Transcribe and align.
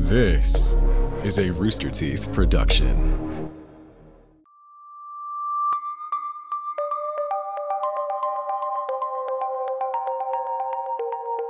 This 0.00 0.76
is 1.24 1.40
a 1.40 1.50
Rooster 1.50 1.90
Teeth 1.90 2.32
production. 2.32 3.50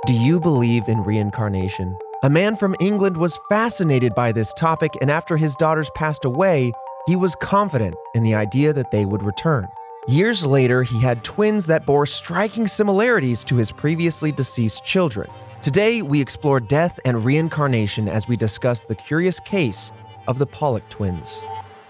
Do 0.07 0.13
you 0.13 0.39
believe 0.39 0.87
in 0.87 1.03
reincarnation? 1.03 1.95
A 2.23 2.29
man 2.29 2.55
from 2.55 2.75
England 2.79 3.17
was 3.17 3.39
fascinated 3.49 4.15
by 4.15 4.31
this 4.31 4.51
topic, 4.55 4.93
and 4.99 5.11
after 5.11 5.37
his 5.37 5.55
daughters 5.55 5.91
passed 5.93 6.25
away, 6.25 6.73
he 7.05 7.15
was 7.15 7.35
confident 7.35 7.93
in 8.15 8.23
the 8.23 8.33
idea 8.33 8.73
that 8.73 8.89
they 8.89 9.05
would 9.05 9.21
return. 9.21 9.67
Years 10.07 10.43
later, 10.43 10.81
he 10.81 10.99
had 10.99 11.23
twins 11.23 11.67
that 11.67 11.85
bore 11.85 12.07
striking 12.07 12.67
similarities 12.67 13.45
to 13.45 13.57
his 13.57 13.71
previously 13.71 14.31
deceased 14.31 14.83
children. 14.83 15.29
Today, 15.61 16.01
we 16.01 16.21
explore 16.21 16.61
death 16.61 17.01
and 17.03 17.25
reincarnation 17.25 18.07
as 18.07 18.29
we 18.29 18.37
discuss 18.37 18.85
the 18.85 18.95
curious 18.95 19.41
case 19.41 19.91
of 20.25 20.39
the 20.39 20.45
Pollock 20.45 20.87
twins. 20.87 21.41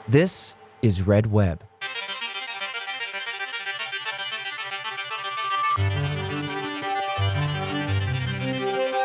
This 0.07 0.55
is 0.81 1.05
Red 1.05 1.27
Web. 1.27 1.63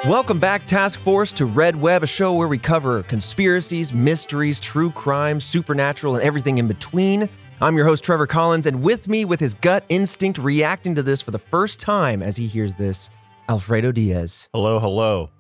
Welcome 0.07 0.39
back, 0.39 0.67
Task 0.67 0.99
Force, 0.99 1.35
to 1.35 1.45
Red 1.45 1.77
Web, 1.77 2.03
a 2.03 2.07
show 2.07 2.33
where 2.33 2.49
we 2.49 2.57
cover 2.57 3.03
conspiracies, 3.03 3.93
mysteries, 3.93 4.61
true 4.61 4.91
crime, 4.91 5.41
supernatural, 5.41 6.15
and 6.15 6.25
everything 6.25 6.57
in 6.57 6.67
between. 6.67 7.29
I'm 7.61 7.77
your 7.77 7.85
host, 7.85 8.03
Trevor 8.03 8.27
Collins, 8.27 8.65
and 8.65 8.83
with 8.83 9.09
me, 9.09 9.27
with 9.27 9.41
his 9.41 9.53
gut 9.53 9.85
instinct 9.91 10.39
reacting 10.39 10.95
to 10.95 11.03
this 11.03 11.21
for 11.21 11.33
the 11.33 11.39
first 11.39 11.81
time 11.81 12.23
as 12.23 12.39
he 12.39 12.47
hears 12.47 12.73
this, 12.73 13.11
Alfredo 13.49 13.93
Diaz. 13.93 14.49
Hello, 14.53 14.79
hello. 14.79 15.31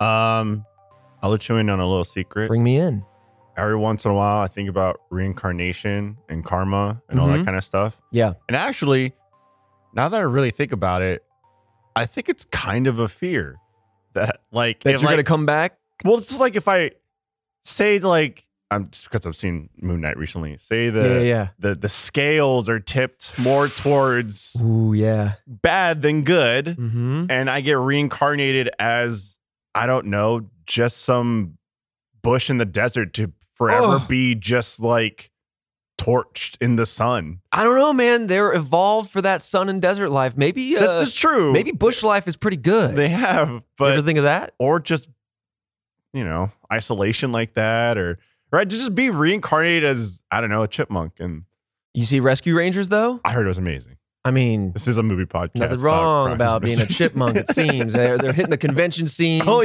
Um, 0.00 0.64
I'll 1.22 1.30
let 1.30 1.48
you 1.48 1.56
in 1.56 1.70
on 1.70 1.80
a 1.80 1.86
little 1.86 2.04
secret. 2.04 2.48
Bring 2.48 2.62
me 2.62 2.76
in. 2.76 3.04
Every 3.56 3.76
once 3.76 4.04
in 4.04 4.10
a 4.10 4.14
while, 4.14 4.42
I 4.42 4.48
think 4.48 4.68
about 4.68 5.00
reincarnation 5.10 6.18
and 6.28 6.44
karma 6.44 7.00
and 7.08 7.20
all 7.20 7.28
that 7.28 7.40
Mhm. 7.40 7.44
kind 7.46 7.56
of 7.56 7.64
stuff. 7.64 8.00
Yeah. 8.10 8.34
And 8.48 8.56
actually, 8.56 9.14
now 9.94 10.08
that 10.08 10.18
I 10.18 10.24
really 10.24 10.50
think 10.50 10.72
about 10.72 11.02
it, 11.02 11.24
I 11.96 12.04
think 12.04 12.28
it's 12.28 12.44
kind 12.44 12.86
of 12.86 12.98
a 12.98 13.06
fear 13.08 13.56
that, 14.14 14.40
like, 14.50 14.82
That 14.82 14.96
if, 14.96 15.02
you're 15.02 15.10
like, 15.10 15.18
to 15.18 15.22
come 15.24 15.46
back? 15.46 15.78
Well, 16.04 16.18
it's 16.18 16.36
like 16.36 16.56
if 16.56 16.66
I 16.66 16.90
say, 17.64 18.00
like, 18.00 18.43
I'm 18.70 18.90
just 18.90 19.04
because 19.10 19.26
I've 19.26 19.36
seen 19.36 19.68
Moon 19.80 20.00
Knight 20.00 20.16
recently. 20.16 20.56
Say 20.56 20.88
the 20.90 21.02
yeah, 21.02 21.20
yeah. 21.20 21.48
the 21.58 21.74
the 21.74 21.88
scales 21.88 22.68
are 22.68 22.80
tipped 22.80 23.38
more 23.38 23.68
towards 23.68 24.56
Ooh, 24.62 24.92
yeah. 24.92 25.34
bad 25.46 26.02
than 26.02 26.22
good. 26.24 26.66
Mm-hmm. 26.66 27.26
and 27.30 27.48
I 27.50 27.60
get 27.60 27.78
reincarnated 27.78 28.70
as 28.78 29.38
I 29.74 29.86
don't 29.86 30.06
know, 30.06 30.48
just 30.66 30.98
some 30.98 31.58
bush 32.22 32.48
in 32.50 32.56
the 32.56 32.64
desert 32.64 33.12
to 33.14 33.32
forever 33.54 34.00
Oh. 34.02 34.06
be 34.08 34.34
just 34.34 34.80
like 34.80 35.30
torched 35.98 36.56
in 36.60 36.74
the 36.76 36.86
sun. 36.86 37.40
I 37.52 37.62
don't 37.64 37.76
know, 37.76 37.92
man. 37.92 38.26
They're 38.26 38.52
evolved 38.52 39.10
for 39.10 39.22
that 39.22 39.42
sun 39.42 39.68
and 39.68 39.80
desert 39.80 40.08
life. 40.10 40.36
Maybe, 40.36 40.74
That's 40.74 40.90
uh, 40.90 41.00
just 41.04 41.16
true. 41.18 41.52
maybe 41.52 41.70
bush 41.70 42.02
life 42.02 42.26
is 42.26 42.34
pretty 42.34 42.56
good. 42.56 42.96
they 42.96 43.08
have, 43.08 43.50
you 43.50 43.62
but 43.78 43.92
ever 43.92 44.02
think 44.02 44.18
of 44.18 44.24
that? 44.24 44.54
or 44.58 44.80
just 44.80 45.08
you 46.12 46.24
know 46.24 46.50
isolation 46.72 47.30
like 47.30 47.54
that, 47.54 47.96
or 47.98 48.18
right, 48.54 48.68
to 48.68 48.76
just 48.76 48.94
be 48.94 49.10
reincarnated 49.10 49.84
as 49.84 50.20
I 50.30 50.40
don't 50.40 50.50
know 50.50 50.62
a 50.62 50.68
chipmunk. 50.68 51.14
And 51.20 51.44
You 51.94 52.04
see 52.04 52.20
Rescue 52.20 52.56
Rangers, 52.56 52.88
though? 52.88 53.20
I 53.24 53.32
heard 53.32 53.44
it 53.44 53.48
was 53.48 53.58
amazing. 53.58 53.96
I 54.26 54.30
mean, 54.30 54.72
This 54.72 54.88
is 54.88 54.96
a 54.96 55.02
movie 55.02 55.26
podcast. 55.26 55.56
nothing 55.56 55.80
wrong 55.80 56.26
crimes 56.28 56.34
about 56.36 56.62
being 56.62 56.80
a 56.80 56.86
chipmunk, 56.86 57.36
it 57.36 57.50
seems. 57.50 57.92
They're, 57.92 58.16
they're 58.16 58.32
hitting 58.32 58.50
the 58.50 58.56
convention 58.56 59.06
scene. 59.06 59.42
oh, 59.46 59.62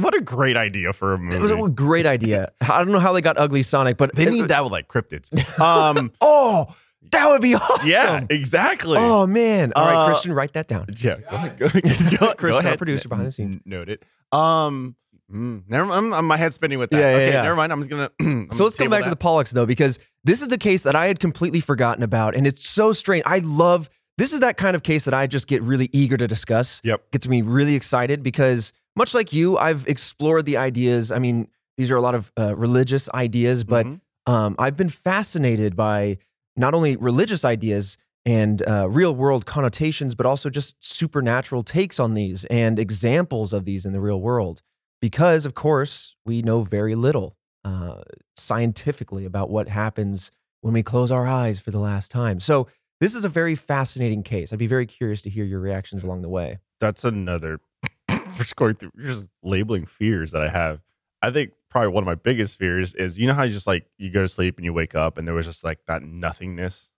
what 0.00 0.16
a 0.16 0.20
great 0.20 0.56
idea 0.56 0.92
for 0.92 1.14
a 1.14 1.18
movie. 1.18 1.36
It 1.36 1.40
was 1.40 1.52
a 1.52 1.68
great 1.70 2.04
idea. 2.04 2.50
I 2.60 2.78
don't 2.78 2.90
know 2.90 2.98
how 2.98 3.12
they 3.12 3.20
got 3.20 3.38
Ugly 3.38 3.62
Sonic, 3.62 3.96
but 3.96 4.12
they 4.16 4.26
it- 4.26 4.30
need 4.30 4.48
that 4.48 4.64
with 4.64 4.72
like 4.72 4.88
cryptids. 4.88 5.30
Um, 5.60 6.10
Oh, 6.20 6.74
that 7.12 7.28
would 7.28 7.42
be 7.42 7.54
awesome. 7.54 7.86
yeah, 7.86 8.24
exactly. 8.30 8.96
Oh 8.98 9.26
man. 9.28 9.72
All 9.76 9.84
right, 9.84 9.94
Uh, 9.94 10.06
Christian, 10.06 10.32
write 10.32 10.54
that 10.54 10.66
down. 10.66 10.86
Yeah, 10.98 11.18
go 11.30 11.36
ahead. 11.36 11.58
Go, 11.58 11.68
go, 11.68 12.34
Christian, 12.34 12.52
our 12.54 12.60
ahead. 12.60 12.78
producer 12.78 13.08
behind 13.08 13.28
the 13.28 13.30
scenes. 13.32 13.60
Note 13.64 13.88
it. 13.90 14.02
Um, 14.32 14.96
mm, 15.32 15.62
never. 15.68 15.90
I'm, 15.92 16.12
I'm 16.12 16.26
my 16.26 16.36
head's 16.36 16.54
spinning 16.56 16.78
with 16.78 16.90
that. 16.90 16.98
Yeah, 16.98 17.10
yeah, 17.10 17.16
okay, 17.16 17.32
yeah. 17.32 17.42
never 17.42 17.56
mind. 17.56 17.72
I'm 17.72 17.80
just 17.80 17.90
gonna. 17.90 18.10
I'm 18.20 18.52
So 18.52 18.64
let's 18.64 18.76
come 18.76 18.90
back 18.90 19.04
to 19.04 19.10
the 19.10 19.16
Pollocks 19.16 19.50
though, 19.52 19.66
because 19.66 19.98
this 20.24 20.42
is 20.42 20.52
a 20.52 20.58
case 20.58 20.82
that 20.84 20.94
I 20.94 21.06
had 21.06 21.20
completely 21.20 21.60
forgotten 21.60 22.02
about, 22.02 22.34
and 22.34 22.46
it's 22.46 22.68
so 22.68 22.92
strange. 22.92 23.22
I 23.26 23.38
love 23.38 23.88
this 24.18 24.32
is 24.32 24.40
that 24.40 24.56
kind 24.56 24.76
of 24.76 24.82
case 24.82 25.04
that 25.06 25.14
I 25.14 25.26
just 25.26 25.46
get 25.46 25.62
really 25.62 25.90
eager 25.92 26.16
to 26.16 26.28
discuss. 26.28 26.80
Yep. 26.84 27.10
Gets 27.10 27.26
me 27.28 27.42
really 27.42 27.74
excited 27.74 28.22
because 28.22 28.72
much 28.96 29.12
like 29.14 29.32
you, 29.32 29.58
I've 29.58 29.86
explored 29.88 30.46
the 30.46 30.56
ideas. 30.56 31.10
I 31.10 31.18
mean, 31.18 31.48
these 31.76 31.90
are 31.90 31.96
a 31.96 32.00
lot 32.00 32.14
of 32.14 32.30
uh, 32.38 32.54
religious 32.54 33.08
ideas, 33.12 33.64
but 33.64 33.86
Mhm. 33.86 34.00
um, 34.26 34.54
I've 34.58 34.76
been 34.76 34.88
fascinated 34.90 35.74
by 35.74 36.18
not 36.56 36.74
only 36.74 36.94
religious 36.94 37.44
ideas 37.44 37.98
and 38.24 38.62
uh, 38.68 38.88
real 38.88 39.14
world 39.14 39.46
connotations, 39.46 40.14
but 40.14 40.26
also 40.26 40.48
just 40.48 40.76
supernatural 40.78 41.64
takes 41.64 41.98
on 41.98 42.14
these 42.14 42.44
and 42.44 42.78
examples 42.78 43.52
of 43.52 43.64
these 43.64 43.84
in 43.84 43.92
the 43.92 44.00
real 44.00 44.20
world. 44.20 44.62
Because, 45.04 45.44
of 45.44 45.54
course, 45.54 46.16
we 46.24 46.40
know 46.40 46.62
very 46.62 46.94
little 46.94 47.36
uh, 47.62 48.00
scientifically 48.36 49.26
about 49.26 49.50
what 49.50 49.68
happens 49.68 50.30
when 50.62 50.72
we 50.72 50.82
close 50.82 51.10
our 51.10 51.26
eyes 51.26 51.58
for 51.58 51.70
the 51.70 51.78
last 51.78 52.10
time. 52.10 52.40
So, 52.40 52.68
this 53.02 53.14
is 53.14 53.22
a 53.22 53.28
very 53.28 53.54
fascinating 53.54 54.22
case. 54.22 54.50
I'd 54.50 54.58
be 54.58 54.66
very 54.66 54.86
curious 54.86 55.20
to 55.20 55.28
hear 55.28 55.44
your 55.44 55.60
reactions 55.60 56.04
along 56.04 56.22
the 56.22 56.30
way. 56.30 56.58
that's 56.80 57.04
another. 57.04 57.60
We're 58.08 58.38
just 58.38 58.56
going 58.56 58.76
through. 58.76 58.92
Just 58.98 59.26
labeling 59.42 59.84
fears 59.84 60.30
that 60.30 60.40
I 60.40 60.48
have. 60.48 60.80
I 61.20 61.30
think 61.30 61.52
probably 61.68 61.88
one 61.90 62.02
of 62.02 62.06
my 62.06 62.14
biggest 62.14 62.58
fears 62.58 62.94
is 62.94 63.18
you 63.18 63.26
know 63.26 63.34
how 63.34 63.42
you 63.42 63.52
just 63.52 63.66
like 63.66 63.84
you 63.98 64.08
go 64.08 64.22
to 64.22 64.28
sleep 64.28 64.56
and 64.56 64.64
you 64.64 64.72
wake 64.72 64.94
up 64.94 65.18
and 65.18 65.28
there 65.28 65.34
was 65.34 65.44
just 65.44 65.64
like 65.64 65.80
that 65.86 66.02
nothingness. 66.02 66.88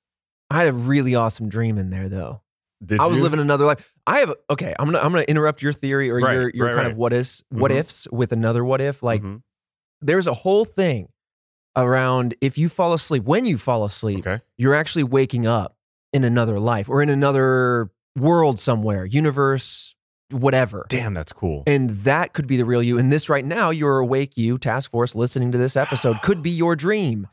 I 0.48 0.58
had 0.58 0.68
a 0.68 0.72
really 0.72 1.16
awesome 1.16 1.48
dream 1.48 1.76
in 1.76 1.90
there, 1.90 2.08
though. 2.08 2.42
Did 2.84 3.00
I 3.00 3.06
was 3.06 3.18
you? 3.18 3.24
living 3.24 3.40
another 3.40 3.64
life. 3.64 3.92
I 4.06 4.18
have 4.20 4.34
okay. 4.50 4.74
I'm 4.78 4.86
gonna 4.86 4.98
I'm 4.98 5.10
gonna 5.12 5.24
interrupt 5.24 5.62
your 5.62 5.72
theory 5.72 6.10
or 6.10 6.16
Right, 6.20 6.34
your 6.34 6.50
your 6.54 6.66
right, 6.66 6.74
kind 6.74 6.84
right. 6.86 6.92
of 6.92 6.98
what 6.98 7.12
is 7.12 7.42
what 7.50 7.70
Mhm. 7.70 7.76
ifs 7.76 8.06
with 8.12 8.32
another 8.32 8.64
what 8.64 8.80
if. 8.80 9.02
Like 9.02 9.22
Mhm. 9.22 9.42
there's 10.02 10.26
a 10.26 10.34
whole 10.34 10.64
thing 10.64 11.08
around 11.76 12.34
if 12.40 12.56
you 12.58 12.68
fall 12.68 12.92
asleep 12.92 13.24
when 13.24 13.44
you 13.46 13.58
fall 13.58 13.84
asleep, 13.84 14.26
Okay. 14.26 14.40
you're 14.58 14.74
actually 14.74 15.04
waking 15.04 15.46
up 15.46 15.76
in 16.12 16.24
another 16.24 16.58
life 16.60 16.88
or 16.88 17.02
in 17.02 17.08
another 17.08 17.90
world 18.18 18.58
somewhere, 18.58 19.04
universe, 19.04 19.94
whatever. 20.30 20.86
Damn, 20.88 21.14
that's 21.14 21.32
cool. 21.32 21.62
And 21.66 21.90
that 21.90 22.32
could 22.32 22.46
be 22.46 22.56
the 22.56 22.64
real 22.64 22.82
you. 22.82 22.98
And 22.98 23.12
this 23.12 23.28
right 23.28 23.44
now, 23.44 23.70
you're 23.70 23.98
awake, 23.98 24.36
you, 24.36 24.58
task 24.58 24.90
force, 24.90 25.14
listening 25.14 25.52
to 25.52 25.58
this 25.58 25.76
episode, 25.76 26.20
could 26.22 26.42
be 26.42 26.50
your 26.50 26.74
dream. 26.76 27.28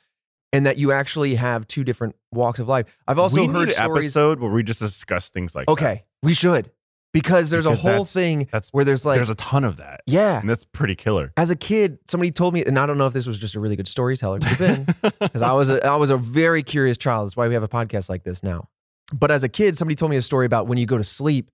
And 0.54 0.66
that 0.68 0.78
you 0.78 0.92
actually 0.92 1.36
have 1.36 1.68
two 1.68 1.84
different 1.84 2.16
walks 2.32 2.60
of 2.60 2.68
life. 2.68 2.86
I've 3.08 3.18
also 3.20 3.36
we 3.36 3.48
heard 3.48 3.54
need 3.54 3.64
an 3.64 3.70
stories. 3.84 4.06
episode 4.06 4.40
where 4.40 4.52
we 4.52 4.64
just 4.64 4.80
discuss 4.80 5.30
things 5.32 5.56
like 5.56 5.66
that. 5.66 5.72
Okay, 5.74 6.04
we 6.22 6.34
should. 6.34 6.72
Because 7.12 7.50
there's 7.52 7.66
Because 7.66 7.80
a 7.80 7.82
whole 7.82 7.92
that's- 7.92 8.14
thing 8.14 8.48
That's 8.52 8.70
where 8.70 8.84
there's 8.86 9.06
like, 9.06 9.18
there's 9.18 9.30
a 9.30 9.36
ton 9.36 9.64
of 9.64 9.78
that, 9.78 10.02
yeah. 10.08 10.40
and 10.40 10.50
that's 10.50 10.66
pretty 10.66 10.96
killer. 10.96 11.32
As 11.38 11.50
a 11.52 11.56
kid, 11.56 12.00
somebody 12.08 12.32
told 12.32 12.54
me, 12.56 12.64
and 12.66 12.80
I 12.80 12.86
don't 12.88 12.98
know 12.98 13.06
if 13.06 13.14
this 13.14 13.28
was 13.28 13.38
just 13.38 13.54
a 13.56 13.60
really 13.60 13.76
good 13.76 13.88
storyteller, 13.88 14.40
could 14.40 14.48
have 14.48 14.58
been, 15.02 15.12
because 15.20 15.42
I 15.44 15.52
was 15.54 15.70
a, 15.70 15.86
I 15.86 15.96
was 15.98 16.10
a 16.10 16.18
very 16.18 16.64
curious 16.64 16.98
child. 16.98 17.28
That's 17.28 17.36
why 17.38 17.48
we 17.48 17.54
have 17.56 17.62
a 17.64 17.68
podcast 17.68 18.10
like 18.10 18.24
this 18.24 18.42
now. 18.42 18.68
But 19.14 19.30
as 19.30 19.44
a 19.44 19.50
kid, 19.50 19.78
somebody 19.78 19.96
told 19.96 20.10
me 20.10 20.18
a 20.18 20.22
story 20.24 20.46
about 20.48 20.66
when 20.68 20.80
you 20.80 20.88
go 20.88 20.98
to 20.98 21.04
sleep, 21.04 21.52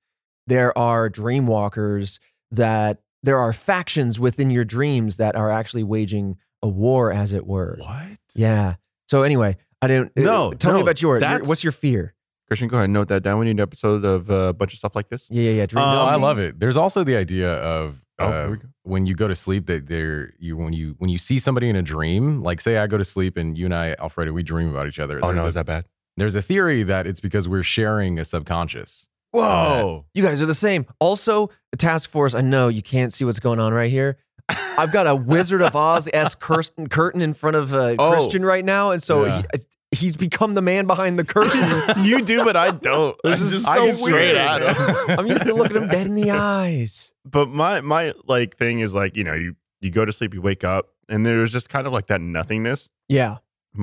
there 0.47 0.77
are 0.77 1.09
dream 1.09 1.45
walkers 1.45 2.21
that 2.51 2.99
there 3.23 3.37
are 3.37 3.51
factions 3.51 4.17
within 4.17 4.49
your 4.51 4.63
dreams 4.63 5.17
that 5.17 5.35
are 5.35 5.51
actually 5.51 5.83
waging 5.83 6.37
a 6.63 6.69
war, 6.69 7.11
as 7.11 7.33
it 7.33 7.45
were. 7.45 7.75
what? 7.81 8.17
Yeah. 8.33 8.75
So 9.09 9.23
anyway, 9.23 9.57
I 9.81 9.87
didn't. 9.87 10.11
No, 10.15 10.51
uh, 10.51 10.55
tell 10.55 10.73
me 10.75 10.81
about 10.81 11.01
yours. 11.01 11.23
Your- 11.23 11.39
What's 11.39 11.63
your 11.63 11.71
fear? 11.71 12.13
Christian, 12.47 12.67
go 12.67 12.77
ahead 12.77 12.85
and 12.85 12.93
note 12.93 13.07
that 13.09 13.21
down. 13.21 13.39
We 13.39 13.45
need 13.45 13.51
an 13.51 13.59
episode 13.59 14.05
of 14.05 14.29
uh, 14.29 14.33
a 14.33 14.53
bunch 14.53 14.73
of 14.73 14.79
stuff 14.79 14.95
like 14.95 15.09
this. 15.09 15.29
Yeah, 15.31 15.43
yeah, 15.43 15.51
yeah. 15.51 15.65
Dream 15.67 15.83
Um, 15.83 15.95
No, 15.95 16.01
I 16.03 16.15
love 16.15 16.39
it. 16.39 16.59
There's 16.59 16.77
also 16.77 17.03
the 17.03 17.15
idea 17.15 17.51
of 17.53 18.03
Oh, 18.19 18.27
uh, 18.27 18.31
here 18.43 18.51
we 18.51 18.57
go. 18.57 18.67
when 18.83 19.05
you 19.05 19.15
go 19.15 19.27
to 19.27 19.35
sleep 19.35 19.65
that 19.67 19.87
there 19.87 20.33
you 20.39 20.57
when 20.57 20.73
you 20.73 20.95
when 20.97 21.09
you 21.09 21.17
see 21.17 21.39
somebody 21.39 21.69
in 21.69 21.75
a 21.75 21.81
dream, 21.81 22.43
like 22.43 22.59
say 22.61 22.77
I 22.77 22.85
go 22.87 22.97
to 22.97 23.03
sleep 23.03 23.35
and 23.37 23.57
you 23.57 23.65
and 23.65 23.73
I, 23.73 23.95
Alfredo, 23.99 24.31
we 24.33 24.43
dream 24.43 24.69
about 24.69 24.87
each 24.87 24.99
other. 24.99 25.23
Oh 25.23 25.31
no, 25.31 25.43
a, 25.43 25.47
is 25.47 25.53
that 25.55 25.65
bad? 25.65 25.87
there's 26.17 26.35
a 26.35 26.41
theory 26.41 26.83
that 26.83 27.07
it's 27.07 27.19
because 27.19 27.47
we're 27.47 27.63
sharing 27.63 28.19
a 28.19 28.25
subconscious. 28.25 29.07
Whoa! 29.31 30.05
You 30.13 30.23
guys 30.23 30.41
are 30.41 30.45
the 30.47 30.55
same. 30.55 30.85
Also, 30.99 31.49
the 31.71 31.77
task 31.77 32.09
force, 32.09 32.33
I 32.35 32.41
know 32.41 32.67
you 32.67 32.81
can't 32.81 33.13
see 33.13 33.25
what's 33.25 33.39
going 33.39 33.59
on 33.59 33.73
right 33.73 33.89
here. 33.91 34.17
I've 34.49 34.91
got 34.91 35.07
a 35.07 35.15
Wizard 35.15 35.61
of 35.61 35.75
Oz 35.75 36.09
s 36.11 36.35
curtain 36.39 36.87
curtain 36.89 37.21
in 37.21 37.33
front 37.33 37.55
of 37.55 37.73
uh, 37.73 37.95
Oh. 37.99 38.11
Christian 38.11 38.43
right 38.45 38.65
now, 38.65 38.91
and 38.91 39.01
so 39.01 39.25
Yeah. 39.25 39.41
he, 39.53 39.97
he's 39.97 40.15
become 40.17 40.53
the 40.53 40.61
man 40.61 40.85
behind 40.87 41.17
the 41.19 41.25
curtain. 41.25 42.03
you 42.03 42.21
do, 42.21 42.43
but 42.43 42.55
I 42.55 42.71
don't. 42.71 43.15
This 43.23 43.41
I 43.41 43.43
is 43.43 43.51
just- 43.51 43.65
so 43.65 43.71
I 43.71 43.85
get 43.85 43.95
straight 43.95 44.33
weird. 44.33 44.37
I'm 45.19 45.27
used 45.27 45.45
to 45.45 45.53
looking 45.53 45.77
him 45.77 45.87
dead 45.87 46.07
in 46.07 46.15
the 46.15 46.31
eyes. 46.31 47.13
but 47.25 47.49
my 47.49 47.81
my 47.81 48.13
like 48.27 48.57
thing 48.57 48.79
is 48.79 48.93
like 48.93 49.15
you 49.15 49.23
know 49.23 49.33
you 49.33 49.55
you 49.81 49.91
go 49.91 50.05
to 50.05 50.11
sleep, 50.11 50.33
you 50.33 50.41
wake 50.41 50.63
up, 50.63 50.89
and 51.07 51.25
there's 51.25 51.51
just 51.51 51.69
kind 51.69 51.87
of 51.87 51.93
like 51.93 52.07
that 52.07 52.21
nothingness. 52.21 52.89
Yeah. 53.07 53.37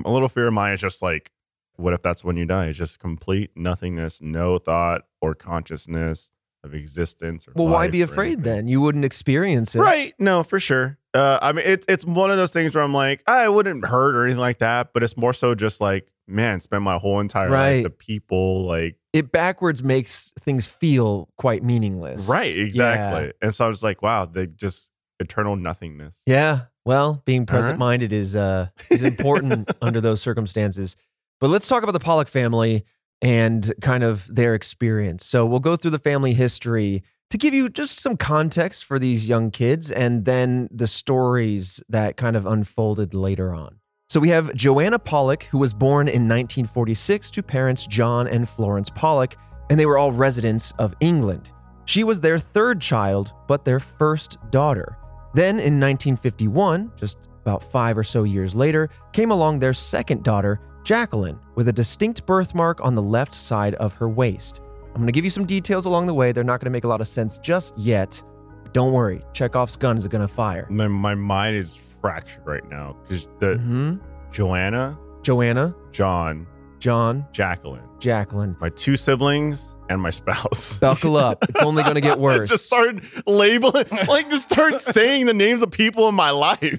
A 0.04 0.10
little 0.10 0.28
fear 0.28 0.48
of 0.48 0.52
mine 0.52 0.74
is 0.74 0.80
just 0.80 1.00
like, 1.00 1.30
what 1.76 1.92
if 1.94 2.02
that's 2.02 2.22
when 2.24 2.36
you 2.36 2.44
die? 2.44 2.66
It's 2.66 2.78
just 2.78 2.98
complete 2.98 3.50
nothingness, 3.56 4.20
no 4.20 4.58
thought 4.58 5.02
or 5.20 5.34
consciousness 5.34 6.30
of 6.66 6.74
existence. 6.74 7.48
Or 7.48 7.52
Well, 7.54 7.68
why 7.68 7.88
be 7.88 8.02
afraid 8.02 8.44
then? 8.44 8.68
You 8.68 8.80
wouldn't 8.82 9.04
experience 9.04 9.74
it. 9.74 9.80
Right? 9.80 10.14
No, 10.18 10.42
for 10.42 10.60
sure. 10.60 10.98
Uh, 11.14 11.38
I 11.40 11.52
mean, 11.52 11.64
it's 11.66 11.86
it's 11.88 12.04
one 12.04 12.30
of 12.30 12.36
those 12.36 12.52
things 12.52 12.74
where 12.74 12.84
I'm 12.84 12.92
like, 12.92 13.22
"Ah, 13.26 13.38
I 13.38 13.48
wouldn't 13.48 13.86
hurt 13.86 14.14
or 14.14 14.24
anything 14.24 14.40
like 14.40 14.58
that, 14.58 14.92
but 14.92 15.02
it's 15.02 15.16
more 15.16 15.32
so 15.32 15.54
just 15.54 15.80
like, 15.80 16.08
man, 16.28 16.60
spend 16.60 16.84
my 16.84 16.98
whole 16.98 17.20
entire 17.20 17.48
Right. 17.48 17.76
life 17.76 17.84
the 17.84 17.90
people 17.90 18.66
like, 18.66 18.96
It 19.14 19.32
backwards 19.32 19.82
makes 19.82 20.34
things 20.40 20.66
feel 20.66 21.30
quite 21.38 21.62
meaningless. 21.62 22.26
right, 22.28 22.54
exactly. 22.54 23.32
And 23.40 23.54
so 23.54 23.64
I 23.64 23.68
was 23.68 23.82
like, 23.82 24.02
wow, 24.02 24.26
they 24.26 24.46
just 24.46 24.90
eternal 25.20 25.56
nothingness. 25.56 26.20
Yeah. 26.26 26.62
Well, 26.84 27.22
being 27.24 27.46
present 27.46 27.78
minded 27.78 28.12
is 28.12 28.36
uh 28.36 28.68
is 28.90 29.02
important 29.12 29.70
under 29.80 30.00
those 30.02 30.20
circumstances. 30.20 30.96
But 31.40 31.48
let's 31.48 31.66
talk 31.68 31.82
about 31.82 31.92
the 31.92 32.00
Pollock 32.00 32.28
family 32.28 32.84
and 33.22 33.72
kind 33.80 34.04
of 34.04 34.26
their 34.34 34.54
experience. 34.54 35.24
So 35.24 35.46
we'll 35.46 35.60
go 35.60 35.76
through 35.76 35.92
the 35.92 35.98
family 35.98 36.34
history 36.34 37.02
to 37.30 37.38
give 37.38 37.54
you 37.54 37.68
just 37.68 38.00
some 38.00 38.16
context 38.16 38.84
for 38.84 38.98
these 38.98 39.28
young 39.28 39.50
kids 39.50 39.90
and 39.90 40.24
then 40.24 40.68
the 40.70 40.86
stories 40.86 41.82
that 41.88 42.16
kind 42.16 42.36
of 42.36 42.46
unfolded 42.46 43.14
later 43.14 43.52
on. 43.52 43.80
So 44.08 44.20
we 44.20 44.28
have 44.28 44.54
Joanna 44.54 45.00
Pollock, 45.00 45.44
who 45.44 45.58
was 45.58 45.74
born 45.74 46.06
in 46.06 46.28
1946 46.28 47.30
to 47.32 47.42
parents 47.42 47.86
John 47.88 48.28
and 48.28 48.48
Florence 48.48 48.88
Pollock, 48.88 49.36
and 49.68 49.80
they 49.80 49.86
were 49.86 49.98
all 49.98 50.12
residents 50.12 50.72
of 50.78 50.94
England. 51.00 51.50
She 51.86 52.04
was 52.04 52.20
their 52.20 52.38
third 52.38 52.80
child, 52.80 53.32
but 53.48 53.64
their 53.64 53.80
first 53.80 54.38
daughter. 54.50 54.96
Then 55.34 55.58
in 55.58 55.80
1951, 55.80 56.92
just 56.96 57.18
about 57.42 57.62
five 57.62 57.98
or 57.98 58.04
so 58.04 58.22
years 58.22 58.54
later, 58.54 58.90
came 59.12 59.32
along 59.32 59.58
their 59.58 59.72
second 59.72 60.22
daughter, 60.22 60.60
Jacqueline, 60.86 61.40
with 61.56 61.66
a 61.66 61.72
distinct 61.72 62.24
birthmark 62.26 62.80
on 62.80 62.94
the 62.94 63.02
left 63.02 63.34
side 63.34 63.74
of 63.74 63.92
her 63.94 64.08
waist. 64.08 64.60
I'm 64.90 65.00
going 65.00 65.06
to 65.06 65.12
give 65.12 65.24
you 65.24 65.30
some 65.30 65.44
details 65.44 65.84
along 65.84 66.06
the 66.06 66.14
way. 66.14 66.30
They're 66.30 66.44
not 66.44 66.60
going 66.60 66.66
to 66.66 66.70
make 66.70 66.84
a 66.84 66.88
lot 66.88 67.00
of 67.00 67.08
sense 67.08 67.38
just 67.38 67.76
yet. 67.76 68.22
But 68.62 68.72
don't 68.72 68.92
worry, 68.92 69.20
Chekhov's 69.32 69.74
gun 69.74 69.96
is 69.96 70.06
going 70.06 70.22
to 70.22 70.32
fire. 70.32 70.64
My, 70.70 70.86
my 70.86 71.16
mind 71.16 71.56
is 71.56 71.74
fractured 72.00 72.46
right 72.46 72.62
now 72.70 72.96
because 73.02 73.26
the 73.40 73.56
hmm 73.56 73.96
Joanna, 74.30 74.96
Joanna, 75.22 75.74
John, 75.90 76.46
John, 76.78 77.26
Jacqueline, 77.32 77.82
Jacqueline. 77.98 78.56
my 78.60 78.68
two 78.68 78.96
siblings, 78.96 79.74
and 79.90 80.00
my 80.00 80.10
spouse. 80.10 80.78
Buckle 80.80 81.16
up. 81.16 81.44
It's 81.48 81.62
only 81.62 81.82
going 81.82 81.96
to 81.96 82.00
get 82.00 82.18
worse. 82.20 82.48
just 82.48 82.66
start 82.66 83.00
labeling, 83.26 83.86
like, 84.06 84.30
just 84.30 84.44
start 84.52 84.80
saying 84.80 85.26
the 85.26 85.34
names 85.34 85.64
of 85.64 85.72
people 85.72 86.08
in 86.08 86.14
my 86.14 86.30
life. 86.30 86.78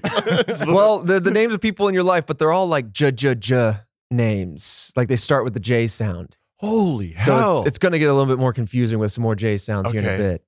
well, 0.66 1.00
they're 1.00 1.20
the 1.20 1.30
names 1.30 1.52
of 1.52 1.60
people 1.60 1.88
in 1.88 1.94
your 1.94 2.04
life, 2.04 2.24
but 2.24 2.38
they're 2.38 2.52
all 2.52 2.68
like 2.68 2.90
j 2.90 3.10
j 3.12 3.34
j 3.34 3.74
names. 4.10 4.92
Like 4.96 5.08
they 5.08 5.16
start 5.16 5.44
with 5.44 5.54
the 5.54 5.60
J 5.60 5.86
sound. 5.86 6.36
holy 6.56 7.14
So 7.14 7.36
hell! 7.36 7.58
it's, 7.60 7.68
it's 7.68 7.78
going 7.78 7.92
to 7.92 7.98
get 7.98 8.08
a 8.08 8.14
little 8.14 8.32
bit 8.34 8.40
more 8.40 8.52
confusing 8.52 8.98
with 8.98 9.12
some 9.12 9.22
more 9.22 9.34
J 9.34 9.56
sounds 9.56 9.90
here 9.90 10.00
in 10.00 10.06
a 10.06 10.16
bit. 10.16 10.44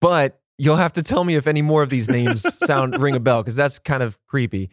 But 0.00 0.40
you'll 0.58 0.76
have 0.76 0.92
to 0.94 1.02
tell 1.02 1.24
me 1.24 1.34
if 1.34 1.46
any 1.46 1.62
more 1.62 1.82
of 1.82 1.90
these 1.90 2.08
names 2.08 2.42
sound 2.66 3.00
ring 3.00 3.16
a 3.16 3.20
bell 3.20 3.42
because 3.42 3.56
that's 3.56 3.78
kind 3.78 4.02
of 4.02 4.18
creepy. 4.26 4.70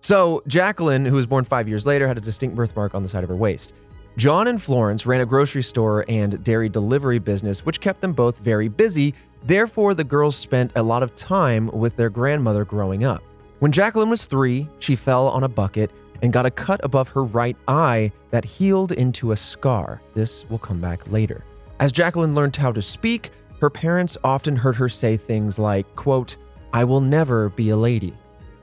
So 0.00 0.42
Jacqueline, 0.46 1.04
who 1.04 1.16
was 1.16 1.26
born 1.26 1.44
five 1.44 1.68
years 1.68 1.86
later, 1.86 2.06
had 2.06 2.18
a 2.18 2.20
distinct 2.20 2.54
birthmark 2.54 2.94
on 2.94 3.02
the 3.02 3.08
side 3.08 3.24
of 3.24 3.28
her 3.30 3.36
waist. 3.36 3.74
John 4.16 4.48
and 4.48 4.60
Florence 4.60 5.06
ran 5.06 5.20
a 5.20 5.26
grocery 5.26 5.62
store 5.62 6.04
and 6.08 6.42
dairy 6.42 6.68
delivery 6.68 7.20
business, 7.20 7.64
which 7.64 7.80
kept 7.80 8.00
them 8.00 8.12
both 8.12 8.40
very 8.40 8.68
busy. 8.68 9.14
Therefore, 9.44 9.94
the 9.94 10.02
girls 10.02 10.34
spent 10.36 10.72
a 10.74 10.82
lot 10.82 11.04
of 11.04 11.14
time 11.14 11.68
with 11.68 11.94
their 11.96 12.10
grandmother 12.10 12.64
growing 12.64 13.04
up. 13.04 13.22
When 13.60 13.70
Jacqueline 13.70 14.10
was 14.10 14.26
three, 14.26 14.68
she 14.80 14.96
fell 14.96 15.28
on 15.28 15.44
a 15.44 15.48
bucket 15.48 15.92
and 16.22 16.32
got 16.32 16.46
a 16.46 16.50
cut 16.50 16.80
above 16.82 17.08
her 17.08 17.24
right 17.24 17.56
eye 17.66 18.12
that 18.30 18.44
healed 18.44 18.92
into 18.92 19.32
a 19.32 19.36
scar. 19.36 20.00
This 20.14 20.48
will 20.48 20.58
come 20.58 20.80
back 20.80 21.10
later. 21.10 21.44
As 21.80 21.92
Jacqueline 21.92 22.34
learned 22.34 22.56
how 22.56 22.72
to 22.72 22.82
speak, 22.82 23.30
her 23.60 23.70
parents 23.70 24.16
often 24.24 24.56
heard 24.56 24.76
her 24.76 24.88
say 24.88 25.16
things 25.16 25.58
like, 25.58 25.94
quote, 25.96 26.36
I 26.72 26.84
will 26.84 27.00
never 27.00 27.48
be 27.50 27.70
a 27.70 27.76
lady. 27.76 28.14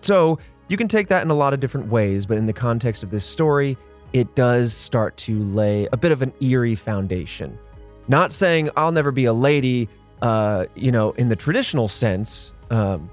So 0.02 0.38
you 0.68 0.78
can 0.78 0.88
take 0.88 1.08
that 1.08 1.24
in 1.24 1.30
a 1.30 1.36
lot 1.36 1.54
of 1.54 1.60
different 1.60 1.88
ways, 1.88 2.26
but 2.26 2.38
in 2.38 2.46
the 2.46 2.54
context 2.54 3.04
of 3.04 3.12
this 3.12 3.26
story, 3.26 3.78
it 4.14 4.34
does 4.36 4.74
start 4.74 5.18
to 5.18 5.44
lay 5.44 5.88
a 5.92 5.98
bit 5.98 6.12
of 6.12 6.22
an 6.22 6.34
eerie 6.42 6.76
foundation. 6.76 7.58
Not 8.08 8.32
saying 8.32 8.70
I'll 8.78 8.92
never 8.92 9.12
be 9.12 9.26
a 9.26 9.34
lady, 9.34 9.90
uh, 10.22 10.66
you 10.76 10.92
know, 10.92 11.12
in 11.14 11.30
the 11.30 11.36
traditional 11.36 11.88
sense, 11.88 12.54
um, 12.70 13.10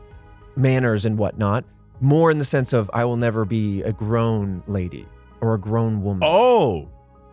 manners 0.57 1.05
and 1.05 1.19
whatnot, 1.19 1.65
more 2.03 2.31
in 2.31 2.39
the 2.39 2.45
sense 2.45 2.73
of 2.73 2.91
I 2.93 3.05
will 3.05 3.17
never 3.17 3.45
be 3.45 3.83
a 3.83 3.93
grown 3.93 4.63
lady 4.67 5.07
or 5.41 5.55
a 5.55 5.59
grown 5.59 6.03
woman. 6.03 6.21
oh, 6.23 6.89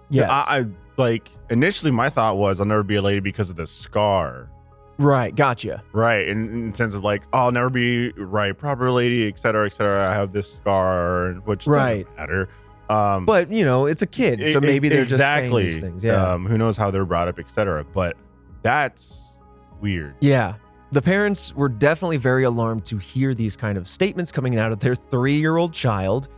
yes. 0.10 0.30
I, 0.32 0.60
I 0.60 0.66
like 0.98 1.32
initially 1.50 1.92
my 1.92 2.10
thought 2.10 2.38
was 2.38 2.60
I'll 2.60 2.66
never 2.66 2.84
be 2.84 2.96
a 2.96 3.02
lady 3.02 3.20
because 3.20 3.50
of 3.50 3.56
the 3.56 3.68
scar. 3.68 4.50
right. 4.98 5.36
Gotcha. 5.36 5.84
Right. 5.94 6.28
In, 6.28 6.50
in 6.50 6.70
the 6.72 6.76
sense 6.76 6.94
of 6.94 7.04
like, 7.04 7.24
oh, 7.34 7.40
I'll 7.46 7.52
never 7.52 7.70
be 7.70 8.12
right, 8.14 8.58
proper 8.58 8.92
lady, 8.92 9.28
et 9.28 9.38
cetera, 9.40 9.66
et 9.66 9.74
cetera. 9.74 10.10
I 10.10 10.14
have 10.14 10.34
this 10.34 10.54
scar, 10.54 11.34
which 11.46 11.66
Right. 11.68 12.06
doesn't 12.06 12.18
matter. 12.18 12.50
Um, 12.90 13.26
But, 13.26 13.50
you 13.52 13.64
know, 13.66 13.86
it's 13.86 14.02
a 14.02 14.08
kid. 14.08 14.44
So 14.52 14.58
e- 14.58 14.62
maybe 14.62 14.90
they're 14.90 15.04
exactly 15.04 15.66
just 15.66 15.80
saying 15.80 15.96
these 15.96 16.02
things. 16.02 16.04
Yeah. 16.04 16.34
Um, 16.34 16.46
who 16.48 16.58
knows 16.58 16.76
how 16.76 16.90
they're 16.92 17.06
brought 17.06 17.28
up, 17.28 17.38
et 17.40 17.50
cetera. 17.52 17.84
But 17.86 18.18
that's 18.64 19.40
weird. 19.80 20.16
Yeah. 20.20 20.56
The 20.92 21.02
parents 21.04 21.56
were 21.56 21.70
definitely 21.70 22.18
very 22.18 22.46
alarmed 22.46 22.84
to 22.86 22.98
hear 22.98 23.36
these 23.36 23.56
kind 23.56 23.78
of 23.78 23.88
statements 23.88 24.32
coming 24.32 24.58
out 24.58 24.72
of 24.72 24.80
their 24.80 24.96
three 24.96 25.36
year 25.36 25.58
old 25.58 25.72
child. 25.72 26.30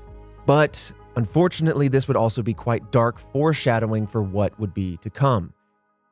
But 0.46 0.92
unfortunately, 1.16 1.88
this 1.88 2.08
would 2.10 2.18
also 2.18 2.42
be 2.42 2.54
quite 2.54 2.92
dark 2.92 3.18
foreshadowing 3.18 4.08
for 4.08 4.22
what 4.22 4.60
would 4.60 4.74
be 4.74 4.98
to 4.98 5.10
come. 5.10 5.54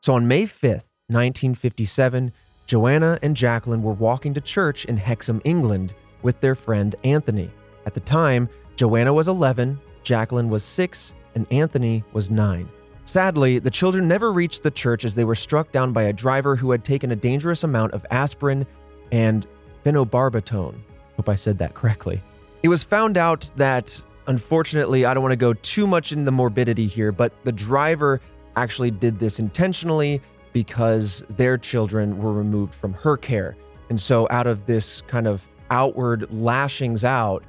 So 0.01 0.13
on 0.13 0.25
May 0.25 0.43
5th, 0.43 0.87
1957, 1.07 2.31
Joanna 2.65 3.19
and 3.21 3.35
Jacqueline 3.35 3.83
were 3.83 3.93
walking 3.93 4.33
to 4.35 4.41
church 4.41 4.85
in 4.85 4.95
Hexham, 4.95 5.41
England 5.43 5.93
with 6.21 6.39
their 6.39 6.55
friend 6.55 6.95
Anthony. 7.03 7.51
At 7.85 7.93
the 7.93 7.99
time, 7.99 8.47
Joanna 8.77 9.13
was 9.13 9.27
11, 9.27 9.81
Jacqueline 10.03 10.49
was 10.49 10.63
6, 10.63 11.13
and 11.35 11.45
Anthony 11.51 12.05
was 12.13 12.29
9. 12.29 12.69
Sadly, 13.09 13.57
the 13.57 13.71
children 13.71 14.07
never 14.07 14.31
reached 14.31 14.61
the 14.61 14.69
church 14.69 15.03
as 15.03 15.15
they 15.15 15.23
were 15.23 15.33
struck 15.33 15.71
down 15.71 15.93
by 15.93 16.03
a 16.03 16.13
driver 16.13 16.55
who 16.55 16.69
had 16.69 16.85
taken 16.85 17.11
a 17.11 17.15
dangerous 17.15 17.63
amount 17.63 17.93
of 17.93 18.05
aspirin 18.11 18.67
and 19.11 19.47
phenobarbital. 19.83 20.75
Hope 21.15 21.27
I 21.27 21.33
said 21.33 21.57
that 21.57 21.73
correctly. 21.73 22.21
It 22.61 22.67
was 22.67 22.83
found 22.83 23.17
out 23.17 23.49
that, 23.55 23.99
unfortunately, 24.27 25.05
I 25.05 25.15
don't 25.15 25.23
want 25.23 25.31
to 25.31 25.37
go 25.37 25.53
too 25.53 25.87
much 25.87 26.11
in 26.11 26.23
the 26.23 26.31
morbidity 26.31 26.85
here, 26.85 27.11
but 27.11 27.33
the 27.45 27.51
driver 27.51 28.21
actually 28.55 28.91
did 28.91 29.17
this 29.17 29.39
intentionally 29.39 30.21
because 30.53 31.23
their 31.31 31.57
children 31.57 32.19
were 32.19 32.31
removed 32.31 32.75
from 32.75 32.93
her 32.93 33.17
care. 33.17 33.57
And 33.89 33.99
so, 33.99 34.27
out 34.29 34.45
of 34.45 34.67
this 34.67 35.01
kind 35.07 35.25
of 35.25 35.49
outward 35.71 36.31
lashings 36.31 37.03
out, 37.03 37.43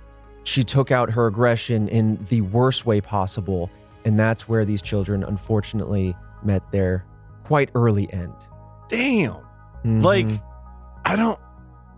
she 0.44 0.64
took 0.64 0.90
out 0.90 1.10
her 1.10 1.26
aggression 1.26 1.86
in 1.88 2.18
the 2.30 2.40
worst 2.40 2.86
way 2.86 3.02
possible. 3.02 3.70
And 4.04 4.18
that's 4.18 4.48
where 4.48 4.64
these 4.64 4.82
children, 4.82 5.22
unfortunately, 5.24 6.16
met 6.42 6.70
their 6.72 7.04
quite 7.44 7.70
early 7.74 8.10
end. 8.12 8.32
Damn. 8.88 9.36
Mhm. 9.84 10.02
Like, 10.02 10.26
I 11.04 11.16
don't. 11.16 11.38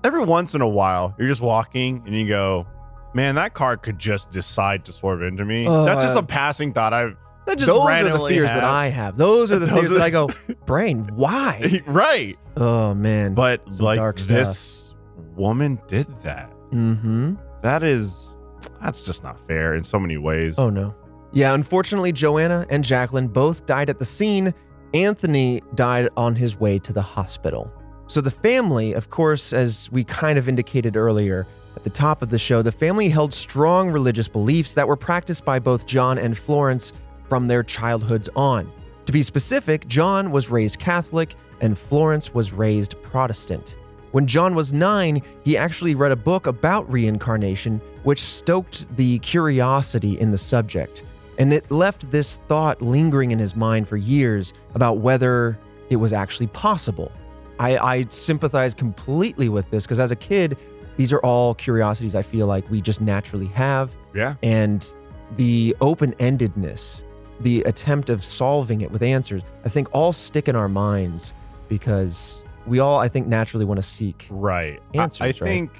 Every 0.04 0.24
once 0.24 0.54
in 0.54 0.62
a 0.62 0.68
while, 0.68 1.14
you're 1.18 1.28
just 1.28 1.40
walking 1.40 2.02
and 2.06 2.14
you 2.14 2.26
go, 2.26 2.66
"Man, 3.14 3.36
that 3.36 3.54
car 3.54 3.76
could 3.76 3.98
just 3.98 4.30
decide 4.30 4.84
to 4.86 4.92
swerve 4.92 5.22
into 5.22 5.44
me." 5.44 5.66
Oh, 5.68 5.84
That's 5.84 6.02
just 6.02 6.16
a 6.16 6.22
passing 6.22 6.72
thought. 6.72 6.92
I've 6.92 7.16
that 7.46 7.56
just 7.58 7.66
those 7.66 7.86
are 7.86 8.04
the 8.08 8.28
fears 8.28 8.50
that. 8.50 8.62
I 8.64 8.88
have. 8.88 9.16
Those 9.16 9.50
are 9.52 9.58
the 9.58 9.66
Those 9.66 9.78
fears 9.80 9.90
are- 9.92 9.94
that 9.94 10.02
I 10.02 10.10
go, 10.10 10.28
brain, 10.66 11.08
why? 11.14 11.82
right. 11.86 12.34
Oh, 12.56 12.94
man. 12.94 13.34
But 13.34 13.62
Some 13.72 13.84
like 13.86 14.16
this 14.16 14.94
woman 15.36 15.80
did 15.88 16.06
that. 16.22 16.52
mm-hmm. 16.72 17.34
That 17.62 17.82
is, 17.82 18.36
that's 18.80 19.02
just 19.02 19.22
not 19.24 19.44
fair 19.46 19.74
in 19.74 19.82
so 19.84 19.98
many 19.98 20.16
ways. 20.18 20.56
Oh 20.58 20.68
no. 20.70 20.94
Yeah, 21.32 21.54
unfortunately, 21.54 22.12
Joanna 22.12 22.66
and 22.68 22.84
Jacqueline 22.84 23.28
both 23.28 23.64
died 23.64 23.88
at 23.88 23.98
the 23.98 24.04
scene. 24.04 24.52
Anthony 24.92 25.62
died 25.74 26.10
on 26.16 26.34
his 26.34 26.60
way 26.60 26.78
to 26.80 26.92
the 26.92 27.00
hospital. 27.00 27.72
So 28.06 28.20
the 28.20 28.30
family, 28.30 28.92
of 28.92 29.08
course, 29.08 29.54
as 29.54 29.90
we 29.90 30.04
kind 30.04 30.38
of 30.38 30.48
indicated 30.48 30.96
earlier 30.96 31.46
at 31.74 31.84
the 31.84 31.90
top 31.90 32.20
of 32.20 32.28
the 32.28 32.38
show, 32.38 32.60
the 32.60 32.70
family 32.70 33.08
held 33.08 33.32
strong 33.32 33.90
religious 33.90 34.28
beliefs 34.28 34.74
that 34.74 34.86
were 34.86 34.96
practiced 34.96 35.44
by 35.44 35.58
both 35.58 35.86
John 35.86 36.18
and 36.18 36.36
Florence 36.36 36.92
from 37.30 37.48
their 37.48 37.62
childhoods 37.62 38.28
on. 38.36 38.70
To 39.06 39.12
be 39.12 39.22
specific, 39.22 39.88
John 39.88 40.30
was 40.30 40.50
raised 40.50 40.78
Catholic 40.78 41.34
and 41.62 41.78
Florence 41.78 42.34
was 42.34 42.52
raised 42.52 43.00
Protestant. 43.02 43.76
When 44.10 44.26
John 44.26 44.54
was 44.54 44.74
nine, 44.74 45.22
he 45.42 45.56
actually 45.56 45.94
read 45.94 46.12
a 46.12 46.16
book 46.16 46.46
about 46.46 46.90
reincarnation, 46.92 47.80
which 48.02 48.20
stoked 48.20 48.94
the 48.96 49.18
curiosity 49.20 50.20
in 50.20 50.30
the 50.30 50.38
subject. 50.38 51.04
And 51.38 51.52
it 51.52 51.70
left 51.70 52.10
this 52.10 52.36
thought 52.48 52.82
lingering 52.82 53.30
in 53.30 53.38
his 53.38 53.56
mind 53.56 53.88
for 53.88 53.96
years 53.96 54.52
about 54.74 54.98
whether 54.98 55.58
it 55.90 55.96
was 55.96 56.12
actually 56.12 56.48
possible. 56.48 57.10
I, 57.58 57.78
I 57.78 58.04
sympathize 58.10 58.74
completely 58.74 59.48
with 59.48 59.70
this 59.70 59.84
because 59.84 60.00
as 60.00 60.10
a 60.10 60.16
kid, 60.16 60.56
these 60.96 61.12
are 61.12 61.20
all 61.20 61.54
curiosities 61.54 62.14
I 62.14 62.22
feel 62.22 62.46
like 62.46 62.68
we 62.70 62.80
just 62.80 63.00
naturally 63.00 63.46
have. 63.48 63.92
yeah. 64.14 64.34
And 64.42 64.94
the 65.36 65.74
open 65.80 66.12
endedness, 66.14 67.04
the 67.40 67.62
attempt 67.62 68.10
of 68.10 68.22
solving 68.22 68.82
it 68.82 68.90
with 68.90 69.02
answers, 69.02 69.42
I 69.64 69.70
think 69.70 69.88
all 69.92 70.12
stick 70.12 70.48
in 70.48 70.56
our 70.56 70.68
minds 70.68 71.32
because 71.68 72.44
we 72.66 72.78
all, 72.78 72.98
I 72.98 73.08
think, 73.08 73.26
naturally 73.26 73.64
want 73.64 73.78
to 73.78 73.82
seek. 73.86 74.26
Right. 74.30 74.80
I- 74.94 74.98
Answers, 74.98 75.20
I, 75.22 75.26
right? 75.26 75.36
think 75.36 75.70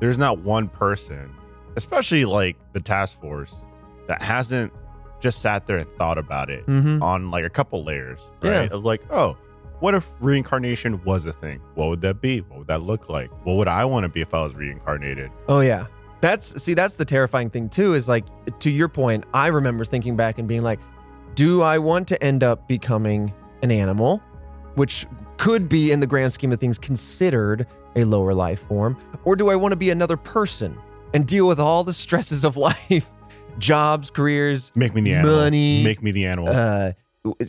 there's 0.00 0.16
not 0.18 0.38
one 0.38 0.68
person, 0.68 1.30
especially 1.76 2.24
like 2.24 2.56
the 2.72 2.80
task 2.80 3.20
force, 3.20 3.54
that 4.08 4.22
hasn't 4.22 4.72
just 5.24 5.40
sat 5.40 5.66
there 5.66 5.78
and 5.78 5.90
thought 5.98 6.18
about 6.18 6.50
it 6.50 6.64
Mm-hmm. 6.66 7.02
on 7.02 7.30
like 7.32 7.44
a 7.44 7.50
couple 7.50 7.82
layers, 7.84 8.20
Yeah. 8.42 8.50
right? 8.60 8.70
Of 8.72 8.84
like, 8.84 9.02
oh, 9.10 9.36
what 9.80 9.94
if 9.94 10.06
reincarnation 10.20 11.02
was 11.04 11.24
a 11.24 11.32
thing? 11.32 11.60
What 11.74 11.88
would 11.88 12.00
that 12.02 12.20
be? 12.20 12.40
What 12.42 12.58
would 12.58 12.66
that 12.68 12.82
look 12.82 13.08
like? 13.08 13.30
What 13.44 13.54
would 13.56 13.66
I 13.68 13.84
want 13.84 14.04
to 14.04 14.08
be 14.08 14.20
if 14.20 14.32
I 14.34 14.42
was 14.42 14.54
reincarnated? 14.54 15.30
Oh 15.48 15.60
yeah. 15.60 15.86
That's 16.20 16.62
see 16.62 16.72
that's 16.74 16.94
the 16.96 17.04
terrifying 17.04 17.50
thing 17.50 17.68
too 17.68 17.94
is 17.94 18.08
like 18.08 18.24
to 18.60 18.70
your 18.70 18.88
point, 18.88 19.24
I 19.34 19.48
remember 19.48 19.84
thinking 19.84 20.16
back 20.16 20.38
and 20.38 20.46
being 20.46 20.62
like, 20.62 20.78
do 21.34 21.62
I 21.62 21.78
want 21.78 22.06
to 22.08 22.22
end 22.22 22.44
up 22.44 22.68
becoming 22.68 23.32
an 23.62 23.70
animal, 23.70 24.22
which 24.76 25.06
could 25.36 25.68
be 25.68 25.90
in 25.90 26.00
the 26.00 26.06
grand 26.06 26.32
scheme 26.32 26.52
of 26.52 26.60
things 26.60 26.78
considered 26.78 27.66
a 27.96 28.04
lower 28.04 28.32
life 28.34 28.66
form, 28.68 28.96
or 29.24 29.36
do 29.36 29.50
I 29.50 29.56
want 29.56 29.72
to 29.72 29.76
be 29.76 29.90
another 29.90 30.16
person 30.16 30.78
and 31.12 31.26
deal 31.26 31.46
with 31.46 31.60
all 31.60 31.84
the 31.84 31.92
stresses 31.92 32.44
of 32.44 32.56
life, 32.68 33.06
jobs, 33.58 34.10
careers, 34.10 34.72
Make 34.74 34.94
me 34.94 35.00
the 35.00 35.14
animal. 35.14 35.36
Money, 35.36 35.82
Make 35.82 36.02
me 36.02 36.10
the 36.12 36.26
animal. 36.26 36.48
uh 36.50 36.92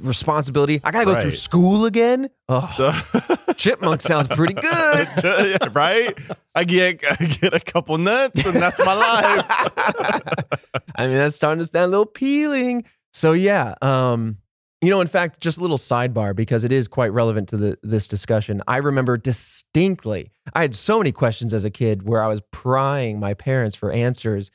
responsibility. 0.01 0.79
I 0.83 0.91
got 0.91 0.99
to 1.01 1.05
go 1.05 1.21
through 1.21 1.31
school 1.31 1.85
again? 1.85 2.29
Oh, 2.47 3.03
chipmunk 3.57 4.01
sounds 4.01 4.27
pretty 4.29 4.53
good. 4.53 5.07
Yeah, 5.25 5.67
right? 5.73 6.17
I 6.55 6.63
get 6.63 7.03
I 7.19 7.25
get 7.25 7.53
a 7.53 7.59
couple 7.59 7.97
nuts 7.97 8.45
and 8.45 8.55
that's 8.55 8.79
my 8.79 8.93
life. 8.93 9.45
I 10.95 11.07
mean, 11.07 11.15
that's 11.17 11.35
starting 11.35 11.59
to 11.59 11.65
sound 11.65 11.85
a 11.85 11.87
little 11.87 12.05
peeling. 12.05 12.85
So 13.13 13.33
yeah, 13.33 13.75
um, 13.81 14.37
you 14.81 14.89
know, 14.89 15.01
in 15.01 15.07
fact, 15.07 15.41
just 15.41 15.57
a 15.57 15.61
little 15.61 15.77
sidebar 15.77 16.35
because 16.35 16.63
it 16.63 16.71
is 16.71 16.87
quite 16.87 17.11
relevant 17.11 17.49
to 17.49 17.57
the 17.57 17.77
this 17.83 18.07
discussion. 18.07 18.61
I 18.67 18.77
remember 18.77 19.17
distinctly, 19.17 20.31
I 20.53 20.61
had 20.61 20.75
so 20.75 20.97
many 20.99 21.11
questions 21.11 21.53
as 21.53 21.65
a 21.65 21.69
kid 21.71 22.07
where 22.07 22.23
I 22.23 22.27
was 22.27 22.41
prying 22.51 23.19
my 23.19 23.33
parents 23.33 23.75
for 23.75 23.91
answers, 23.91 24.51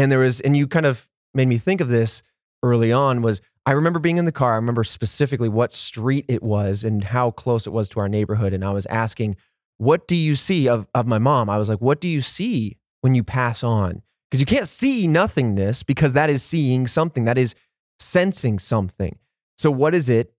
and 0.00 0.10
there 0.10 0.20
was, 0.20 0.40
and 0.40 0.56
you 0.56 0.66
kind 0.66 0.86
of 0.86 1.08
made 1.34 1.48
me 1.48 1.58
think 1.58 1.80
of 1.80 1.88
this 1.88 2.22
early 2.62 2.92
on. 2.92 3.22
Was 3.22 3.40
I 3.66 3.72
remember 3.72 3.98
being 3.98 4.18
in 4.18 4.24
the 4.24 4.32
car. 4.32 4.52
I 4.52 4.56
remember 4.56 4.84
specifically 4.84 5.48
what 5.48 5.72
street 5.72 6.24
it 6.28 6.42
was 6.42 6.82
and 6.84 7.04
how 7.04 7.30
close 7.30 7.66
it 7.66 7.70
was 7.70 7.88
to 7.90 8.00
our 8.00 8.08
neighborhood, 8.08 8.52
and 8.52 8.64
I 8.64 8.70
was 8.70 8.86
asking, 8.86 9.36
"What 9.78 10.08
do 10.08 10.16
you 10.16 10.34
see 10.34 10.68
of 10.68 10.88
of 10.94 11.06
my 11.06 11.18
mom?" 11.18 11.50
I 11.50 11.58
was 11.58 11.68
like, 11.68 11.80
"What 11.80 12.00
do 12.00 12.08
you 12.08 12.20
see 12.20 12.78
when 13.02 13.14
you 13.14 13.22
pass 13.22 13.62
on?" 13.62 14.02
because 14.30 14.40
you 14.40 14.46
can't 14.46 14.68
see 14.68 15.06
nothingness 15.06 15.82
because 15.82 16.12
that 16.12 16.30
is 16.30 16.42
seeing 16.42 16.86
something 16.86 17.24
that 17.24 17.36
is 17.36 17.54
sensing 17.98 18.58
something 18.58 19.18
so 19.58 19.70
what 19.70 19.94
is 19.94 20.08
it 20.08 20.32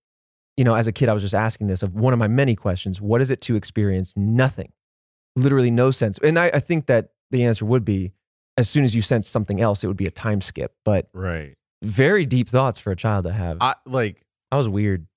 you 0.57 0.63
know 0.63 0.73
as 0.73 0.87
a 0.87 0.91
kid 0.91 1.09
i 1.09 1.13
was 1.13 1.21
just 1.21 1.35
asking 1.35 1.67
this 1.67 1.83
of 1.83 1.93
one 1.93 2.13
of 2.13 2.19
my 2.19 2.27
many 2.27 2.55
questions 2.55 2.99
what 2.99 3.21
is 3.21 3.29
it 3.29 3.41
to 3.41 3.55
experience 3.55 4.15
nothing 4.15 4.71
literally 5.35 5.69
no 5.69 5.91
sense 5.91 6.17
and 6.23 6.39
i, 6.39 6.47
I 6.47 6.59
think 6.59 6.87
that 6.87 7.09
the 7.29 7.43
answer 7.43 7.65
would 7.65 7.85
be 7.85 8.13
as 8.61 8.69
soon 8.69 8.83
as 8.85 8.95
you 8.95 9.01
sense 9.01 9.27
something 9.27 9.59
else 9.59 9.83
it 9.83 9.87
would 9.87 9.97
be 9.97 10.05
a 10.05 10.11
time 10.11 10.39
skip 10.39 10.73
but 10.85 11.09
right. 11.13 11.55
very 11.83 12.25
deep 12.25 12.47
thoughts 12.47 12.79
for 12.79 12.91
a 12.91 12.95
child 12.95 13.25
to 13.25 13.33
have 13.33 13.57
I 13.59 13.75
like 13.85 14.23
that 14.49 14.57
was 14.57 14.69
weird 14.69 15.07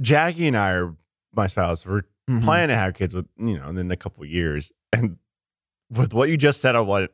Jackie 0.00 0.48
and 0.48 0.56
I 0.56 0.70
are 0.70 0.94
my 1.34 1.46
spouse. 1.48 1.84
We're 1.86 2.02
Mhm. 2.30 2.42
planning 2.44 2.68
to 2.68 2.76
have 2.76 2.94
kids 2.94 3.14
with 3.14 3.26
you 3.36 3.58
know 3.58 3.68
in 3.68 3.90
a 3.90 3.96
couple 3.96 4.22
of 4.22 4.30
years. 4.30 4.72
And 4.92 5.16
with 5.90 6.12
what 6.14 6.28
you 6.30 6.36
just 6.36 6.60
said, 6.60 6.74
I'm 6.76 6.86
like, 6.88 7.10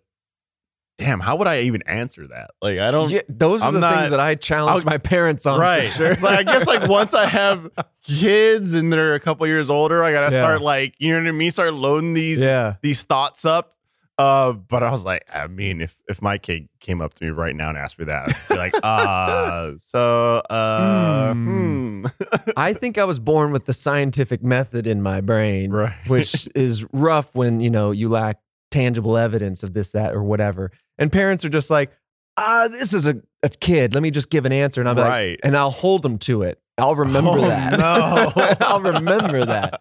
damn, 0.99 1.21
how 1.21 1.37
would 1.37 1.47
I 1.47 1.61
even 1.63 1.83
answer 1.87 2.27
that? 2.29 2.51
Like 2.61 2.79
I 2.79 2.91
don't 2.91 3.11
Yeah, 3.11 3.21
those 3.29 3.63
are 3.63 3.69
I'm 3.69 3.75
the 3.75 3.81
not- 3.81 3.95
things 3.97 4.11
that 4.11 4.21
i 4.21 4.35
challenge 4.35 4.85
my 4.85 4.99
parents 4.99 5.47
on 5.47 5.59
right. 5.61 5.89
sure. 5.91 6.11
It's 6.13 6.23
like 6.23 6.41
I 6.41 6.43
guess 6.43 6.67
like 6.67 6.89
once 6.89 7.15
I 7.15 7.27
have 7.27 7.71
kids 8.03 8.73
and 8.75 8.93
they're 8.93 9.15
a 9.15 9.21
couple 9.21 9.47
years 9.47 9.71
older, 9.71 10.03
I 10.05 10.13
gotta 10.13 10.33
Yeah. 10.33 10.41
start 10.41 10.61
like 10.63 10.95
you 10.99 11.13
know 11.13 11.21
what 11.23 11.29
I 11.29 11.33
mean. 11.33 11.51
Start 11.51 11.73
loading 11.75 12.15
these 12.15 12.39
yeah 12.39 12.75
these 12.83 13.03
thoughts 13.03 13.45
up. 13.45 13.75
Uh, 14.19 14.53
but 14.53 14.83
I 14.83 14.91
was 14.91 15.05
like, 15.05 15.25
I 15.33 15.47
mean, 15.47 15.81
if 15.81 15.97
if 16.09 16.21
my 16.21 16.39
kid 16.39 16.69
came 16.81 17.01
up 17.01 17.15
to 17.15 17.25
me 17.25 17.31
right 17.31 17.55
now 17.55 17.69
and 17.69 17.79
asked 17.79 17.99
me 18.01 18.05
that, 18.07 18.29
I'd 18.29 18.49
be 18.49 18.57
like, 18.57 18.75
uh, 18.83 19.73
so 19.77 20.39
uh, 20.51 21.33
Hmm. 21.35 22.03
hmm. 22.05 22.07
I 22.57 22.73
think 22.73 22.99
I 22.99 23.05
was 23.05 23.19
born 23.21 23.53
with 23.53 23.67
the 23.67 23.73
scientific 23.73 24.43
method 24.43 24.87
in 24.89 25.03
my 25.03 25.21
brain, 25.21 25.71
right, 25.71 25.95
which 26.09 26.49
is 26.55 26.85
rough 26.93 27.33
when 27.35 27.61
you 27.61 27.71
know 27.71 27.93
you 27.93 28.09
lack 28.09 28.39
tangible 28.71 29.17
evidence 29.17 29.63
of 29.63 29.73
this, 29.73 29.93
that, 29.93 30.15
or 30.15 30.23
whatever. 30.23 30.73
And 30.99 31.13
parents 31.13 31.45
are 31.45 31.49
just 31.49 31.71
like, 31.71 31.93
ah, 32.37 32.67
this 32.69 32.93
is 32.93 33.07
a, 33.07 33.23
a 33.45 33.49
kid. 33.49 33.95
Let 33.95 34.03
me 34.03 34.11
just 34.11 34.31
give 34.31 34.47
an 34.47 34.53
answer, 34.53 34.81
and 34.81 34.89
I'm 34.91 34.97
like, 34.97 35.07
right. 35.07 35.41
and 35.45 35.57
I'll 35.57 35.71
hold 35.71 36.03
them 36.03 36.19
to 36.19 36.43
it. 36.43 36.61
I'll 36.77 36.95
remember 36.97 37.31
Oh, 37.31 37.41
that. 37.41 37.79
no. 37.79 38.57
I'll 38.67 38.81
remember 38.81 39.45
that. 39.45 39.81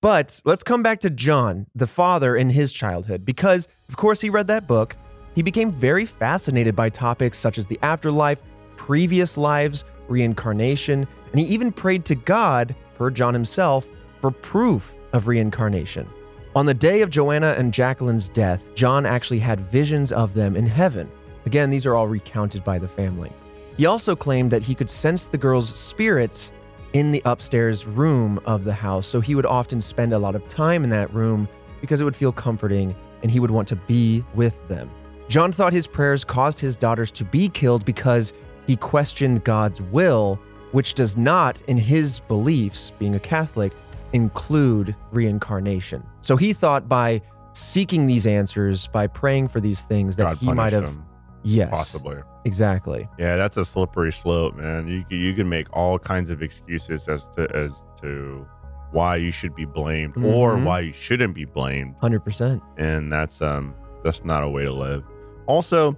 But 0.00 0.40
let's 0.44 0.62
come 0.62 0.82
back 0.82 1.00
to 1.00 1.10
John, 1.10 1.66
the 1.74 1.88
father 1.88 2.36
in 2.36 2.50
his 2.50 2.72
childhood, 2.72 3.24
because 3.24 3.66
of 3.88 3.96
course 3.96 4.20
he 4.20 4.30
read 4.30 4.46
that 4.46 4.68
book. 4.68 4.96
He 5.34 5.42
became 5.42 5.72
very 5.72 6.04
fascinated 6.04 6.76
by 6.76 6.88
topics 6.88 7.36
such 7.36 7.58
as 7.58 7.66
the 7.66 7.80
afterlife, 7.82 8.42
previous 8.76 9.36
lives, 9.36 9.84
reincarnation, 10.06 11.06
and 11.32 11.40
he 11.40 11.46
even 11.46 11.72
prayed 11.72 12.04
to 12.06 12.14
God, 12.14 12.76
per 12.96 13.10
John 13.10 13.34
himself, 13.34 13.88
for 14.20 14.30
proof 14.30 14.94
of 15.12 15.26
reincarnation. 15.26 16.08
On 16.54 16.64
the 16.64 16.74
day 16.74 17.02
of 17.02 17.10
Joanna 17.10 17.54
and 17.58 17.74
Jacqueline's 17.74 18.28
death, 18.28 18.72
John 18.76 19.04
actually 19.04 19.40
had 19.40 19.60
visions 19.60 20.12
of 20.12 20.32
them 20.32 20.56
in 20.56 20.66
heaven. 20.66 21.10
Again, 21.44 21.70
these 21.70 21.86
are 21.86 21.96
all 21.96 22.06
recounted 22.06 22.62
by 22.62 22.78
the 22.78 22.88
family. 22.88 23.32
He 23.76 23.86
also 23.86 24.14
claimed 24.14 24.50
that 24.52 24.62
he 24.62 24.74
could 24.74 24.90
sense 24.90 25.26
the 25.26 25.38
girls' 25.38 25.76
spirits 25.76 26.52
in 26.98 27.12
the 27.12 27.22
upstairs 27.26 27.86
room 27.86 28.40
of 28.44 28.64
the 28.64 28.72
house, 28.72 29.06
so 29.06 29.20
he 29.20 29.36
would 29.36 29.46
often 29.46 29.80
spend 29.80 30.12
a 30.12 30.18
lot 30.18 30.34
of 30.34 30.44
time 30.48 30.82
in 30.82 30.90
that 30.90 31.14
room 31.14 31.48
because 31.80 32.00
it 32.00 32.04
would 32.04 32.16
feel 32.16 32.32
comforting 32.32 32.92
and 33.22 33.30
he 33.30 33.38
would 33.38 33.52
want 33.52 33.68
to 33.68 33.76
be 33.76 34.24
with 34.34 34.66
them. 34.66 34.90
John 35.28 35.52
thought 35.52 35.72
his 35.72 35.86
prayers 35.86 36.24
caused 36.24 36.58
his 36.58 36.76
daughters 36.76 37.12
to 37.12 37.24
be 37.24 37.50
killed 37.50 37.84
because 37.84 38.32
he 38.66 38.74
questioned 38.74 39.44
God's 39.44 39.80
will, 39.80 40.40
which 40.72 40.94
does 40.94 41.16
not, 41.16 41.60
in 41.68 41.76
his 41.76 42.18
beliefs, 42.18 42.90
being 42.98 43.14
a 43.14 43.20
Catholic, 43.20 43.72
include 44.12 44.96
reincarnation. 45.12 46.02
So 46.22 46.36
he 46.36 46.52
thought 46.52 46.88
by 46.88 47.22
seeking 47.52 48.06
these 48.06 48.26
answers, 48.26 48.88
by 48.88 49.06
praying 49.06 49.48
for 49.48 49.60
these 49.60 49.82
things, 49.82 50.16
that 50.16 50.24
God 50.24 50.38
he 50.38 50.52
might 50.52 50.72
have. 50.72 50.82
them, 50.82 51.06
Yes. 51.42 51.70
possibly. 51.70 52.18
Exactly. 52.44 53.08
Yeah, 53.18 53.36
that's 53.36 53.56
a 53.56 53.64
slippery 53.64 54.12
slope, 54.12 54.54
man. 54.56 54.88
You 54.88 55.04
can, 55.04 55.18
you 55.18 55.34
can 55.34 55.48
make 55.48 55.68
all 55.76 55.98
kinds 55.98 56.30
of 56.30 56.42
excuses 56.42 57.08
as 57.08 57.28
to 57.28 57.48
as 57.54 57.84
to 58.02 58.46
why 58.90 59.16
you 59.16 59.30
should 59.30 59.54
be 59.54 59.64
blamed 59.66 60.16
or 60.16 60.56
Mhm. 60.56 60.64
why 60.64 60.80
you 60.80 60.92
shouldn't 60.92 61.34
be 61.34 61.44
blamed, 61.44 61.94
100%. 62.00 62.60
and 62.78 63.12
that's 63.12 63.42
um 63.42 63.74
that's 64.02 64.24
not 64.24 64.42
a 64.44 64.48
way 64.48 64.64
to 64.64 64.72
live. 64.72 65.04
Also, 65.46 65.96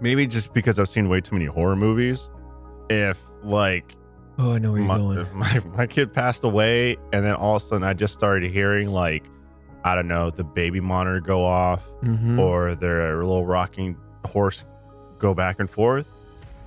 maybe 0.00 0.26
just 0.26 0.52
because 0.52 0.78
I've 0.78 0.88
seen 0.88 1.08
way 1.08 1.20
too 1.20 1.34
many 1.36 1.46
horror 1.46 1.76
movies, 1.76 2.30
if 2.90 3.20
like 3.42 3.94
Oh, 4.40 4.52
I 4.54 4.58
know 4.58 4.70
where 4.72 4.80
you're 4.80 4.88
my, 4.88 4.96
going. 4.98 5.26
my 5.34 5.60
my 5.76 5.86
kid 5.86 6.12
passed 6.12 6.44
away, 6.44 6.96
and 7.12 7.24
then 7.24 7.34
all 7.34 7.56
of 7.56 7.62
a 7.62 7.64
sudden 7.64 7.84
I 7.84 7.92
just 7.94 8.14
started 8.14 8.50
hearing 8.50 8.88
like 8.90 9.24
I 9.84 9.94
don't 9.94 10.08
know 10.08 10.30
the 10.30 10.44
baby 10.44 10.80
monitor 10.80 11.20
go 11.20 11.44
off 11.44 11.88
Mhm. 12.02 12.38
or 12.38 12.74
their 12.74 13.16
little 13.24 13.46
rocking 13.46 13.96
horse 14.26 14.64
go 15.18 15.34
back 15.34 15.58
and 15.60 15.68
forth, 15.70 16.06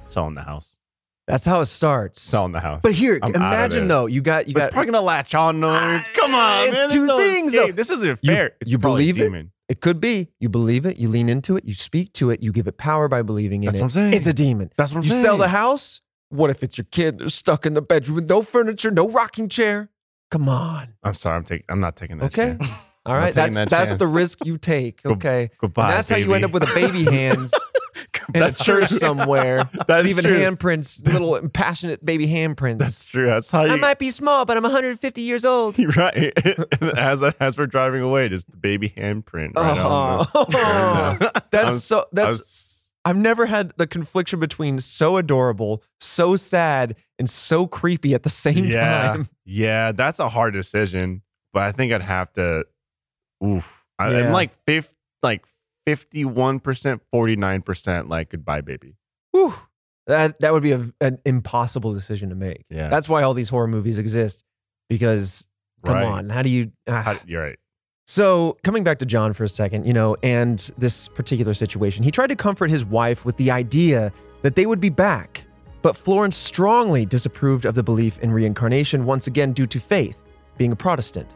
selling 0.08 0.36
the 0.36 0.41
house, 0.43 0.77
That's 1.27 1.46
how 1.46 1.62
it 1.62 1.67
starts. 1.67 2.22
selling 2.22 2.51
the 2.51 2.60
house. 2.60 2.81
But 2.84 2.93
here, 2.93 3.20
I'm 3.22 3.34
imagine 3.34 3.88
though, 3.88 4.05
you 4.08 4.22
got 4.22 4.48
you 4.48 4.53
But 4.53 4.60
got 4.60 4.72
probably 4.74 4.91
gonna 4.91 5.05
latch 5.05 5.34
on 5.36 5.60
noise. 5.60 5.72
Ah, 5.74 6.03
Come 6.15 6.36
on, 6.36 6.63
it's 6.65 6.74
man. 6.74 6.89
Two 6.89 7.05
no 7.05 7.17
things, 7.17 7.53
escape. 7.53 7.67
though. 7.70 7.75
This 7.75 7.89
isn't 7.89 8.20
You- 8.22 8.34
fair. 8.34 8.51
It's 8.60 8.72
you 8.72 8.79
probably 8.79 9.10
a 9.10 9.13
believe 9.13 9.34
it? 9.36 9.48
it 9.70 9.81
could 9.81 10.01
be. 10.01 10.29
You 10.39 10.50
believe 10.50 10.86
it, 10.86 10.98
you 10.98 11.08
lean 11.08 11.29
into 11.29 11.55
it, 11.55 11.63
you 11.65 11.74
speak 11.74 12.12
to 12.13 12.29
it, 12.31 12.41
you 12.41 12.51
give 12.51 12.67
it 12.67 12.77
power 12.77 13.08
by 13.08 13.22
believing 13.22 13.63
in 13.63 13.67
That's 13.67 13.77
it. 13.77 13.81
what 13.81 13.86
I'm 13.86 13.89
saying. 13.91 14.13
It's 14.13 14.27
a 14.27 14.34
demon. 14.34 14.72
That's 14.75 14.91
what 14.91 14.98
I'm 15.00 15.03
you 15.03 15.10
saying. 15.12 15.24
sell 15.24 15.38
the 15.38 15.48
house? 15.50 16.01
What 16.29 16.50
if 16.50 16.63
it's 16.63 16.77
your 16.77 16.86
kid? 16.91 17.20
They're 17.20 17.29
stuck 17.29 17.65
in 17.65 17.74
the 17.74 17.81
bedroom 17.81 18.15
with 18.15 18.29
no 18.29 18.41
furniture, 18.41 18.89
no 18.91 19.08
rocking 19.10 19.50
chair. 19.50 19.89
Come 20.29 20.48
on. 20.50 20.93
I'm 21.03 21.13
sorry. 21.13 21.36
I'm 21.38 21.43
taking. 21.43 21.65
I'm 21.70 21.79
not 21.81 21.96
taking 21.98 22.17
that. 22.20 22.25
Okay. 22.38 22.58
All 23.05 23.15
right. 23.15 23.34
That's 23.34 23.55
that 23.55 23.70
that's 23.70 23.89
chance. 23.91 24.00
the 24.00 24.08
risk 24.08 24.46
you 24.46 24.58
take. 24.58 25.01
Go- 25.03 25.12
Okay. 25.12 25.50
Goodbye. 25.58 25.86
and 25.86 25.91
that's 25.93 26.10
how 26.10 26.17
you 26.17 26.34
end 26.34 26.46
up 26.46 26.51
with 26.51 26.63
a 26.63 26.74
baby 26.74 27.03
hands 27.03 27.53
in 28.36 28.43
a 28.43 28.51
church 28.51 28.89
true. 28.89 28.98
somewhere. 28.98 29.70
That's 29.88 30.05
leaving 30.08 30.24
true. 30.24 30.39
handprints, 30.39 31.05
little 31.12 31.50
passionate 31.50 32.03
baby 32.05 32.27
handprints. 32.27 32.77
That's 32.77 33.05
true. 33.08 33.25
That's 33.27 33.50
how 33.50 33.63
you. 33.63 33.74
I 33.74 33.75
might 33.77 34.00
be 34.00 34.12
small, 34.12 34.46
but 34.46 34.55
I'm 34.55 34.63
150 34.63 35.22
years 35.22 35.43
old. 35.46 35.77
Right. 35.98 36.31
As 36.96 37.22
as 37.39 37.58
we're 37.58 37.67
driving 37.67 38.01
away, 38.01 38.29
just 38.29 38.50
the 38.50 38.58
baby 38.58 38.89
handprint. 38.89 39.55
Right 39.55 39.75
the- 39.75 39.81
Oh, 39.84 41.31
that's 41.51 41.70
I'm 41.70 41.75
so. 41.77 42.05
That's 42.12 42.89
I'm 43.03 43.12
I've 43.12 43.17
never 43.17 43.46
had 43.48 43.74
the 43.77 43.88
confliction 43.88 44.39
between 44.39 44.79
so 44.79 45.17
adorable, 45.17 45.84
so 46.00 46.36
sad, 46.36 46.96
and 47.17 47.27
so 47.29 47.65
creepy 47.65 48.13
at 48.13 48.22
the 48.24 48.29
same 48.29 48.65
yeah, 48.65 49.08
time. 49.08 49.29
Yeah, 49.43 49.91
that's 49.91 50.20
a 50.20 50.29
hard 50.29 50.53
decision, 50.53 51.24
but 51.51 51.63
I 51.63 51.72
think 51.72 51.91
I'd 51.93 52.03
have 52.03 52.31
to. 52.34 52.65
Oof, 53.44 53.86
I, 54.00 54.12
Yeah. 54.12 54.18
I'm 54.28 54.32
like 54.32 54.52
fifth, 54.66 54.94
like 55.24 55.46
fifty-one 55.86 56.60
percent, 56.60 57.02
forty-nine 57.12 57.62
percent, 57.62 58.10
like 58.10 58.30
goodbye, 58.30 58.62
baby. 58.62 58.96
Whew. 59.32 59.54
That 60.08 60.40
that 60.42 60.52
would 60.54 60.64
be 60.64 60.72
a, 60.72 60.86
an 61.00 61.20
impossible 61.26 61.94
decision 61.94 62.30
to 62.30 62.36
make. 62.36 62.66
Yeah, 62.70 62.90
That's 62.90 63.08
why 63.08 63.24
all 63.24 63.34
these 63.34 63.50
horror 63.50 63.68
movies 63.68 63.98
exist. 64.00 64.44
Because 64.90 65.48
come 65.86 65.96
Right. 65.96 66.06
on, 66.06 66.30
how 66.30 66.42
do 66.42 66.50
you? 66.50 66.72
ah. 66.88 67.02
How- 67.02 67.20
you're 67.26 67.42
right. 67.44 67.58
So, 68.08 68.58
coming 68.64 68.84
back 68.84 68.98
to 69.00 69.06
John 69.06 69.32
for 69.32 69.44
a 69.46 69.50
second, 69.50 69.86
you 69.86 69.94
know, 69.94 70.18
and 70.22 70.60
this 70.78 71.08
particular 71.08 71.54
situation, 71.54 72.04
he 72.04 72.12
tried 72.12 72.28
to 72.28 72.36
comfort 72.36 72.70
his 72.70 72.84
wife 72.84 73.24
with 73.24 73.38
the 73.38 73.52
idea 73.52 74.12
that 74.42 74.56
they 74.56 74.66
would 74.66 74.82
be 74.82 74.90
back. 74.90 75.46
But 75.82 75.96
Florence 75.96 76.36
strongly 76.36 77.06
disapproved 77.06 77.64
of 77.66 77.74
the 77.76 77.84
belief 77.84 78.18
in 78.20 78.32
reincarnation, 78.32 79.06
once 79.06 79.28
again 79.28 79.54
due 79.54 79.66
to 79.68 79.80
faith, 79.80 80.22
being 80.58 80.72
a 80.74 80.76
Protestant. 80.76 81.36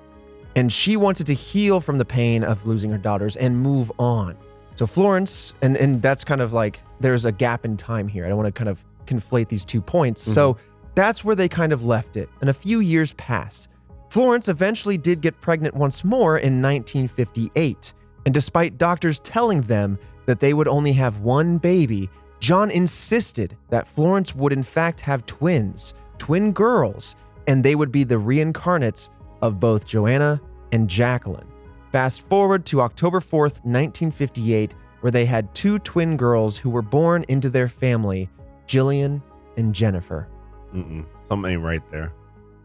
And 0.55 0.71
she 0.71 0.97
wanted 0.97 1.27
to 1.27 1.33
heal 1.33 1.81
from 1.81 1.97
the 1.97 2.05
pain 2.05 2.43
of 2.43 2.65
losing 2.65 2.91
her 2.91 2.97
daughters 2.97 3.35
and 3.35 3.57
move 3.57 3.91
on. 3.99 4.37
So, 4.75 4.85
Florence, 4.85 5.53
and, 5.61 5.77
and 5.77 6.01
that's 6.01 6.23
kind 6.23 6.41
of 6.41 6.53
like 6.53 6.79
there's 6.99 7.25
a 7.25 7.31
gap 7.31 7.65
in 7.65 7.77
time 7.77 8.07
here. 8.07 8.25
I 8.25 8.29
don't 8.29 8.37
want 8.37 8.53
to 8.53 8.57
kind 8.57 8.69
of 8.69 8.83
conflate 9.05 9.49
these 9.49 9.65
two 9.65 9.81
points. 9.81 10.21
So, 10.21 10.53
mm-hmm. 10.53 10.63
that's 10.95 11.23
where 11.23 11.35
they 11.35 11.47
kind 11.47 11.73
of 11.73 11.83
left 11.83 12.17
it. 12.17 12.29
And 12.41 12.49
a 12.49 12.53
few 12.53 12.79
years 12.79 13.13
passed. 13.13 13.69
Florence 14.09 14.47
eventually 14.47 14.97
did 14.97 15.21
get 15.21 15.39
pregnant 15.41 15.75
once 15.75 16.03
more 16.03 16.37
in 16.37 16.61
1958. 16.61 17.93
And 18.25 18.33
despite 18.33 18.77
doctors 18.77 19.19
telling 19.19 19.61
them 19.61 19.99
that 20.25 20.39
they 20.39 20.53
would 20.53 20.67
only 20.67 20.93
have 20.93 21.19
one 21.19 21.57
baby, 21.57 22.09
John 22.39 22.71
insisted 22.71 23.57
that 23.69 23.87
Florence 23.87 24.35
would 24.35 24.53
in 24.53 24.63
fact 24.63 25.01
have 25.01 25.25
twins, 25.25 25.93
twin 26.17 26.51
girls, 26.51 27.15
and 27.47 27.63
they 27.63 27.75
would 27.75 27.91
be 27.91 28.03
the 28.03 28.15
reincarnates 28.15 29.09
of 29.45 29.59
both 29.59 29.85
Joanna 29.85 30.41
and 30.71 30.89
Jacqueline. 30.89 31.47
Fast 31.91 32.27
forward 32.27 32.65
to 32.67 32.81
October 32.81 33.19
4th, 33.19 33.63
1958, 33.63 34.73
where 35.01 35.11
they 35.11 35.25
had 35.25 35.53
two 35.55 35.79
twin 35.79 36.17
girls 36.17 36.57
who 36.57 36.69
were 36.69 36.81
born 36.81 37.23
into 37.29 37.49
their 37.49 37.67
family, 37.69 38.29
Jillian 38.67 39.21
and 39.57 39.73
Jennifer. 39.73 40.27
Mm-mm. 40.73 41.05
Something 41.23 41.53
ain't 41.53 41.61
right 41.61 41.81
there. 41.91 42.11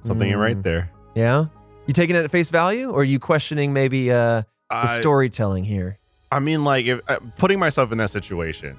Something 0.02 0.30
ain't 0.30 0.38
right 0.38 0.56
Mm. 0.56 0.62
there. 0.62 0.90
Yeah? 1.14 1.46
You 1.86 1.92
taking 1.94 2.16
it 2.16 2.24
at 2.24 2.30
face 2.30 2.50
value 2.50 2.90
or 2.90 3.00
are 3.02 3.04
you 3.04 3.18
questioning 3.20 3.72
maybe 3.72 4.10
uh, 4.10 4.40
the 4.42 4.44
I, 4.70 4.86
storytelling 4.96 5.64
here? 5.64 5.98
I 6.32 6.40
mean, 6.40 6.64
like, 6.64 6.86
if 6.86 7.00
uh, 7.08 7.18
putting 7.38 7.58
myself 7.58 7.92
in 7.92 7.98
that 7.98 8.10
situation, 8.10 8.76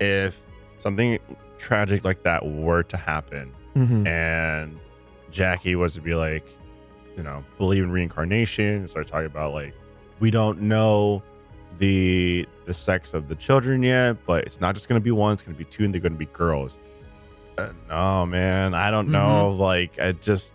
if 0.00 0.40
something 0.78 1.18
tragic 1.58 2.04
like 2.04 2.22
that 2.24 2.44
were 2.46 2.82
to 2.84 2.96
happen, 2.96 3.52
Mm-hmm. 3.76 4.06
and 4.06 4.78
Jackie 5.30 5.76
was 5.76 5.92
to 5.94 6.00
be 6.00 6.14
like, 6.14 6.46
you 7.16 7.22
know, 7.22 7.44
believe 7.58 7.82
in 7.84 7.90
reincarnation, 7.90 8.64
and 8.76 8.90
start 8.90 9.06
talking 9.06 9.26
about 9.26 9.52
like, 9.52 9.74
we 10.20 10.30
don't 10.30 10.60
know 10.62 11.22
the 11.78 12.46
the 12.66 12.74
sex 12.74 13.14
of 13.14 13.28
the 13.28 13.34
children 13.34 13.82
yet, 13.82 14.16
but 14.26 14.44
it's 14.44 14.60
not 14.60 14.74
just 14.74 14.88
gonna 14.88 15.00
be 15.00 15.10
one; 15.10 15.32
it's 15.34 15.42
gonna 15.42 15.56
be 15.56 15.64
two, 15.64 15.84
and 15.84 15.92
they're 15.94 16.00
gonna 16.00 16.14
be 16.14 16.26
girls. 16.26 16.78
Uh, 17.58 17.68
no, 17.88 18.26
man, 18.26 18.74
I 18.74 18.90
don't 18.90 19.08
know. 19.08 19.50
Like, 19.52 19.98
I 19.98 20.12
just 20.12 20.54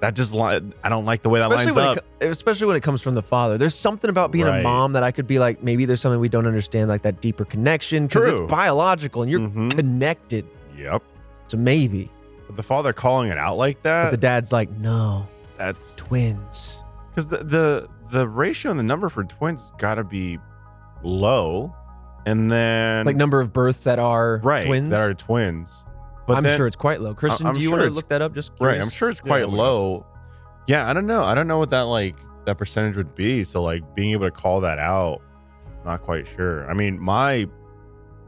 that 0.00 0.14
just 0.14 0.32
li- 0.32 0.62
I 0.82 0.88
don't 0.88 1.04
like 1.04 1.20
the 1.20 1.28
way 1.28 1.40
that 1.40 1.52
Especially 1.52 1.72
lines 1.82 1.98
up. 1.98 2.04
it, 2.20 2.28
especially 2.30 2.66
when 2.68 2.76
it 2.76 2.82
comes 2.82 3.02
from 3.02 3.12
the 3.14 3.22
father. 3.22 3.58
There's 3.58 3.74
something 3.74 4.08
about 4.08 4.30
being 4.32 4.46
a 4.46 4.62
mom 4.62 4.94
that 4.94 5.02
I 5.02 5.10
could 5.12 5.26
be 5.26 5.38
like, 5.38 5.62
maybe 5.62 5.84
there's 5.84 6.00
something 6.00 6.18
we 6.20 6.30
don't 6.30 6.46
understand, 6.46 6.88
like 6.88 7.02
that 7.02 7.20
deeper 7.20 7.44
connection. 7.44 8.06
Because 8.06 8.24
it's 8.26 8.50
biological 8.50 9.20
and 9.20 9.30
you're 9.30 9.40
Mhm. 9.40 9.76
connected. 9.76 10.46
Yep. 10.78 11.02
So 11.48 11.58
maybe. 11.58 12.10
But 12.46 12.56
the 12.56 12.62
father 12.62 12.94
calling 12.94 13.30
it 13.30 13.36
out 13.36 13.58
like 13.58 13.76
But 13.82 13.82
that, 13.82 14.10
the 14.12 14.16
dad's 14.16 14.52
like, 14.52 14.70
no, 14.70 15.28
that's 15.60 15.94
twins. 15.96 16.82
because 17.10 17.26
the, 17.28 17.38
the 17.38 17.88
the 18.10 18.26
ratio 18.28 18.70
and 18.70 18.78
the 18.80 18.84
number 18.84 19.08
for 19.08 19.22
twins 19.24 19.72
got 19.78 19.94
to 19.96 20.04
be 20.04 20.38
low, 21.02 21.74
and 22.26 22.50
then 22.50 23.06
Like 23.06 23.16
number 23.16 23.40
of 23.40 23.52
births 23.52 23.84
that 23.84 23.98
are 23.98 24.40
right 24.42 24.66
twins. 24.66 24.90
that 24.90 25.00
are 25.08 25.14
twins. 25.14 25.84
But 26.26 26.36
I'm 26.38 26.42
then- 26.44 26.56
sure 26.56 26.66
it's 26.66 26.76
quite 26.76 27.00
low. 27.00 27.14
Christian, 27.14 27.46
I'm 27.46 27.54
do 27.54 27.60
you 27.60 27.68
sure 27.70 27.78
want 27.78 27.90
to 27.90 27.94
look 27.94 28.08
that 28.08 28.22
up? 28.22 28.34
Just 28.34 28.52
right. 28.60 28.80
I'm 28.80 28.90
sure 28.90 29.08
it's 29.08 29.20
quite 29.20 29.42
look 29.44 29.52
it 29.52 29.56
low. 29.56 30.06
Yeah, 30.66 30.88
I 30.88 30.92
don't 30.92 31.06
know. 31.06 31.24
I 31.24 31.34
don't 31.34 31.48
know 31.48 31.58
what 31.58 31.70
that 31.70 31.82
like 31.82 32.16
that 32.46 32.56
percentage 32.58 32.96
would 32.96 33.14
be. 33.14 33.44
So 33.44 33.62
like 33.62 33.94
being 33.94 34.12
able 34.12 34.26
to 34.26 34.30
call 34.30 34.60
that 34.60 34.78
out, 34.78 35.20
not 35.84 36.02
quite 36.02 36.26
sure. 36.36 36.68
I 36.70 36.74
mean, 36.74 36.98
my 37.00 37.48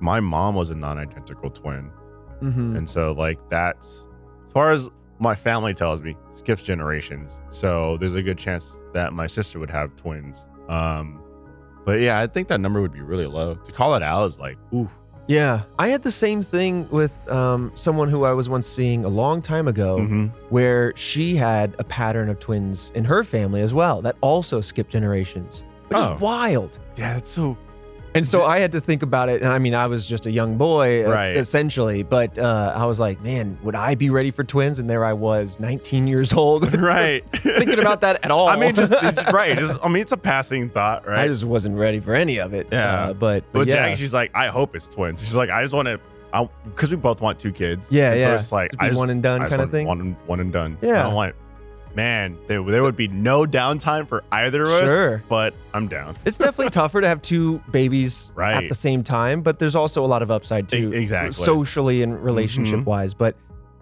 my 0.01 0.19
mom 0.21 0.55
was 0.57 0.71
a 0.71 0.75
non-identical 0.75 1.51
twin, 1.51 1.91
Mhm. 2.43 2.77
and 2.77 2.89
so 2.91 3.13
like 3.13 3.39
that's 3.49 4.11
as 4.47 4.53
far 4.53 4.73
as 4.73 4.89
my 5.23 5.35
family 5.35 5.73
tells 5.75 6.01
me, 6.03 6.17
skips 6.33 6.63
generations. 6.63 7.41
So 7.49 7.97
there's 7.99 8.15
a 8.15 8.23
good 8.23 8.39
chance 8.39 8.81
that 8.93 9.13
my 9.13 9.27
sister 9.27 9.59
would 9.61 9.71
have 9.71 9.95
twins. 9.97 10.47
Um, 10.69 11.23
but 11.85 12.01
yeah, 12.01 12.19
I 12.21 12.27
think 12.27 12.49
that 12.49 12.61
number 12.61 12.81
would 12.81 12.93
be 12.93 13.01
really 13.01 13.27
low. 13.27 13.55
To 13.55 13.73
call 13.73 13.95
it 13.95 14.03
out 14.03 14.27
is 14.27 14.39
like, 14.39 14.59
ooh, 14.75 14.89
Yeah, 15.29 15.63
I 15.79 15.89
had 15.89 16.03
the 16.03 16.11
same 16.11 16.43
thing 16.43 16.89
with 16.91 17.13
um, 17.31 17.71
someone 17.75 18.09
who 18.09 18.25
I 18.25 18.33
was 18.33 18.49
once 18.49 18.67
seeing 18.67 19.05
a 19.05 19.09
long 19.09 19.41
time 19.41 19.69
ago, 19.69 19.99
mhm. 19.99 20.31
where 20.51 20.93
she 20.97 21.37
had 21.37 21.75
a 21.79 21.85
pattern 21.85 22.29
of 22.29 22.39
twins 22.41 22.91
in 22.97 23.05
her 23.05 23.23
family 23.23 23.63
as 23.63 23.73
well 23.73 24.03
that 24.03 24.17
also 24.21 24.61
skipped 24.61 24.91
generations, 24.91 25.65
which 25.89 25.99
Oh. 25.99 26.15
is 26.15 26.21
wild. 26.21 26.79
yeah, 26.97 27.15
that's 27.15 27.31
so 27.31 27.57
And 28.15 28.27
so 28.27 28.45
I 28.45 28.59
had 28.59 28.73
to 28.73 28.81
think 28.81 29.03
about 29.03 29.29
it. 29.31 29.43
And 29.43 29.51
I 29.53 29.59
mean, 29.59 29.75
I 29.75 29.87
was 29.87 30.07
just 30.07 30.27
a 30.27 30.31
young 30.31 30.59
boy, 30.59 31.07
uh, 31.07 31.11
Right. 31.11 31.37
essentially, 31.37 32.03
but 32.03 32.39
uh, 32.39 32.73
I 32.77 32.85
was 32.85 33.01
like, 33.01 33.21
man, 33.23 33.57
would 33.63 33.75
I 33.75 33.95
be 33.95 34.11
ready 34.11 34.31
for 34.31 34.45
twins? 34.45 34.79
And 34.79 34.89
there 34.91 35.05
I 35.05 35.15
was, 35.15 35.59
19 35.59 36.07
years 36.07 36.33
old, 36.33 36.75
right. 36.79 37.25
thinking 37.33 37.79
about 37.79 38.03
that 38.03 38.25
at 38.25 38.31
all. 38.31 38.49
I 38.51 38.57
mean, 38.57 38.75
just 38.75 38.93
right. 39.33 39.57
Just 39.59 39.79
I 39.83 39.89
mean, 39.89 40.03
it's 40.03 40.13
a 40.13 40.17
passing 40.19 40.69
thought, 40.69 41.07
right? 41.07 41.21
I 41.21 41.29
just 41.29 41.45
wasn't 41.45 41.77
ready 41.77 42.01
for 42.01 42.15
any 42.15 42.39
of 42.39 42.53
it. 42.53 42.69
Yeah. 42.71 42.85
Uh, 42.95 43.13
but, 43.15 43.45
but 43.53 43.61
But 43.61 43.69
yeah. 43.69 43.75
Jackie, 43.75 43.97
she's 44.01 44.13
like, 44.13 44.31
I 44.35 44.49
hope 44.49 44.77
it's 44.77 44.89
twins. 44.89 45.21
She's 45.23 45.35
like, 45.35 45.51
I 45.51 45.63
just 45.63 45.73
want 45.75 45.89
to, 45.89 45.99
because 46.65 46.91
we 46.91 46.97
both 46.97 47.21
want 47.21 47.39
two 47.39 47.53
kids. 47.53 47.91
Yeah, 47.93 48.11
And 48.13 48.21
yeah. 48.21 48.27
So 48.29 48.35
it's 48.35 48.53
like 48.53 48.71
Just 48.73 48.83
I 48.83 48.89
just, 48.89 48.99
one 48.99 49.11
and 49.11 49.23
done 49.23 49.49
kind 49.49 49.63
of 49.63 49.71
thing. 49.71 49.87
One, 49.87 50.01
and- 50.01 50.17
one 50.27 50.41
and 50.41 50.53
done. 50.53 50.77
Yeah. 50.83 51.01
I 51.01 51.03
don't 51.05 51.15
want, 51.15 51.35
man, 51.95 52.39
there, 52.47 52.63
there 52.63 52.83
would 52.83 52.97
be 52.97 53.09
no 53.09 53.45
downtime 53.45 54.07
for 54.07 54.25
either 54.33 54.65
of 54.65 54.71
us. 54.71 54.91
Sure. 54.91 55.23
But 55.29 55.55
I'm 55.75 55.89
down. 55.89 56.17
It's 56.25 56.39
definitely 56.39 56.71
tougher 56.71 57.01
to 57.01 57.09
have 57.09 57.23
two 57.23 57.63
babies 57.71 58.31
right. 58.35 58.65
at 58.65 58.69
the 58.69 58.75
same 58.75 59.03
time, 59.03 59.43
but 59.43 59.59
there's 59.59 59.75
also 59.75 60.05
a 60.05 60.07
lot 60.07 60.23
of 60.23 60.31
upside 60.31 60.69
too, 60.69 60.93
exactly. 60.93 61.33
socially 61.33 62.03
and 62.03 62.15
mm-hmm. 62.15 62.25
relationship 62.25 62.85
wise. 62.85 63.15
But, 63.15 63.37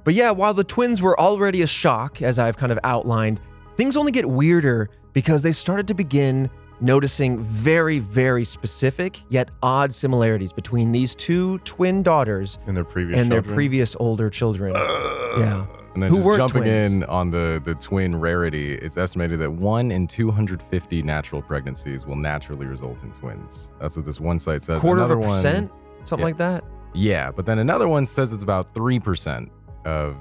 but 0.05 0.15
yeah, 0.15 0.31
while 0.31 0.55
the 0.55 0.65
twins 0.65 1.03
were 1.03 1.19
already 1.19 1.63
a 1.63 1.67
shock, 1.67 2.23
as 2.23 2.39
I've 2.39 2.57
kind 2.57 2.73
of 2.73 2.79
outlined, 2.85 3.41
things 3.77 3.97
only 3.97 4.13
get 4.13 4.29
weirder 4.29 4.91
because 5.13 5.43
they 5.43 5.53
started 5.53 5.89
to 5.89 5.95
begin 5.95 6.51
noticing 6.81 7.39
very, 7.41 7.99
very 7.99 8.45
specific 8.45 9.21
yet 9.29 9.51
odd 9.63 9.93
similarities 9.93 10.53
between 10.53 10.93
these 10.93 11.15
two 11.15 11.59
twin 11.59 12.03
daughters 12.03 12.59
In 12.67 12.75
their 12.75 12.85
previous 12.85 13.19
and 13.19 13.31
their 13.31 13.43
previous 13.43 13.95
older 14.01 14.31
children. 14.31 14.75
yeah. 14.75 15.67
And 15.95 16.03
then 16.03 16.11
Who 16.11 16.19
just 16.23 16.37
jumping 16.37 16.63
twins. 16.63 16.93
in 16.93 17.05
on 17.05 17.31
the 17.31 17.61
the 17.65 17.75
twin 17.75 18.15
rarity, 18.15 18.75
it's 18.75 18.97
estimated 18.97 19.41
that 19.41 19.51
one 19.53 19.91
in 19.91 20.07
250 20.07 21.03
natural 21.03 21.43
pregnancies 21.43 22.07
will 22.07 22.15
naturally 22.17 22.67
result 22.67 23.03
in 23.03 23.11
twins. 23.13 23.73
That's 23.81 23.97
what 23.97 24.07
this 24.07 24.21
one 24.21 24.39
site 24.39 24.63
says. 24.63 24.81
Quarter 24.81 25.03
of 25.03 25.11
Another 25.11 25.25
a 25.27 25.29
one- 25.29 25.37
percent, 25.43 25.71
something 26.05 26.21
Yeah. 26.21 26.25
like 26.25 26.37
that. 26.39 26.65
Yeah, 26.95 27.31
but 27.33 27.45
then 27.47 27.59
another 27.59 27.89
one 27.89 28.07
says 28.07 28.33
it's 28.33 28.43
about 28.45 28.73
three 28.75 29.01
percent 29.01 29.51
of 29.85 30.17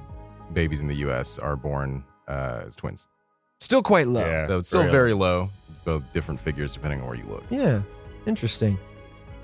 babies 0.52 0.80
in 0.80 0.88
the 0.88 0.96
U.S. 0.96 1.38
are 1.38 1.54
born 1.56 2.02
uh, 2.26 2.62
as 2.66 2.74
twins. 2.74 3.06
Still 3.60 3.82
quite 3.82 4.08
low. 4.08 4.24
Yeah. 4.26 4.46
So 4.48 4.58
it's 4.58 4.68
still 4.68 4.80
very 4.82 4.92
very 4.92 5.14
low, 5.14 5.50
Both 5.84 6.02
different 6.12 6.40
figures 6.40 6.72
depending 6.74 7.00
on 7.00 7.06
where 7.06 7.16
you 7.16 7.24
look. 7.28 7.44
Yeah, 7.50 7.82
interesting. 8.26 8.76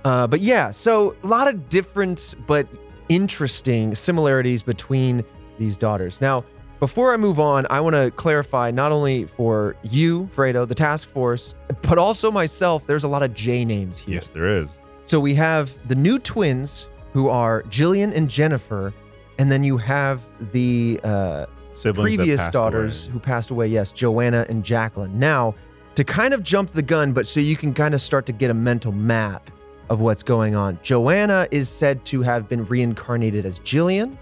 Uh, 0.05 0.27
but 0.27 0.41
yeah, 0.41 0.71
so 0.73 1.15
a 1.23 1.27
lot 1.27 1.47
of 1.49 1.69
different 1.69 2.35
but 2.49 2.67
interesting 3.09 3.95
similarities 3.95 4.63
between 4.63 5.25
these 5.59 5.77
daughters. 5.77 6.21
Now, 6.21 6.45
before 6.79 7.15
I 7.15 7.17
move 7.17 7.41
on, 7.41 7.67
I 7.71 7.81
want 7.81 7.95
to 7.95 8.11
clarify 8.11 8.71
not 8.71 8.93
only 8.93 9.25
for 9.25 9.77
you, 9.83 10.29
Fredo, 10.35 10.69
the 10.69 10.75
task 10.75 11.09
force, 11.09 11.55
but 11.83 11.99
also 11.99 12.31
myself. 12.31 12.87
There's 12.87 13.05
a 13.05 13.09
lot 13.09 13.23
of 13.23 13.33
J 13.35 13.65
names 13.65 13.99
here. 13.99 14.17
Yes, 14.17 14.31
there 14.31 14.59
is. 14.61 14.79
So 15.07 15.19
we 15.19 15.35
have 15.35 15.77
the 15.89 15.95
new 15.95 16.19
twins 16.19 16.89
who 17.13 17.29
are 17.29 17.63
Jillian 17.65 18.15
and 18.15 18.29
Jennifer, 18.29 18.93
and 19.39 19.51
then 19.51 19.65
you 19.65 19.79
have 19.79 20.23
the 20.53 21.01
uh, 21.03 21.47
previous 21.95 22.47
daughters 22.49 23.07
away. 23.07 23.13
who 23.13 23.21
passed 23.21 23.51
away. 23.51 23.69
Yes, 23.69 23.93
Joanna 23.93 24.45
and 24.49 24.63
Jacqueline. 24.63 25.19
Now, 25.19 25.55
to 25.95 26.05
kind 26.05 26.35
of 26.35 26.43
jump 26.43 26.73
the 26.73 26.83
gun, 26.83 27.15
but 27.15 27.27
so 27.27 27.41
you 27.41 27.57
can 27.57 27.73
kind 27.73 27.95
of 27.95 28.03
start 28.03 28.27
to 28.27 28.33
get 28.33 28.51
a 28.51 28.55
mental 28.55 28.93
map 28.93 29.51
of 29.89 30.01
what's 30.01 30.23
going 30.23 30.55
on. 30.55 30.79
Joanna 30.83 31.47
is 31.51 31.71
said 31.71 32.05
to 32.07 32.21
have 32.21 32.49
been 32.49 32.67
reincarnated 32.67 33.47
as 33.47 33.61
Jillian, 33.61 34.19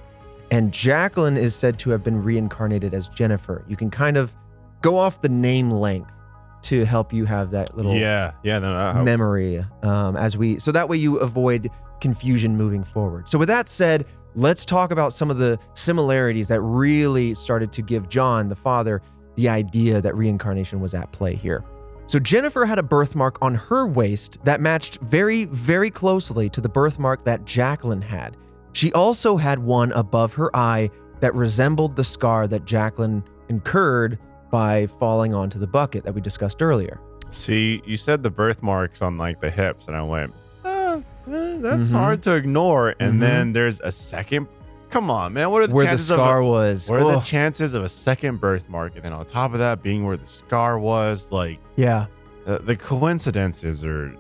and 0.51 0.73
Jacqueline 0.73 1.37
is 1.37 1.55
said 1.55 1.79
to 1.81 1.91
have 1.91 2.03
been 2.05 2.23
reincarnated 2.23 2.95
as 2.95 3.09
Jennifer. 3.09 3.65
You 3.69 3.77
can 3.77 3.91
kind 3.91 4.17
of 4.17 4.35
go 4.83 4.97
off 4.97 5.23
the 5.23 5.29
name 5.29 5.71
length 5.71 6.15
to 6.63 6.85
help 6.85 7.13
you 7.13 7.25
have 7.27 7.51
that 7.51 7.77
little 7.77 7.95
Yeah, 7.95 8.33
yeah, 8.43 8.59
no, 8.59 8.75
helps. 8.77 9.05
memory 9.05 9.65
um, 9.83 10.17
as 10.17 10.37
we 10.37 10.59
so 10.59 10.73
that 10.73 10.89
way 10.89 10.97
you 10.97 11.17
avoid 11.19 11.71
confusion 12.01 12.57
moving 12.57 12.83
forward 12.85 13.29
so 13.29 13.39
with 13.39 13.49
that 13.49 13.69
said 13.69 14.07
let's 14.35 14.65
talk 14.65 14.91
about 14.91 15.13
some 15.13 15.31
of 15.31 15.37
the 15.39 15.59
similarities 15.75 16.49
that 16.49 16.61
really 16.61 17.35
started 17.35 17.71
to 17.73 17.83
give 17.83 18.09
john 18.09 18.49
the 18.49 18.55
father 18.55 19.01
the 19.37 19.49
idea 19.49 20.01
that 20.01 20.15
reincarnation 20.17 20.81
was 20.81 20.95
at 20.95 21.11
play 21.13 21.35
here 21.35 21.63
so 22.07 22.19
jennifer 22.19 22.67
had 22.67 22.79
a 22.79 22.83
birthmark 22.83 23.39
on 23.43 23.55
her 23.55 23.87
waist 23.87 24.39
that 24.45 24.61
matched 24.61 24.99
very 25.03 25.45
very 25.47 25.91
closely 25.91 26.49
to 26.51 26.61
the 26.61 26.69
birthmark 26.69 27.25
that 27.25 27.45
jacqueline 27.45 28.03
had 28.03 28.37
she 28.75 28.93
also 28.93 29.37
had 29.39 29.59
one 29.59 29.91
above 29.93 30.35
her 30.35 30.55
eye 30.55 30.91
that 31.21 31.35
resembled 31.35 31.97
the 31.97 32.05
scar 32.05 32.47
that 32.47 32.67
jacqueline 32.67 33.25
incurred 33.49 34.19
by 34.51 34.87
falling 34.87 35.33
onto 35.35 35.59
the 35.59 35.67
bucket 35.67 36.05
that 36.05 36.15
we 36.15 36.21
discussed 36.21 36.61
earlier 36.63 37.01
See, 37.31 37.83
you 37.85 37.97
said 37.97 38.23
the 38.23 38.31
birthmarks 38.31 39.03
on 39.03 39.17
like 39.19 39.41
the 39.41 39.51
hips, 39.51 39.89
and 39.89 39.97
I 39.97 40.03
went, 40.05 40.33
"Uh, 40.65 41.01
eh, 41.27 41.57
that's 41.59 41.89
Mhm. 41.89 41.93
hard 41.93 42.23
to 42.23 42.35
ignore. 42.37 42.95
And 43.01 43.15
Mhm. 43.15 43.21
then 43.21 43.53
there's 43.53 43.81
a 43.81 43.91
second. 43.91 44.47
Come 44.91 45.11
on, 45.11 45.33
man. 45.33 45.51
What 45.51 45.63
are 45.63 45.67
the 45.67 45.75
Where 45.75 45.85
the 45.85 45.89
chances 45.91 46.07
scar 46.07 46.39
of 46.43 46.47
was. 46.47 46.89
a, 46.89 46.93
what 46.93 47.03
are 47.03 47.13
the 47.15 47.21
chances 47.21 47.75
of 47.75 47.83
a 47.83 47.89
second 47.89 48.41
birthmark? 48.41 48.95
And 48.95 49.05
then 49.05 49.13
on 49.13 49.25
top 49.27 49.53
of 49.53 49.59
that, 49.59 49.83
being 49.83 50.05
where 50.07 50.17
the 50.17 50.29
scar 50.29 50.79
was, 50.79 51.33
like 51.33 51.59
yeah. 51.75 52.07
the, 52.47 52.59
the 52.61 52.77
coincidences 52.77 53.85
are 53.85 54.15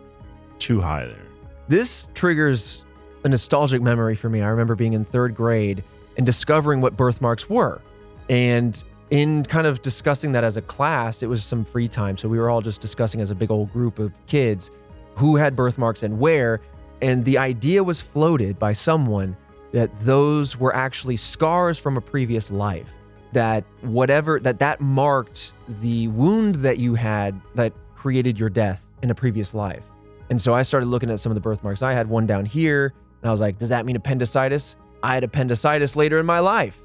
too 0.58 0.80
high 0.80 1.06
there. 1.06 1.28
This 1.68 2.08
triggers 2.14 2.83
a 3.24 3.28
nostalgic 3.28 3.82
memory 3.82 4.14
for 4.14 4.28
me. 4.28 4.42
I 4.42 4.48
remember 4.48 4.74
being 4.74 4.92
in 4.92 5.04
third 5.04 5.34
grade 5.34 5.82
and 6.16 6.24
discovering 6.24 6.80
what 6.80 6.96
birthmarks 6.96 7.48
were. 7.48 7.80
And 8.28 8.82
in 9.10 9.44
kind 9.44 9.66
of 9.66 9.82
discussing 9.82 10.32
that 10.32 10.44
as 10.44 10.56
a 10.56 10.62
class, 10.62 11.22
it 11.22 11.26
was 11.26 11.44
some 11.44 11.64
free 11.64 11.88
time. 11.88 12.16
So 12.16 12.28
we 12.28 12.38
were 12.38 12.50
all 12.50 12.60
just 12.60 12.80
discussing 12.80 13.20
as 13.20 13.30
a 13.30 13.34
big 13.34 13.50
old 13.50 13.72
group 13.72 13.98
of 13.98 14.12
kids 14.26 14.70
who 15.16 15.36
had 15.36 15.56
birthmarks 15.56 16.02
and 16.02 16.18
where. 16.18 16.60
And 17.02 17.24
the 17.24 17.38
idea 17.38 17.82
was 17.82 18.00
floated 18.00 18.58
by 18.58 18.72
someone 18.72 19.36
that 19.72 19.90
those 20.00 20.56
were 20.58 20.74
actually 20.74 21.16
scars 21.16 21.78
from 21.78 21.96
a 21.96 22.00
previous 22.00 22.50
life. 22.50 22.92
That 23.32 23.64
whatever, 23.80 24.38
that 24.40 24.60
that 24.60 24.80
marked 24.80 25.54
the 25.80 26.08
wound 26.08 26.56
that 26.56 26.78
you 26.78 26.94
had 26.94 27.40
that 27.56 27.72
created 27.94 28.38
your 28.38 28.48
death 28.48 28.86
in 29.02 29.10
a 29.10 29.14
previous 29.14 29.54
life. 29.54 29.90
And 30.30 30.40
so 30.40 30.54
I 30.54 30.62
started 30.62 30.86
looking 30.86 31.10
at 31.10 31.20
some 31.20 31.30
of 31.30 31.34
the 31.34 31.40
birthmarks. 31.40 31.82
I 31.82 31.92
had 31.92 32.08
one 32.08 32.26
down 32.26 32.46
here, 32.46 32.94
and 33.24 33.30
I 33.30 33.32
was 33.32 33.40
like, 33.40 33.56
does 33.56 33.70
that 33.70 33.86
mean 33.86 33.96
appendicitis? 33.96 34.76
I 35.02 35.14
had 35.14 35.24
appendicitis 35.24 35.96
later 35.96 36.18
in 36.18 36.26
my 36.26 36.40
life, 36.40 36.78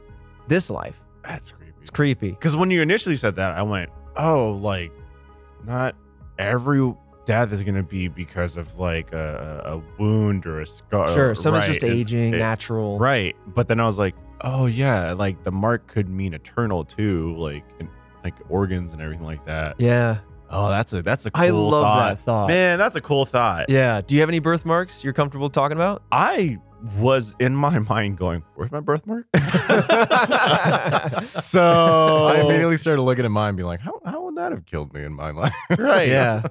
this 0.48 0.70
life. 0.70 1.04
That's 1.26 1.52
creepy. 1.52 1.74
It's 1.82 1.90
creepy. 1.90 2.30
Because 2.30 2.56
when 2.56 2.72
you 2.72 2.82
initially 2.82 3.18
said 3.18 3.36
that, 3.36 3.52
I 3.52 3.62
went, 3.62 3.90
oh, 4.16 4.52
like 4.54 4.94
not 5.66 5.96
every 6.38 6.94
death 7.26 7.52
is 7.52 7.62
going 7.64 7.76
to 7.76 7.84
be 7.84 8.08
because 8.08 8.56
of 8.56 8.80
like 8.80 9.12
a, 9.12 9.64
a 9.66 10.02
wound 10.02 10.46
or 10.46 10.62
a 10.62 10.66
scar. 10.66 11.10
Sure, 11.10 11.36
some 11.36 11.54
is 11.56 11.60
Right. 11.60 11.68
just 11.74 11.84
aging, 11.84 12.34
it- 12.34 12.38
natural. 12.38 12.98
Right. 12.98 13.36
But 13.48 13.68
then 13.68 13.82
I 13.82 13.86
was 13.86 14.00
like, 14.00 14.16
oh, 14.40 14.66
yeah, 14.66 15.12
like 15.12 15.44
the 15.44 15.52
mark 15.52 15.88
could 15.88 16.08
mean 16.08 16.34
eternal 16.34 16.86
too, 16.86 17.36
like 17.36 17.66
in, 17.82 17.90
like 18.24 18.36
organs 18.48 18.94
and 18.94 19.02
everything 19.02 19.26
like 19.26 19.44
that. 19.46 19.76
Yeah. 19.78 20.20
Oh, 20.52 20.70
that's 20.70 20.94
a 20.94 21.02
that's 21.04 21.26
a 21.26 21.32
cool 21.32 21.44
I 21.46 21.50
love 21.50 21.84
thought. 21.84 22.10
that 22.18 22.24
thought. 22.24 22.48
Man, 22.48 22.80
that's 22.80 22.96
a 22.96 23.02
cool 23.02 23.26
thought. 23.26 23.70
Yeah. 23.70 24.02
Do 24.02 24.16
you 24.16 24.22
have 24.22 24.30
any 24.30 24.40
birthmarks 24.40 25.04
you're 25.04 25.14
comfortable 25.14 25.50
talking 25.50 25.78
about? 25.78 26.04
I 26.12 26.58
was 26.98 27.36
in 27.40 27.56
my 27.56 27.78
mind 27.90 28.18
going, 28.18 28.44
where's 28.56 28.72
my 28.72 28.80
birthmark? 28.80 29.28
so 31.08 32.28
I 32.28 32.42
immediately 32.42 32.78
started 32.84 33.02
looking 33.02 33.26
at 33.26 33.32
mine, 33.32 33.50
and 33.50 33.58
being 33.58 33.68
like, 33.68 33.80
"How 33.80 34.00
how 34.06 34.24
would 34.26 34.36
that 34.38 34.52
have 34.52 34.66
killed 34.66 34.94
me 34.94 35.04
in 35.04 35.14
my 35.14 35.32
life?" 35.32 35.54
right. 35.78 36.08
yeah. 36.08 36.44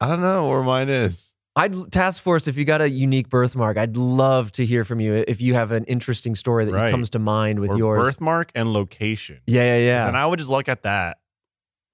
I 0.00 0.08
don't 0.08 0.20
know 0.20 0.48
where 0.48 0.62
mine 0.62 0.88
is. 0.88 1.34
I'd 1.56 1.92
task 1.92 2.22
force 2.22 2.48
if 2.48 2.56
you 2.56 2.64
got 2.64 2.80
a 2.80 2.90
unique 2.90 3.28
birthmark. 3.28 3.76
I'd 3.76 3.96
love 3.96 4.50
to 4.52 4.66
hear 4.66 4.82
from 4.84 5.00
you 5.00 5.24
if 5.28 5.40
you 5.40 5.54
have 5.54 5.70
an 5.70 5.84
interesting 5.84 6.34
story 6.34 6.64
that 6.64 6.72
Right. 6.72 6.90
comes 6.90 7.10
to 7.10 7.20
mind 7.20 7.60
with 7.60 7.70
Or 7.70 7.78
yours. 7.78 8.04
birthmark 8.06 8.50
and 8.56 8.72
location. 8.72 9.38
yeah, 9.46 9.62
yeah, 9.62 9.76
yeah. 9.78 10.06
And 10.08 10.14
yeah. 10.14 10.22
I 10.24 10.26
would 10.26 10.40
just 10.40 10.50
look 10.50 10.68
at 10.68 10.82
that 10.82 11.18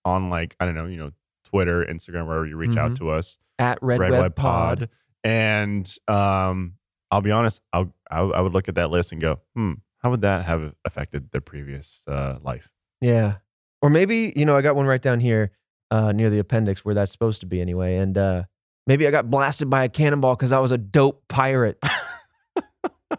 on 0.07 0.31
like, 0.31 0.57
I 0.59 0.65
don't 0.65 0.75
know, 0.75 0.87
you 0.87 0.97
know, 0.97 1.11
Twitter, 1.51 1.85
Instagram, 1.85 2.27
wherever 2.27 2.47
you 2.47 2.57
reach 2.57 2.77
out 2.77 2.93
Mhm. 2.93 2.99
to 2.99 3.11
us, 3.11 3.39
At 3.59 3.79
Red, 3.83 4.01
Red 4.01 4.11
Web, 4.13 4.21
Web 4.21 4.37
Pod. 4.37 4.79
Pod. 4.81 4.89
And 5.25 5.97
um, 6.09 6.75
I'll 7.11 7.21
be 7.21 7.31
honest, 7.31 7.61
I'll, 7.73 7.93
I, 8.11 8.21
I 8.21 8.41
would 8.41 8.53
look 8.53 8.69
at 8.69 8.75
that 8.77 8.91
list 8.91 9.13
and 9.13 9.21
go, 9.21 9.41
hmm, 9.55 9.75
how 9.99 10.11
would 10.11 10.23
that 10.23 10.47
have 10.47 10.75
affected 10.85 11.31
the 11.33 11.41
previous 11.41 12.03
uh, 12.09 12.39
life? 12.43 12.71
Yeah. 13.01 13.37
Or 13.83 13.91
maybe, 13.91 14.33
you 14.37 14.45
know, 14.47 14.57
I 14.57 14.63
got 14.63 14.77
one 14.77 14.87
right 14.87 15.03
down 15.03 15.21
here 15.21 15.51
uh, 15.91 16.13
near 16.13 16.31
the 16.31 16.39
appendix 16.39 16.85
where 16.85 16.95
that's 16.95 17.13
supposed 17.13 17.41
to 17.41 17.47
be 17.47 17.61
anyway. 17.61 17.97
And 17.97 18.17
uh, 18.17 18.45
maybe 18.87 19.07
I 19.07 19.11
got 19.11 19.31
blasted 19.31 19.69
by 19.69 19.85
a 19.85 19.89
cannonball 19.89 20.37
because 20.37 20.53
I 20.53 20.59
was 20.61 20.71
a 20.71 20.79
dope 20.79 21.25
pirate. 21.29 21.83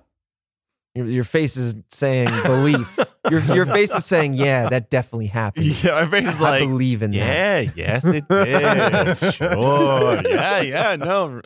your, 0.96 1.08
your 1.08 1.24
face 1.24 1.58
is 1.58 1.76
saying 1.90 2.30
belief. 2.44 2.98
Your, 3.30 3.42
your 3.56 3.66
face 3.66 3.94
is 3.94 4.06
saying, 4.06 4.34
yeah, 4.34 4.70
that 4.70 4.90
definitely 4.90 5.28
happened. 5.28 5.66
Yeah, 5.84 6.06
my 6.06 6.10
face 6.10 6.36
is 6.36 6.42
I 6.42 6.52
like, 6.52 6.60
believe 6.62 7.04
in 7.04 7.12
that. 7.12 7.18
yeah, 7.18 7.72
yes, 7.76 8.06
it 8.06 8.28
did. 8.28 9.34
sure. 9.34 10.22
Yeah, 10.28 10.62
yeah, 10.62 10.96
no. 10.96 11.42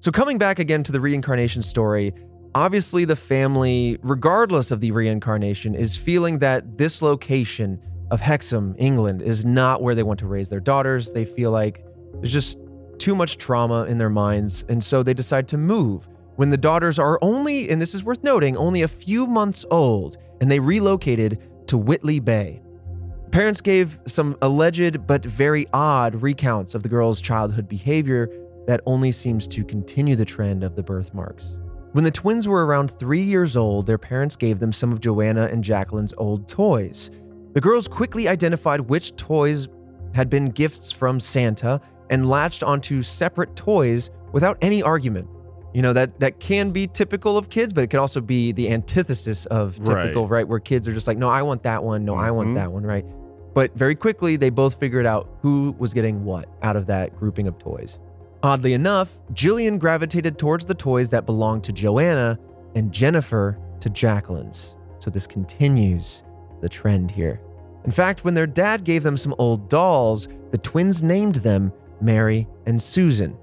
So, 0.00 0.10
coming 0.10 0.38
back 0.38 0.58
again 0.58 0.82
to 0.84 0.92
the 0.92 1.00
reincarnation 1.00 1.62
story, 1.62 2.12
obviously 2.54 3.04
the 3.04 3.16
family, 3.16 3.98
regardless 4.02 4.70
of 4.70 4.80
the 4.80 4.90
reincarnation, 4.92 5.74
is 5.74 5.96
feeling 5.96 6.38
that 6.38 6.78
this 6.78 7.02
location 7.02 7.80
of 8.10 8.20
Hexham, 8.20 8.74
England, 8.78 9.22
is 9.22 9.44
not 9.44 9.82
where 9.82 9.94
they 9.94 10.02
want 10.02 10.18
to 10.20 10.26
raise 10.26 10.48
their 10.48 10.60
daughters. 10.60 11.12
They 11.12 11.24
feel 11.24 11.50
like 11.50 11.84
there's 12.14 12.32
just 12.32 12.58
too 12.98 13.14
much 13.14 13.38
trauma 13.38 13.84
in 13.84 13.98
their 13.98 14.10
minds, 14.10 14.64
and 14.68 14.82
so 14.82 15.02
they 15.02 15.14
decide 15.14 15.48
to 15.48 15.56
move. 15.58 16.08
When 16.36 16.50
the 16.50 16.56
daughters 16.56 16.98
are 16.98 17.18
only, 17.22 17.68
and 17.68 17.80
this 17.80 17.94
is 17.94 18.02
worth 18.02 18.22
noting, 18.24 18.56
only 18.56 18.82
a 18.82 18.88
few 18.88 19.26
months 19.26 19.64
old, 19.70 20.16
and 20.40 20.50
they 20.50 20.58
relocated 20.58 21.38
to 21.66 21.78
Whitley 21.78 22.20
Bay. 22.20 22.62
Parents 23.30 23.60
gave 23.60 24.00
some 24.06 24.36
alleged 24.42 25.06
but 25.06 25.24
very 25.24 25.66
odd 25.72 26.20
recounts 26.20 26.74
of 26.74 26.82
the 26.82 26.88
girls' 26.88 27.20
childhood 27.20 27.68
behavior 27.68 28.28
that 28.66 28.80
only 28.86 29.12
seems 29.12 29.46
to 29.48 29.64
continue 29.64 30.16
the 30.16 30.24
trend 30.24 30.64
of 30.64 30.74
the 30.74 30.82
birthmarks. 30.82 31.56
When 31.92 32.04
the 32.04 32.10
twins 32.10 32.46
were 32.46 32.66
around 32.66 32.90
three 32.90 33.22
years 33.22 33.56
old, 33.56 33.86
their 33.86 33.98
parents 33.98 34.36
gave 34.36 34.58
them 34.58 34.72
some 34.72 34.92
of 34.92 35.00
Joanna 35.00 35.46
and 35.46 35.62
Jacqueline's 35.62 36.14
old 36.18 36.48
toys. 36.48 37.10
The 37.52 37.60
girls 37.60 37.88
quickly 37.88 38.28
identified 38.28 38.80
which 38.80 39.16
toys 39.16 39.68
had 40.14 40.30
been 40.30 40.50
gifts 40.50 40.92
from 40.92 41.18
Santa 41.18 41.80
and 42.08 42.28
latched 42.28 42.62
onto 42.62 43.02
separate 43.02 43.56
toys 43.56 44.10
without 44.32 44.58
any 44.60 44.82
argument. 44.82 45.28
You 45.72 45.82
know, 45.82 45.92
that, 45.92 46.18
that 46.20 46.40
can 46.40 46.70
be 46.72 46.86
typical 46.88 47.38
of 47.38 47.48
kids, 47.48 47.72
but 47.72 47.84
it 47.84 47.90
can 47.90 48.00
also 48.00 48.20
be 48.20 48.50
the 48.52 48.70
antithesis 48.70 49.46
of 49.46 49.76
typical, 49.84 50.26
right? 50.26 50.46
Where 50.46 50.58
kids 50.58 50.88
are 50.88 50.92
just 50.92 51.06
like, 51.06 51.16
no, 51.18 51.28
I 51.28 51.42
want 51.42 51.62
that 51.62 51.84
one. 51.84 52.04
No, 52.04 52.16
I 52.16 52.30
want 52.32 52.50
Mhm. 52.50 52.54
that 52.54 52.72
one, 52.72 52.82
right? 52.84 53.04
But 53.54 53.72
very 53.76 53.94
quickly, 53.94 54.36
they 54.36 54.50
both 54.50 54.74
figured 54.80 55.06
out 55.06 55.28
who 55.42 55.74
was 55.78 55.94
getting 55.94 56.24
what 56.24 56.48
out 56.62 56.76
of 56.76 56.86
that 56.86 57.16
grouping 57.16 57.46
of 57.46 57.58
toys. 57.58 57.98
Oddly 58.42 58.72
enough, 58.72 59.20
Jillian 59.32 59.78
gravitated 59.78 60.38
towards 60.38 60.64
the 60.66 60.74
toys 60.74 61.08
that 61.10 61.26
belonged 61.26 61.62
to 61.64 61.72
Joanna 61.72 62.38
and 62.74 62.90
Jennifer 62.90 63.58
to 63.80 63.90
Jacqueline's. 63.90 64.76
So 64.98 65.10
this 65.10 65.26
continues 65.26 66.24
the 66.62 66.68
trend 66.68 67.10
here. 67.10 67.40
In 67.84 67.90
fact, 67.90 68.24
when 68.24 68.34
their 68.34 68.46
dad 68.46 68.84
gave 68.84 69.02
them 69.02 69.16
some 69.16 69.34
old 69.38 69.68
dolls, 69.68 70.28
the 70.50 70.58
twins 70.58 71.02
named 71.02 71.36
them 71.36 71.72
Mary 72.00 72.46
and 72.66 72.80
Susan. 72.80 73.36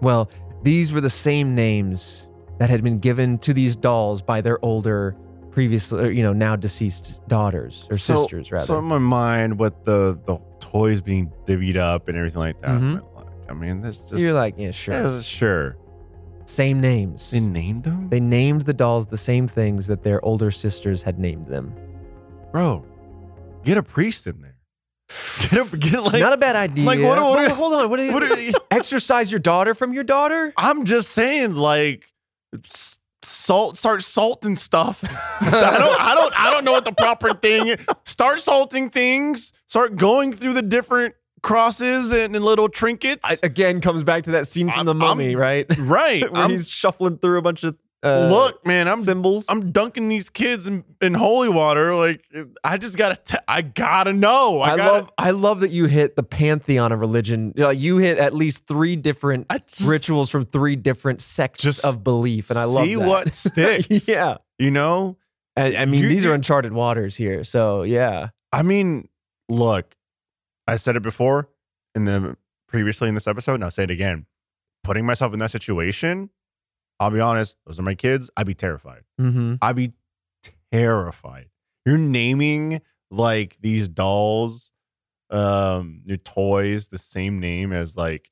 Well, 0.00 0.30
these 0.66 0.92
were 0.92 1.00
the 1.00 1.08
same 1.28 1.54
names 1.54 2.28
that 2.58 2.68
had 2.68 2.82
been 2.82 2.98
given 2.98 3.38
to 3.38 3.54
these 3.54 3.76
dolls 3.76 4.20
by 4.20 4.40
their 4.40 4.58
older, 4.64 5.14
previously, 5.52 6.16
you 6.16 6.22
know, 6.24 6.32
now 6.32 6.56
deceased 6.56 7.20
daughters 7.28 7.86
or 7.90 7.96
So- 7.96 8.16
sisters, 8.22 8.50
rather. 8.50 8.64
So 8.64 8.78
in 8.78 8.84
my 8.84 8.98
mind, 8.98 9.58
with 9.58 9.74
the 9.84 10.18
the 10.26 10.38
toys 10.60 11.00
being 11.00 11.30
divvied 11.46 11.76
up 11.76 12.08
and 12.08 12.18
everything 12.18 12.40
like 12.40 12.60
that, 12.62 12.70
Mhm. 12.80 12.96
I 12.98 13.18
like, 13.20 13.26
I 13.48 13.54
mean, 13.54 13.80
this 13.80 14.00
just 14.00 14.18
You're 14.20 14.32
like, 14.34 14.54
yeah, 14.58 14.72
sure. 14.72 14.94
yeah, 14.94 15.20
sure. 15.20 15.76
Same 16.46 16.80
names. 16.80 17.30
They 17.30 17.40
named 17.40 17.84
them, 17.84 18.08
They 18.08 18.20
named 18.20 18.62
the 18.62 18.72
dolls 18.74 19.06
the 19.06 19.16
same 19.16 19.46
things 19.48 19.86
that 19.86 20.02
their 20.02 20.24
older 20.24 20.50
sisters 20.50 21.02
had 21.02 21.18
named 21.18 21.46
them. 21.46 21.72
bro. 22.52 22.82
Get 23.64 23.76
a 23.76 23.82
priest 23.82 24.26
in 24.26 24.40
there. 24.40 24.45
Get 25.50 25.72
a 25.72 25.76
get 25.76 26.02
like. 26.02 26.20
Not 26.20 26.32
a 26.32 26.36
bad 26.36 26.56
idea. 26.56 26.84
like, 26.84 26.98
what- 27.00 27.18
what- 27.18 27.36
But 27.48 27.52
hold 27.52 27.74
on. 27.74 27.88
What, 27.90 28.00
you, 28.00 28.12
what 28.14 28.22
are 28.22 28.40
you- 28.40 28.52
exercise 28.70 29.30
your 29.30 29.38
daughter 29.38 29.74
from 29.74 29.92
your 29.92 30.04
daughter? 30.04 30.52
I'm 30.56 30.84
just 30.84 31.10
saying, 31.10 31.54
like, 31.54 32.12
salt. 33.24 33.76
Start 33.76 34.02
salting 34.02 34.56
stuff. 34.56 35.02
I 35.42 35.50
don't. 35.78 36.00
I 36.00 36.14
don't. 36.14 36.40
I 36.40 36.50
don't 36.50 36.64
know 36.64 36.72
what 36.72 36.84
the 36.84 36.92
proper 36.92 37.34
thing. 37.34 37.68
is. 37.68 37.86
Start 38.04 38.40
salting 38.40 38.90
things. 38.90 39.52
Start 39.68 39.96
going 39.96 40.32
through 40.32 40.54
the 40.54 40.62
different 40.62 41.14
crosses 41.42 42.12
and, 42.12 42.34
and 42.34 42.44
little 42.44 42.68
trinkets. 42.68 43.24
I, 43.28 43.36
again, 43.46 43.80
comes 43.80 44.02
back 44.02 44.24
to 44.24 44.32
that 44.32 44.46
scene 44.48 44.68
from 44.68 44.76
I'm- 44.78 44.86
the 44.86 44.94
mummy, 44.94 45.28
I'm- 45.30 45.38
right? 45.38 45.66
right. 45.78 46.22
Where 46.32 46.42
I'm- 46.42 46.50
he's 46.50 46.68
shuffling 46.68 47.18
through 47.18 47.38
a 47.38 47.42
bunch 47.42 47.62
of 47.64 47.76
uh, 48.06 48.28
look, 48.30 48.64
man. 48.66 48.88
I'm 48.88 49.00
symbols. 49.00 49.46
I'm 49.48 49.72
dunking 49.72 50.08
these 50.08 50.28
kids 50.30 50.66
in, 50.66 50.84
in 51.00 51.14
holy 51.14 51.48
water. 51.48 51.94
Like 51.94 52.24
I 52.64 52.76
just 52.78 52.96
gotta, 52.96 53.16
t- 53.16 53.38
I 53.48 53.62
gotta 53.62 54.12
know. 54.12 54.60
I, 54.60 54.72
I 54.72 54.76
gotta, 54.76 54.92
love 54.92 55.12
I 55.18 55.30
love 55.32 55.60
that 55.60 55.70
you 55.70 55.86
hit 55.86 56.16
the 56.16 56.22
pantheon 56.22 56.92
of 56.92 57.00
religion. 57.00 57.52
You, 57.56 57.70
you 57.70 57.96
hit 57.98 58.18
at 58.18 58.34
least 58.34 58.66
three 58.66 58.96
different 58.96 59.48
just 59.66 59.88
rituals 59.88 60.30
from 60.30 60.44
three 60.44 60.76
different 60.76 61.20
sects 61.22 61.78
of 61.84 62.04
belief, 62.04 62.50
and 62.50 62.58
I 62.58 62.64
love 62.64 62.84
see 62.86 62.94
that. 62.94 63.06
what 63.06 63.34
sticks. 63.34 64.06
yeah, 64.08 64.36
You 64.58 64.70
know, 64.70 65.16
I, 65.56 65.76
I 65.76 65.84
mean 65.86 66.02
You- 66.02 66.08
these 66.08 66.24
are 66.26 66.32
uncharted 66.34 66.72
waters 66.72 67.16
here. 67.16 67.44
So 67.44 67.82
yeah, 67.82 68.28
I 68.52 68.62
mean, 68.62 69.08
look, 69.48 69.94
I 70.66 70.76
said 70.76 70.96
it 70.96 71.02
before 71.02 71.48
in 71.94 72.04
the 72.04 72.36
previously 72.68 73.08
in 73.08 73.14
this 73.14 73.26
episode, 73.26 73.54
and 73.54 73.64
I'll 73.64 73.70
say 73.70 73.84
it 73.84 73.90
again. 73.90 74.26
Putting 74.84 75.04
myself 75.06 75.32
in 75.32 75.38
that 75.40 75.50
situation, 75.50 76.30
I'll 76.98 77.10
be 77.10 77.20
honest, 77.20 77.56
those 77.66 77.78
are 77.78 77.82
my 77.82 77.94
kids. 77.94 78.30
I'd 78.36 78.46
be 78.46 78.54
terrified. 78.54 79.02
mm-hmm. 79.20 79.54
I'd 79.62 79.76
be 79.76 79.92
terrified. 80.72 81.48
You're 81.84 81.98
naming 81.98 82.80
like 83.10 83.56
these 83.60 83.88
dolls 83.88 84.72
um 85.30 86.02
new 86.04 86.16
toys 86.16 86.86
the 86.88 86.98
same 86.98 87.40
name 87.40 87.72
as 87.72 87.96
like 87.96 88.30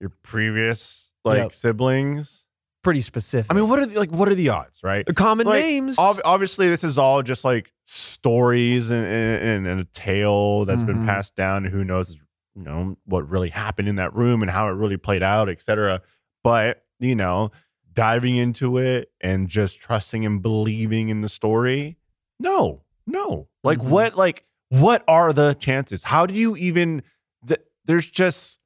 your 0.00 0.10
previous 0.22 1.14
like 1.24 1.38
Yep. 1.38 1.54
siblings. 1.54 2.46
Pretty 2.82 3.00
specific. 3.00 3.50
I 3.50 3.54
mean, 3.54 3.68
what 3.70 3.78
are 3.78 3.86
the, 3.86 3.98
like 3.98 4.10
what 4.10 4.28
are 4.28 4.34
the 4.34 4.50
odds, 4.50 4.80
right? 4.82 5.06
The 5.06 5.14
common 5.14 5.46
like, 5.46 5.62
names. 5.64 5.98
Ob- 5.98 6.20
obviously, 6.24 6.68
this 6.68 6.84
is 6.84 6.98
all 6.98 7.22
just 7.22 7.42
like 7.44 7.72
stories 7.86 8.90
and, 8.90 9.06
and, 9.06 9.66
and 9.66 9.80
a 9.80 9.84
tale 9.94 10.66
that's 10.66 10.82
Mhm. 10.82 10.86
been 10.86 11.06
passed 11.06 11.34
down. 11.34 11.64
Who 11.64 11.82
knows, 11.84 12.16
you 12.54 12.62
know, 12.62 12.96
what 13.06 13.26
really 13.28 13.48
happened 13.48 13.88
in 13.88 13.94
that 13.96 14.14
room 14.14 14.42
and 14.42 14.50
how 14.50 14.68
it 14.68 14.72
really 14.72 14.98
played 14.98 15.22
out, 15.22 15.48
etc. 15.48 16.02
But 16.42 16.82
you 17.00 17.14
know, 17.14 17.50
diving 17.94 18.36
into 18.36 18.78
it 18.78 19.10
and 19.20 19.48
just 19.48 19.80
trusting 19.80 20.24
and 20.26 20.42
believing 20.42 21.08
in 21.08 21.20
the 21.20 21.28
story, 21.28 21.96
no, 22.38 22.82
no. 23.06 23.48
Like 23.62 23.78
Mhm. 23.78 23.88
what? 23.88 24.16
Like 24.16 24.44
what 24.70 25.04
are 25.06 25.32
the 25.32 25.54
chances? 25.54 26.02
How 26.04 26.26
do 26.26 26.34
you 26.34 26.56
even? 26.56 27.02
Th- 27.46 27.60
there's 27.84 28.06
just 28.10 28.58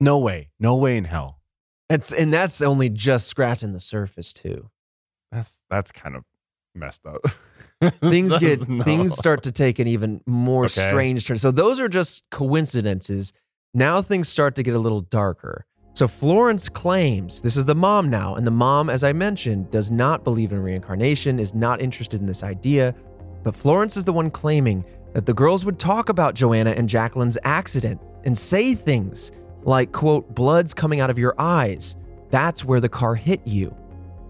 no 0.00 0.18
way, 0.18 0.50
no 0.60 0.76
way 0.76 0.96
in 0.96 1.04
hell. 1.04 1.40
It's 1.90 2.12
and 2.12 2.32
that's 2.32 2.60
only 2.62 2.88
just 2.88 3.26
scratching 3.28 3.72
the 3.72 3.80
surface 3.80 4.32
too. 4.32 4.70
That's 5.32 5.60
that's 5.70 5.90
kind 5.92 6.14
of 6.16 6.24
messed 6.74 7.06
up. 7.06 7.20
Things 8.00 8.36
get 8.38 8.68
no. 8.68 8.84
things 8.84 9.14
start 9.16 9.42
to 9.44 9.52
take 9.52 9.78
an 9.78 9.86
even 9.86 10.20
more 10.26 10.64
Okay. 10.66 10.86
strange 10.88 11.26
turn. 11.26 11.36
So 11.38 11.50
those 11.50 11.78
are 11.80 11.88
just 11.88 12.22
coincidences. 12.30 13.32
Now 13.74 14.00
things 14.02 14.28
start 14.28 14.54
to 14.56 14.62
get 14.62 14.74
a 14.74 14.78
little 14.78 15.00
darker. 15.02 15.66
So 15.96 16.06
Florence 16.06 16.68
claims 16.68 17.40
this 17.40 17.56
is 17.56 17.64
the 17.64 17.74
mom 17.74 18.10
now, 18.10 18.34
and 18.34 18.46
the 18.46 18.50
mom, 18.50 18.90
as 18.90 19.02
I 19.02 19.14
mentioned, 19.14 19.70
does 19.70 19.90
not 19.90 20.24
believe 20.24 20.52
in 20.52 20.62
reincarnation, 20.62 21.38
is 21.38 21.54
not 21.54 21.80
interested 21.80 22.20
in 22.20 22.26
this 22.26 22.42
idea. 22.42 22.94
But 23.42 23.56
Florence 23.56 23.96
is 23.96 24.04
the 24.04 24.12
one 24.12 24.30
claiming 24.30 24.84
that 25.14 25.24
the 25.24 25.32
girls 25.32 25.64
would 25.64 25.78
talk 25.78 26.10
about 26.10 26.34
Joanna 26.34 26.72
and 26.72 26.86
Jacqueline's 26.86 27.38
accident 27.44 27.98
and 28.26 28.36
say 28.36 28.74
things 28.74 29.32
like, 29.62 29.92
quote, 29.92 30.34
blood's 30.34 30.74
coming 30.74 31.00
out 31.00 31.08
of 31.08 31.18
your 31.18 31.34
eyes. 31.38 31.96
That's 32.28 32.62
where 32.62 32.80
the 32.80 32.90
car 32.90 33.14
hit 33.14 33.40
you. 33.46 33.74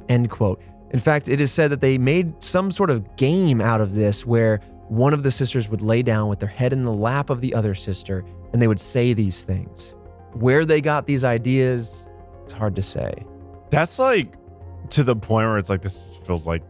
End 0.08 0.30
quote. 0.30 0.62
In 0.92 1.00
fact, 1.00 1.28
it 1.28 1.40
is 1.40 1.50
said 1.50 1.72
that 1.72 1.80
they 1.80 1.98
made 1.98 2.40
some 2.40 2.70
sort 2.70 2.90
of 2.90 3.16
game 3.16 3.60
out 3.60 3.80
of 3.80 3.92
this 3.92 4.24
where 4.24 4.58
one 4.86 5.12
of 5.12 5.24
the 5.24 5.32
sisters 5.32 5.68
would 5.68 5.80
lay 5.80 6.02
down 6.02 6.28
with 6.28 6.38
their 6.38 6.48
head 6.48 6.72
in 6.72 6.84
the 6.84 6.92
lap 6.92 7.28
of 7.28 7.40
the 7.40 7.52
other 7.54 7.74
sister 7.74 8.24
and 8.52 8.62
they 8.62 8.68
would 8.68 8.78
say 8.78 9.12
these 9.14 9.42
things. 9.42 9.95
Where 10.40 10.64
they 10.64 10.80
got 10.80 11.06
these 11.06 11.24
ideas, 11.24 12.08
it's 12.44 12.52
hard 12.52 12.76
to 12.76 12.82
say. 12.82 13.12
That's 13.70 13.98
like 13.98 14.34
to 14.90 15.02
the 15.02 15.16
point 15.16 15.46
where 15.48 15.58
it's 15.58 15.70
like 15.70 15.82
this 15.82 16.16
feels 16.26 16.46
like 16.46 16.62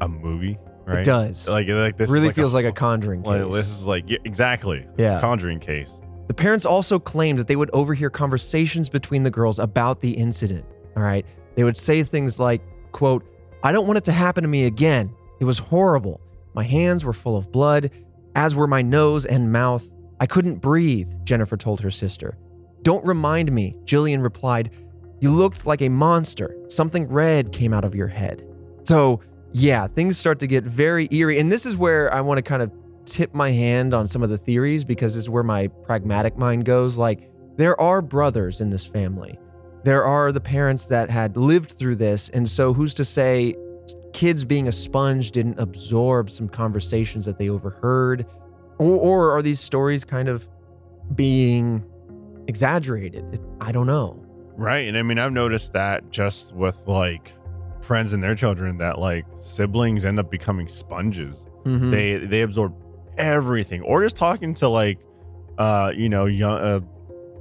a 0.00 0.08
movie, 0.08 0.58
right? 0.86 0.98
It 0.98 1.04
does. 1.04 1.48
Like 1.48 1.68
like 1.68 1.96
this 1.96 2.10
really 2.10 2.26
like 2.28 2.36
feels 2.36 2.54
like 2.54 2.64
a 2.64 2.72
conjuring 2.72 3.22
case. 3.22 3.42
like, 3.44 3.52
this 3.52 3.68
is 3.68 3.84
like 3.86 4.04
yeah, 4.08 4.18
exactly. 4.24 4.78
It's 4.78 4.98
a 4.98 5.02
Yeah. 5.02 5.20
conjuring 5.20 5.60
case. 5.60 6.00
The 6.28 6.34
parents 6.34 6.64
also 6.64 6.98
claimed 6.98 7.38
that 7.40 7.48
they 7.48 7.56
would 7.56 7.70
overhear 7.72 8.08
conversations 8.10 8.88
between 8.88 9.22
the 9.24 9.30
girls 9.30 9.58
about 9.58 10.00
the 10.00 10.10
incident. 10.12 10.64
All 10.96 11.02
right. 11.02 11.26
They 11.56 11.64
would 11.64 11.76
say 11.76 12.02
things 12.04 12.38
like, 12.38 12.62
quote, 12.92 13.24
I 13.64 13.72
don't 13.72 13.86
want 13.86 13.98
it 13.98 14.04
to 14.04 14.12
happen 14.12 14.42
to 14.42 14.48
me 14.48 14.64
again. 14.64 15.12
It 15.40 15.44
was 15.44 15.58
horrible. 15.58 16.20
My 16.54 16.62
hands 16.62 17.04
were 17.04 17.12
full 17.12 17.36
of 17.36 17.50
blood, 17.50 17.90
as 18.36 18.54
were 18.54 18.66
my 18.68 18.80
nose 18.82 19.26
and 19.26 19.52
mouth. 19.52 19.92
I 20.20 20.26
couldn't 20.26 20.56
breathe, 20.56 21.08
Jennifer 21.24 21.56
told 21.56 21.80
her 21.80 21.90
sister. 21.90 22.36
Don't 22.82 23.04
remind 23.04 23.52
me, 23.52 23.74
Jillian 23.84 24.22
replied. 24.22 24.76
You 25.20 25.30
looked 25.30 25.66
like 25.66 25.82
a 25.82 25.88
monster. 25.88 26.56
Something 26.68 27.06
red 27.08 27.52
came 27.52 27.74
out 27.74 27.84
of 27.84 27.94
your 27.94 28.08
head. 28.08 28.46
So, 28.84 29.20
yeah, 29.52 29.86
things 29.86 30.16
start 30.16 30.38
to 30.38 30.46
get 30.46 30.64
very 30.64 31.08
eerie. 31.10 31.38
And 31.38 31.52
this 31.52 31.66
is 31.66 31.76
where 31.76 32.12
I 32.12 32.20
want 32.22 32.38
to 32.38 32.42
kind 32.42 32.62
of 32.62 32.72
tip 33.04 33.34
my 33.34 33.50
hand 33.50 33.92
on 33.92 34.06
some 34.06 34.22
of 34.22 34.30
the 34.30 34.38
theories 34.38 34.84
because 34.84 35.14
this 35.14 35.24
is 35.24 35.30
where 35.30 35.42
my 35.42 35.66
pragmatic 35.66 36.38
mind 36.38 36.64
goes. 36.64 36.96
Like, 36.96 37.30
there 37.56 37.78
are 37.80 38.00
brothers 38.00 38.60
in 38.62 38.70
this 38.70 38.86
family. 38.86 39.38
There 39.84 40.04
are 40.04 40.32
the 40.32 40.40
parents 40.40 40.88
that 40.88 41.10
had 41.10 41.36
lived 41.36 41.72
through 41.72 41.96
this. 41.96 42.30
And 42.30 42.48
so, 42.48 42.72
who's 42.72 42.94
to 42.94 43.04
say 43.04 43.56
kids 44.14 44.44
being 44.44 44.68
a 44.68 44.72
sponge 44.72 45.32
didn't 45.32 45.58
absorb 45.58 46.30
some 46.30 46.48
conversations 46.48 47.26
that 47.26 47.38
they 47.38 47.50
overheard? 47.50 48.26
Or, 48.78 48.96
or 48.96 49.36
are 49.36 49.42
these 49.42 49.60
stories 49.60 50.04
kind 50.04 50.28
of 50.28 50.48
being 51.14 51.84
exaggerated? 52.50 53.24
It- 53.32 53.40
I 53.62 53.72
don't 53.72 53.86
know. 53.86 54.22
Right. 54.56 54.86
And 54.88 54.98
I 54.98 55.02
mean 55.02 55.18
I've 55.18 55.32
noticed 55.32 55.72
that 55.72 56.10
just 56.10 56.54
with 56.54 56.86
like 56.86 57.32
friends 57.80 58.12
and 58.12 58.22
their 58.22 58.34
children 58.34 58.76
that 58.78 58.98
like 58.98 59.24
siblings 59.36 60.04
end 60.04 60.18
up 60.20 60.30
becoming 60.30 60.68
sponges. 60.68 61.46
Mhm. 61.64 61.90
They 61.90 62.16
they 62.18 62.42
absorb 62.42 62.74
everything. 63.16 63.80
Or 63.82 64.02
just 64.02 64.16
talking 64.16 64.52
to 64.54 64.68
like 64.68 64.98
uh 65.58 65.92
you 65.96 66.08
know 66.10 66.26
young 66.26 66.58
uh, 66.60 66.80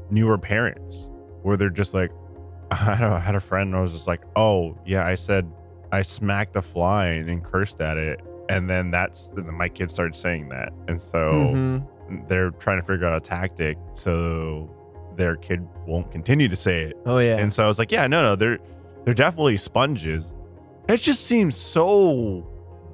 newer 0.10 0.38
parents 0.38 1.10
where 1.44 1.58
they're 1.58 1.70
just 1.70 1.94
like 1.94 2.12
I 2.72 2.86
don't 3.00 3.10
know, 3.10 3.16
I 3.16 3.20
had 3.20 3.36
a 3.36 3.40
friend 3.42 3.68
and 3.70 3.76
I 3.78 3.82
was 3.82 3.94
just 3.94 4.06
like, 4.08 4.22
"Oh, 4.36 4.78
yeah, 4.86 5.04
I 5.06 5.16
said 5.16 5.52
I 5.92 6.04
smacked 6.04 6.56
a 6.56 6.62
fly 6.62 7.08
and 7.08 7.44
cursed 7.44 7.82
at 7.82 7.98
it." 7.98 8.22
And 8.48 8.70
then 8.70 8.92
that's 8.92 9.28
then 9.30 9.52
my 9.56 9.70
kids 9.70 9.94
started 9.94 10.16
saying 10.16 10.50
that. 10.50 10.72
And 10.88 11.02
so 11.02 11.18
Mhm. 11.56 12.28
they're 12.28 12.52
trying 12.52 12.80
to 12.80 12.86
figure 12.86 13.08
out 13.08 13.18
a 13.18 13.20
tactic 13.20 13.78
so 13.94 14.70
their 15.20 15.36
kid 15.36 15.68
won't 15.86 16.12
continue 16.12 16.48
to 16.48 16.56
say 16.56 16.84
it. 16.86 16.98
Oh, 17.06 17.20
yeah. 17.20 17.38
And 17.38 17.54
so 17.54 17.64
I 17.64 17.68
was 17.68 17.78
like, 17.78 17.92
yeah, 17.92 18.08
no, 18.08 18.24
no, 18.24 18.36
they're 18.36 18.58
they're 19.06 19.14
definitely 19.14 19.58
sponges. 19.58 20.34
It 20.88 21.02
just 21.02 21.26
seems 21.28 21.56
so 21.56 22.48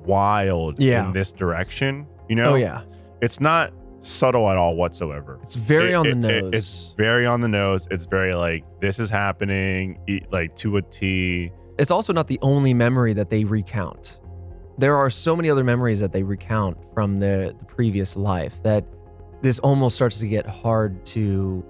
wild 0.06 0.82
Yeah. 0.82 1.06
in 1.08 1.14
this 1.14 1.32
direction. 1.32 2.06
You 2.28 2.36
know, 2.36 2.54
oh, 2.54 2.56
yeah. 2.56 2.82
it's 3.22 3.40
not 3.40 3.72
subtle 4.00 4.50
at 4.50 4.58
all 4.58 4.76
whatsoever. 4.76 5.40
It's 5.42 5.56
very 5.56 5.92
It- 5.92 5.96
on 5.96 6.10
the 6.10 6.16
nose. 6.16 6.32
it- 6.48 6.54
it's 6.56 6.94
very 6.98 7.26
on 7.26 7.42
the 7.42 7.48
nose. 7.48 7.88
It's 7.92 8.06
very 8.06 8.34
like 8.36 8.64
this 8.82 9.00
is 9.00 9.10
happening, 9.10 10.00
like 10.32 10.56
to 10.58 10.78
a 10.78 10.82
T. 10.82 11.52
it's 11.78 11.92
also 11.92 12.14
not 12.14 12.28
the 12.28 12.40
only 12.42 12.74
memory 12.74 13.14
that 13.14 13.30
they 13.30 13.44
recount. 13.44 14.20
There 14.78 14.96
are 14.96 15.10
so 15.10 15.36
many 15.36 15.50
other 15.50 15.64
memories 15.64 16.00
that 16.02 16.12
they 16.12 16.24
recount 16.24 16.78
from 16.94 17.20
the, 17.20 17.56
the 17.58 17.66
previous 17.66 18.16
life 18.16 18.62
that 18.64 18.86
this 19.42 19.60
almost 19.60 19.96
starts 19.96 20.20
to 20.20 20.28
get 20.28 20.46
hard 20.46 21.06
to. 21.08 21.64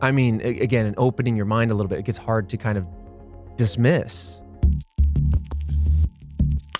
I 0.00 0.12
mean, 0.12 0.40
again, 0.40 0.86
in 0.86 0.94
opening 0.98 1.36
your 1.36 1.46
mind 1.46 1.70
a 1.70 1.74
little 1.74 1.88
bit, 1.88 1.98
it 1.98 2.04
gets 2.04 2.18
hard 2.18 2.48
to 2.50 2.56
kind 2.56 2.76
of 2.76 2.86
dismiss. 3.56 4.40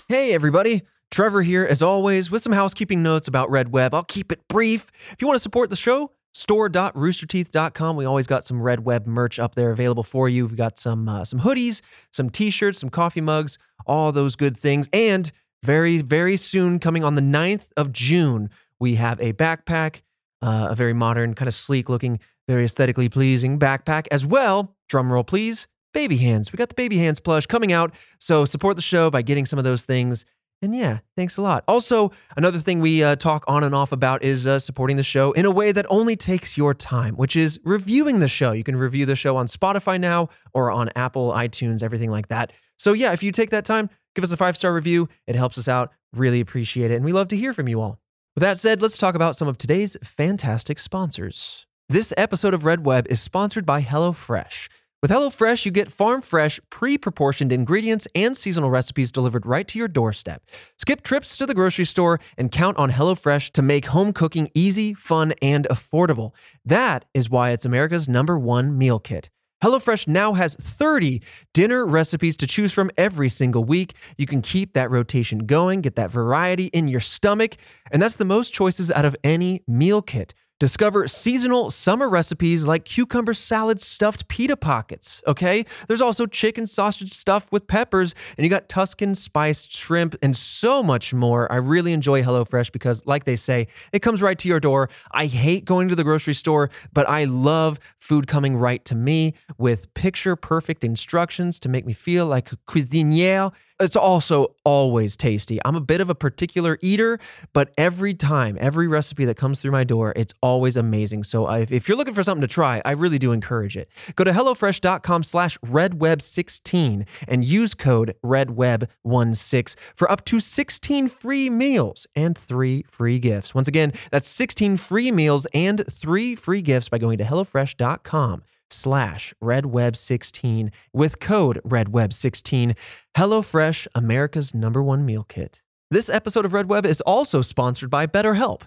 Hey, 0.07 0.33
everybody. 0.33 0.83
Trevor 1.09 1.41
here, 1.41 1.65
as 1.65 1.81
always, 1.81 2.29
with 2.29 2.41
some 2.41 2.51
housekeeping 2.51 3.01
notes 3.01 3.27
about 3.27 3.49
Red 3.49 3.71
Web. 3.71 3.93
I'll 3.93 4.03
keep 4.03 4.31
it 4.31 4.45
brief. 4.49 4.91
If 5.11 5.21
you 5.21 5.27
want 5.27 5.35
to 5.35 5.41
support 5.41 5.69
the 5.69 5.75
show, 5.75 6.11
store.roosterteeth.com. 6.33 7.95
We 7.95 8.05
always 8.05 8.27
got 8.27 8.45
some 8.45 8.61
Red 8.61 8.81
Web 8.85 9.07
merch 9.07 9.39
up 9.39 9.55
there 9.55 9.71
available 9.71 10.03
for 10.03 10.29
you. 10.29 10.45
We've 10.45 10.55
got 10.55 10.77
some 10.77 11.09
uh, 11.09 11.25
some 11.25 11.39
hoodies, 11.39 11.81
some 12.11 12.29
t-shirts, 12.29 12.79
some 12.79 12.89
coffee 12.89 13.21
mugs, 13.21 13.57
all 13.85 14.11
those 14.11 14.35
good 14.35 14.55
things. 14.55 14.87
And 14.93 15.31
very, 15.63 16.01
very 16.01 16.37
soon, 16.37 16.79
coming 16.79 17.03
on 17.03 17.15
the 17.15 17.21
9th 17.21 17.69
of 17.77 17.91
June, 17.91 18.49
we 18.79 18.95
have 18.95 19.19
a 19.19 19.33
backpack, 19.33 20.01
uh, 20.41 20.67
a 20.69 20.75
very 20.75 20.93
modern, 20.93 21.33
kind 21.33 21.47
of 21.47 21.53
sleek 21.53 21.89
looking, 21.89 22.19
very 22.47 22.65
aesthetically 22.65 23.09
pleasing 23.09 23.59
backpack 23.59 24.07
as 24.11 24.25
well. 24.25 24.75
Drum 24.89 25.11
roll, 25.11 25.23
please. 25.23 25.67
Baby 25.93 26.17
hands. 26.17 26.51
We 26.51 26.57
got 26.57 26.69
the 26.69 26.75
baby 26.75 26.97
hands 26.97 27.19
plush 27.19 27.45
coming 27.45 27.71
out. 27.71 27.93
So 28.19 28.45
support 28.45 28.75
the 28.75 28.81
show 28.81 29.09
by 29.09 29.21
getting 29.21 29.45
some 29.45 29.59
of 29.59 29.65
those 29.65 29.83
things. 29.83 30.25
And 30.61 30.75
yeah, 30.75 30.99
thanks 31.15 31.37
a 31.37 31.41
lot. 31.43 31.63
Also, 31.67 32.11
another 32.35 32.57
thing 32.57 32.79
we 32.79 33.03
uh, 33.03 33.15
talk 33.15 33.43
on 33.47 33.63
and 33.63 33.75
off 33.75 33.91
about 33.91 34.23
is 34.23 34.47
uh, 34.47 34.57
supporting 34.57 34.97
the 34.97 35.03
show 35.03 35.31
in 35.33 35.45
a 35.45 35.51
way 35.51 35.71
that 35.71 35.85
only 35.89 36.15
takes 36.15 36.57
your 36.57 36.73
time, 36.73 37.15
which 37.15 37.35
is 37.35 37.59
reviewing 37.63 38.21
the 38.21 38.27
show. 38.27 38.53
You 38.53 38.63
can 38.63 38.75
review 38.75 39.05
the 39.05 39.15
show 39.15 39.37
on 39.37 39.45
Spotify 39.45 39.99
now 39.99 40.29
or 40.53 40.71
on 40.71 40.89
Apple, 40.95 41.31
iTunes, 41.31 41.83
everything 41.83 42.09
like 42.09 42.29
that. 42.29 42.53
So 42.77 42.93
yeah, 42.93 43.13
if 43.13 43.21
you 43.21 43.31
take 43.31 43.51
that 43.51 43.65
time, 43.65 43.89
give 44.15 44.23
us 44.23 44.31
a 44.31 44.37
five 44.37 44.57
star 44.57 44.73
review. 44.73 45.09
It 45.27 45.35
helps 45.35 45.59
us 45.59 45.67
out. 45.67 45.91
Really 46.13 46.39
appreciate 46.39 46.89
it. 46.89 46.95
And 46.95 47.05
we 47.05 47.13
love 47.13 47.27
to 47.29 47.37
hear 47.37 47.53
from 47.53 47.67
you 47.67 47.79
all. 47.79 47.99
With 48.35 48.41
that 48.41 48.57
said, 48.57 48.81
let's 48.81 48.97
talk 48.97 49.13
about 49.13 49.35
some 49.35 49.47
of 49.47 49.59
today's 49.59 49.95
fantastic 50.03 50.79
sponsors. 50.79 51.66
This 51.89 52.13
episode 52.17 52.53
of 52.53 52.65
Red 52.65 52.85
Web 52.85 53.07
is 53.09 53.21
sponsored 53.21 53.65
by 53.65 53.81
HelloFresh. 53.81 54.67
With 55.01 55.09
HelloFresh, 55.09 55.65
you 55.65 55.71
get 55.71 55.89
farm 55.89 56.21
fresh, 56.21 56.59
pre 56.69 56.97
proportioned 56.97 57.53
ingredients 57.53 58.09
and 58.13 58.35
seasonal 58.35 58.69
recipes 58.69 59.09
delivered 59.09 59.45
right 59.45 59.65
to 59.69 59.79
your 59.79 59.87
doorstep. 59.87 60.43
Skip 60.77 61.01
trips 61.01 61.37
to 61.37 61.45
the 61.45 61.53
grocery 61.53 61.85
store 61.85 62.19
and 62.37 62.51
count 62.51 62.75
on 62.75 62.91
HelloFresh 62.91 63.51
to 63.51 63.61
make 63.61 63.85
home 63.85 64.11
cooking 64.11 64.49
easy, 64.53 64.95
fun, 64.95 65.33
and 65.41 65.65
affordable. 65.71 66.33
That 66.65 67.05
is 67.13 67.29
why 67.29 67.51
it's 67.51 67.63
America's 67.63 68.09
number 68.09 68.37
one 68.37 68.77
meal 68.77 68.99
kit. 68.99 69.29
HelloFresh 69.63 70.09
now 70.09 70.33
has 70.33 70.55
30 70.55 71.21
dinner 71.53 71.85
recipes 71.85 72.35
to 72.37 72.47
choose 72.47 72.73
from 72.73 72.91
every 72.97 73.29
single 73.29 73.63
week. 73.63 73.93
You 74.17 74.25
can 74.25 74.41
keep 74.41 74.73
that 74.73 74.91
rotation 74.91 75.45
going, 75.45 75.79
get 75.79 75.95
that 75.95 76.11
variety 76.11 76.65
in 76.65 76.89
your 76.89 76.99
stomach, 76.99 77.55
and 77.91 78.01
that's 78.01 78.17
the 78.17 78.25
most 78.25 78.53
choices 78.53 78.91
out 78.91 79.05
of 79.05 79.15
any 79.23 79.63
meal 79.69 80.01
kit. 80.01 80.33
Discover 80.59 81.07
seasonal 81.07 81.69
summer 81.69 82.09
recipes 82.09 82.65
like 82.65 82.83
cucumber 82.83 83.35
salad 83.35 83.79
stuffed 83.79 84.27
pita 84.27 84.57
pockets, 84.57 85.21
okay? 85.27 85.63
There's 85.87 86.01
also 86.01 86.25
chicken 86.25 86.65
sausage 86.65 87.11
stuffed 87.11 87.51
with 87.51 87.67
peppers, 87.67 88.15
and 88.35 88.43
you 88.43 88.49
got 88.49 88.67
Tuscan 88.67 89.13
spiced 89.13 89.71
shrimp 89.71 90.15
and 90.23 90.35
so 90.35 90.81
much 90.81 91.13
more. 91.13 91.51
I 91.51 91.57
really 91.57 91.93
enjoy 91.93 92.23
HelloFresh 92.23 92.71
because, 92.71 93.05
like 93.05 93.25
they 93.25 93.35
say, 93.35 93.67
it 93.93 94.01
comes 94.01 94.23
right 94.23 94.39
to 94.39 94.47
your 94.47 94.59
door. 94.59 94.89
I 95.11 95.27
hate 95.27 95.63
going 95.63 95.89
to 95.89 95.95
the 95.95 96.03
grocery 96.03 96.33
store, 96.33 96.71
but 96.91 97.07
I 97.07 97.25
love 97.25 97.79
food 97.99 98.25
coming 98.25 98.55
right 98.55 98.83
to 98.85 98.95
me 98.95 99.35
with 99.59 99.93
picture 99.93 100.35
perfect 100.35 100.83
instructions 100.83 101.59
to 101.59 101.69
make 101.69 101.85
me 101.85 101.93
feel 101.93 102.25
like 102.25 102.51
a 102.51 102.57
cuisinier. 102.67 103.53
It's 103.79 103.95
also 103.95 104.55
always 104.63 105.15
tasty. 105.15 105.59
I'm 105.63 105.75
a 105.75 105.81
bit 105.81 106.01
of 106.01 106.09
a 106.09 106.15
particular 106.15 106.79
eater, 106.81 107.19
but 107.53 107.73
every 107.77 108.15
time, 108.15 108.57
every 108.59 108.87
recipe 108.87 109.23
that 109.25 109.37
comes 109.37 109.61
through 109.61 109.71
my 109.71 109.83
door, 109.83 110.13
it's 110.15 110.33
always 110.41 110.77
amazing. 110.77 111.23
So 111.25 111.47
if, 111.51 111.87
you're 111.87 111.97
looking 111.97 112.15
for 112.15 112.23
something 112.23 112.41
to 112.41 112.47
try, 112.47 112.81
I 112.85 112.91
really 112.91 113.19
do 113.19 113.31
encourage 113.31 113.77
it. 113.77 113.87
Go 114.15 114.23
to 114.23 114.31
HelloFresh.com 114.31 115.21
slash 115.21 115.59
RedWeb16 115.59 117.07
and 117.27 117.45
use 117.45 117.75
code 117.75 118.15
RedWeb16 118.23 119.75
for 119.95 120.11
up 120.11 120.25
to 120.25 120.39
16 120.39 121.07
free 121.07 121.49
meals 121.49 122.07
and 122.15 122.35
three 122.35 122.83
free 122.89 123.19
gifts. 123.19 123.53
Once 123.53 123.67
again, 123.67 123.93
that's 124.09 124.27
16 124.27 124.77
free 124.77 125.11
meals 125.11 125.45
and 125.53 125.85
three 125.91 126.35
free 126.35 126.63
gifts 126.63 126.89
by 126.89 126.97
going 126.97 127.19
to 127.19 127.23
HelloFresh.com 127.23 128.43
slash 128.69 129.33
redweb16 129.43 130.71
with 130.93 131.19
code 131.19 131.61
redweb16 131.65 132.75
hellofresh 133.15 133.87
america's 133.95 134.53
number 134.53 134.81
one 134.83 135.05
meal 135.05 135.23
kit. 135.23 135.61
This 135.89 136.09
episode 136.09 136.43
of 136.43 136.51
red 136.51 136.67
web 136.67 136.85
is 136.85 136.99
also 137.01 137.41
sponsored 137.41 137.89
by 137.89 138.07
betterhelp. 138.07 138.63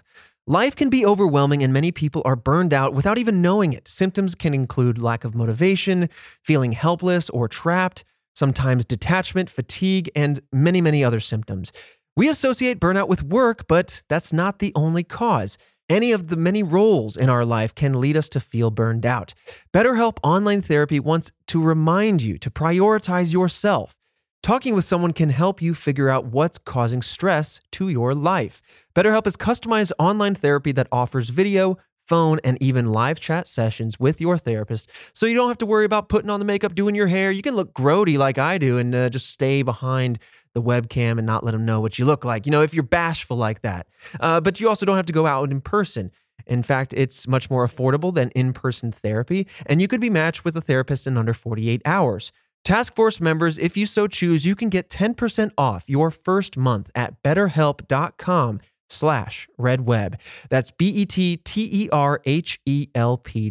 Life 0.47 0.75
can 0.75 0.89
be 0.89 1.05
overwhelming 1.05 1.61
and 1.61 1.71
many 1.71 1.91
people 1.91 2.23
are 2.25 2.35
burned 2.35 2.73
out 2.73 2.95
without 2.95 3.19
even 3.19 3.43
knowing 3.43 3.73
it. 3.73 3.87
Symptoms 3.87 4.33
can 4.33 4.55
include 4.55 4.97
lack 4.97 5.23
of 5.23 5.35
motivation 5.35 6.09
feeling 6.43 6.71
helpless 6.71 7.29
or 7.29 7.47
trapped 7.47 8.03
sometimes 8.33 8.83
detachment 8.85 9.51
fatigue 9.51 10.09
and 10.15 10.41
many 10.51 10.81
many 10.81 11.03
other 11.03 11.19
symptoms. 11.19 11.71
We 12.15 12.27
associate 12.27 12.79
burnout 12.79 13.07
with 13.07 13.21
work 13.21 13.67
but 13.67 14.01
that's 14.09 14.33
not 14.33 14.57
the 14.57 14.71
only 14.73 15.03
cause 15.03 15.59
any 15.91 16.13
of 16.13 16.29
the 16.29 16.37
many 16.37 16.63
roles 16.63 17.17
in 17.17 17.29
our 17.29 17.43
life 17.43 17.75
can 17.75 17.99
lead 17.99 18.15
us 18.15 18.29
to 18.29 18.39
feel 18.39 18.71
burned 18.71 19.05
out. 19.05 19.33
BetterHelp 19.73 20.19
Online 20.23 20.61
Therapy 20.61 21.01
wants 21.01 21.33
to 21.47 21.61
remind 21.61 22.21
you 22.21 22.37
to 22.37 22.49
prioritize 22.49 23.33
yourself. 23.33 23.97
Talking 24.41 24.73
with 24.73 24.85
someone 24.85 25.11
can 25.11 25.29
help 25.29 25.61
you 25.61 25.73
figure 25.73 26.09
out 26.09 26.25
what's 26.25 26.57
causing 26.57 27.01
stress 27.01 27.59
to 27.73 27.89
your 27.89 28.15
life. 28.15 28.61
BetterHelp 28.95 29.27
is 29.27 29.35
customized 29.35 29.91
online 29.99 30.33
therapy 30.33 30.71
that 30.71 30.87
offers 30.93 31.29
video, 31.29 31.77
phone, 32.07 32.39
and 32.43 32.57
even 32.61 32.91
live 32.91 33.19
chat 33.19 33.47
sessions 33.47 33.99
with 33.99 34.21
your 34.21 34.37
therapist, 34.37 34.89
so 35.13 35.25
you 35.25 35.35
don't 35.35 35.49
have 35.49 35.57
to 35.57 35.65
worry 35.65 35.85
about 35.85 36.09
putting 36.09 36.29
on 36.29 36.39
the 36.39 36.45
makeup, 36.45 36.73
doing 36.73 36.95
your 36.95 37.07
hair. 37.07 37.31
You 37.31 37.41
can 37.41 37.55
look 37.55 37.73
grody 37.73 38.17
like 38.17 38.37
I 38.37 38.57
do 38.57 38.77
and 38.77 38.95
uh, 38.95 39.09
just 39.09 39.29
stay 39.29 39.61
behind 39.61 40.19
the 40.53 40.61
webcam 40.61 41.17
and 41.17 41.25
not 41.25 41.43
let 41.43 41.51
them 41.51 41.65
know 41.65 41.79
what 41.79 41.97
you 41.99 42.05
look 42.05 42.25
like. 42.25 42.45
You 42.45 42.51
know, 42.51 42.61
if 42.61 42.73
you're 42.73 42.83
bashful 42.83 43.37
like 43.37 43.61
that. 43.61 43.87
Uh, 44.19 44.41
but 44.41 44.59
you 44.59 44.67
also 44.69 44.85
don't 44.85 44.97
have 44.97 45.05
to 45.07 45.13
go 45.13 45.25
out 45.25 45.51
in 45.51 45.61
person. 45.61 46.11
In 46.47 46.63
fact, 46.63 46.93
it's 46.93 47.27
much 47.27 47.49
more 47.49 47.65
affordable 47.65 48.13
than 48.13 48.29
in 48.31 48.53
person 48.53 48.91
therapy, 48.91 49.47
and 49.67 49.81
you 49.81 49.87
could 49.87 50.01
be 50.01 50.09
matched 50.09 50.43
with 50.43 50.57
a 50.57 50.61
therapist 50.61 51.07
in 51.07 51.17
under 51.17 51.33
48 51.33 51.81
hours. 51.85 52.31
Task 52.63 52.95
Force 52.95 53.19
members, 53.19 53.57
if 53.57 53.75
you 53.75 53.85
so 53.87 54.07
choose, 54.07 54.45
you 54.45 54.55
can 54.55 54.69
get 54.69 54.89
10% 54.89 55.51
off 55.57 55.83
your 55.87 56.11
first 56.11 56.57
month 56.57 56.91
at 56.93 57.21
betterhelp.com 57.23 58.61
slash 58.87 59.47
redweb. 59.59 60.15
That's 60.49 60.69
B-E-T-T-E-R-H-E-L-P 60.71 61.89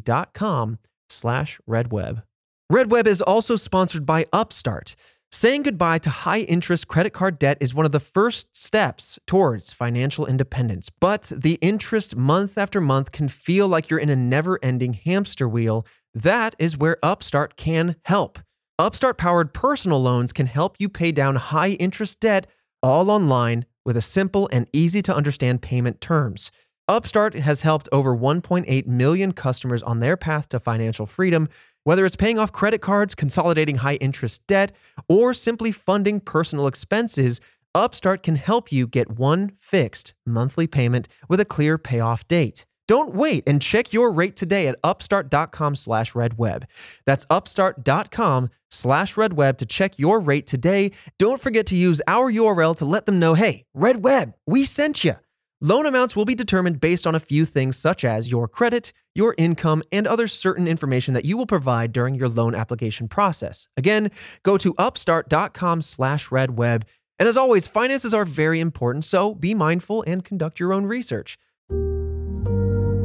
dot 0.00 0.34
com 0.34 0.78
slash 1.08 1.60
redweb. 1.68 2.22
Redweb 2.70 3.06
is 3.08 3.20
also 3.20 3.56
sponsored 3.56 4.06
by 4.06 4.26
Upstart. 4.32 4.94
Saying 5.32 5.62
goodbye 5.62 5.98
to 5.98 6.10
high 6.10 6.40
interest 6.40 6.88
credit 6.88 7.12
card 7.12 7.38
debt 7.38 7.56
is 7.60 7.72
one 7.72 7.86
of 7.86 7.92
the 7.92 8.00
first 8.00 8.56
steps 8.56 9.16
towards 9.28 9.72
financial 9.72 10.26
independence. 10.26 10.90
But 10.90 11.30
the 11.32 11.54
interest 11.60 12.16
month 12.16 12.58
after 12.58 12.80
month 12.80 13.12
can 13.12 13.28
feel 13.28 13.68
like 13.68 13.88
you're 13.88 14.00
in 14.00 14.10
a 14.10 14.16
never 14.16 14.58
ending 14.60 14.92
hamster 14.92 15.48
wheel. 15.48 15.86
That 16.12 16.56
is 16.58 16.76
where 16.76 16.98
Upstart 17.00 17.56
can 17.56 17.94
help. 18.06 18.40
Upstart 18.76 19.18
powered 19.18 19.54
personal 19.54 20.02
loans 20.02 20.32
can 20.32 20.46
help 20.46 20.74
you 20.80 20.88
pay 20.88 21.12
down 21.12 21.36
high 21.36 21.70
interest 21.70 22.18
debt 22.18 22.48
all 22.82 23.08
online 23.08 23.66
with 23.84 23.96
a 23.96 24.02
simple 24.02 24.48
and 24.50 24.66
easy 24.72 25.00
to 25.00 25.14
understand 25.14 25.62
payment 25.62 26.00
terms. 26.00 26.50
Upstart 26.90 27.34
has 27.34 27.62
helped 27.62 27.88
over 27.92 28.14
1.8 28.14 28.86
million 28.86 29.32
customers 29.32 29.82
on 29.82 30.00
their 30.00 30.16
path 30.16 30.48
to 30.50 30.60
financial 30.60 31.06
freedom 31.06 31.48
whether 31.84 32.04
it's 32.04 32.16
paying 32.16 32.38
off 32.38 32.52
credit 32.52 32.80
cards, 32.80 33.14
consolidating 33.14 33.76
high 33.76 33.94
interest 33.96 34.46
debt, 34.46 34.72
or 35.08 35.32
simply 35.32 35.72
funding 35.72 36.20
personal 36.20 36.66
expenses, 36.66 37.40
Upstart 37.74 38.22
can 38.22 38.34
help 38.34 38.72
you 38.72 38.86
get 38.86 39.18
one 39.18 39.50
fixed 39.50 40.12
monthly 40.26 40.66
payment 40.66 41.08
with 41.28 41.40
a 41.40 41.44
clear 41.44 41.78
payoff 41.78 42.26
date. 42.26 42.66
Don't 42.88 43.14
wait 43.14 43.44
and 43.46 43.62
check 43.62 43.92
your 43.92 44.10
rate 44.10 44.34
today 44.34 44.66
at 44.66 44.76
upstart.com 44.82 45.76
slash 45.76 46.12
redweb. 46.14 46.64
That's 47.06 47.24
upstart.com 47.30 48.50
slash 48.68 49.14
redweb 49.14 49.58
to 49.58 49.66
check 49.66 49.96
your 50.00 50.18
rate 50.18 50.48
today. 50.48 50.90
Don't 51.16 51.40
forget 51.40 51.66
to 51.66 51.76
use 51.76 52.02
our 52.08 52.32
URL 52.32 52.76
to 52.78 52.84
let 52.84 53.06
them 53.06 53.20
know, 53.20 53.34
hey, 53.34 53.64
Redweb, 53.76 54.34
we 54.46 54.64
sent 54.64 55.04
you. 55.04 55.14
Loan 55.62 55.84
amounts 55.84 56.16
will 56.16 56.24
be 56.24 56.34
determined 56.34 56.80
based 56.80 57.06
on 57.06 57.14
a 57.14 57.20
few 57.20 57.44
things 57.44 57.76
such 57.76 58.02
as 58.02 58.30
your 58.30 58.48
credit, 58.48 58.94
your 59.14 59.34
income, 59.36 59.82
and 59.92 60.06
other 60.06 60.26
certain 60.26 60.66
information 60.66 61.12
that 61.12 61.26
you 61.26 61.36
will 61.36 61.44
provide 61.44 61.92
during 61.92 62.14
your 62.14 62.30
loan 62.30 62.54
application 62.54 63.08
process. 63.08 63.68
Again, 63.76 64.10
go 64.42 64.56
to 64.56 64.74
upstart.com 64.78 65.82
slash 65.82 66.30
redweb. 66.30 66.84
And 67.18 67.28
as 67.28 67.36
always, 67.36 67.66
finances 67.66 68.14
are 68.14 68.24
very 68.24 68.58
important, 68.58 69.04
so 69.04 69.34
be 69.34 69.52
mindful 69.52 70.02
and 70.06 70.24
conduct 70.24 70.58
your 70.58 70.72
own 70.72 70.86
research. 70.86 71.36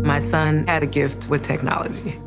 My 0.05 0.21
son 0.21 0.65
had 0.65 0.81
a 0.81 0.87
gift 0.87 1.29
with 1.29 1.43
technology. 1.43 2.17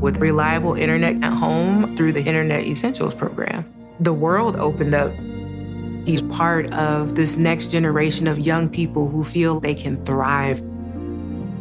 With 0.00 0.16
reliable 0.18 0.74
internet 0.74 1.22
at 1.22 1.32
home 1.32 1.96
through 1.96 2.12
the 2.12 2.24
Internet 2.24 2.64
Essentials 2.64 3.14
program, 3.14 3.72
the 4.00 4.12
world 4.12 4.56
opened 4.56 4.94
up 4.96 5.12
He's 6.08 6.22
part 6.22 6.72
of 6.72 7.16
this 7.16 7.36
next 7.36 7.70
generation 7.70 8.26
of 8.28 8.38
young 8.38 8.70
people 8.70 9.10
who 9.10 9.22
feel 9.22 9.60
they 9.60 9.74
can 9.74 10.02
thrive. 10.06 10.62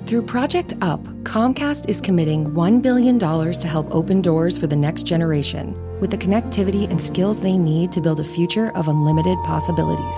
Through 0.06 0.22
Project 0.22 0.74
UP, 0.80 1.04
Comcast 1.24 1.90
is 1.90 2.00
committing 2.00 2.52
$1 2.52 2.82
billion 2.82 3.20
to 3.20 3.68
help 3.68 3.94
open 3.94 4.22
doors 4.22 4.58
for 4.58 4.66
the 4.66 4.76
next 4.78 5.04
generation 5.04 5.76
with 6.00 6.12
the 6.12 6.18
connectivity 6.18 6.90
and 6.90 7.04
skills 7.04 7.42
they 7.42 7.58
need 7.58 7.92
to 7.92 8.00
build 8.00 8.22
a 8.22 8.24
future 8.24 8.72
of 8.72 8.88
unlimited 8.88 9.38
possibilities. 9.44 10.16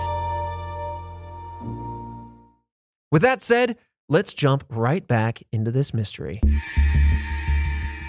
With 3.10 3.22
that 3.22 3.42
said, 3.42 3.78
let's 4.08 4.32
jump 4.32 4.62
right 4.68 5.04
back 5.04 5.42
into 5.50 5.72
this 5.72 5.92
mystery. 5.92 6.40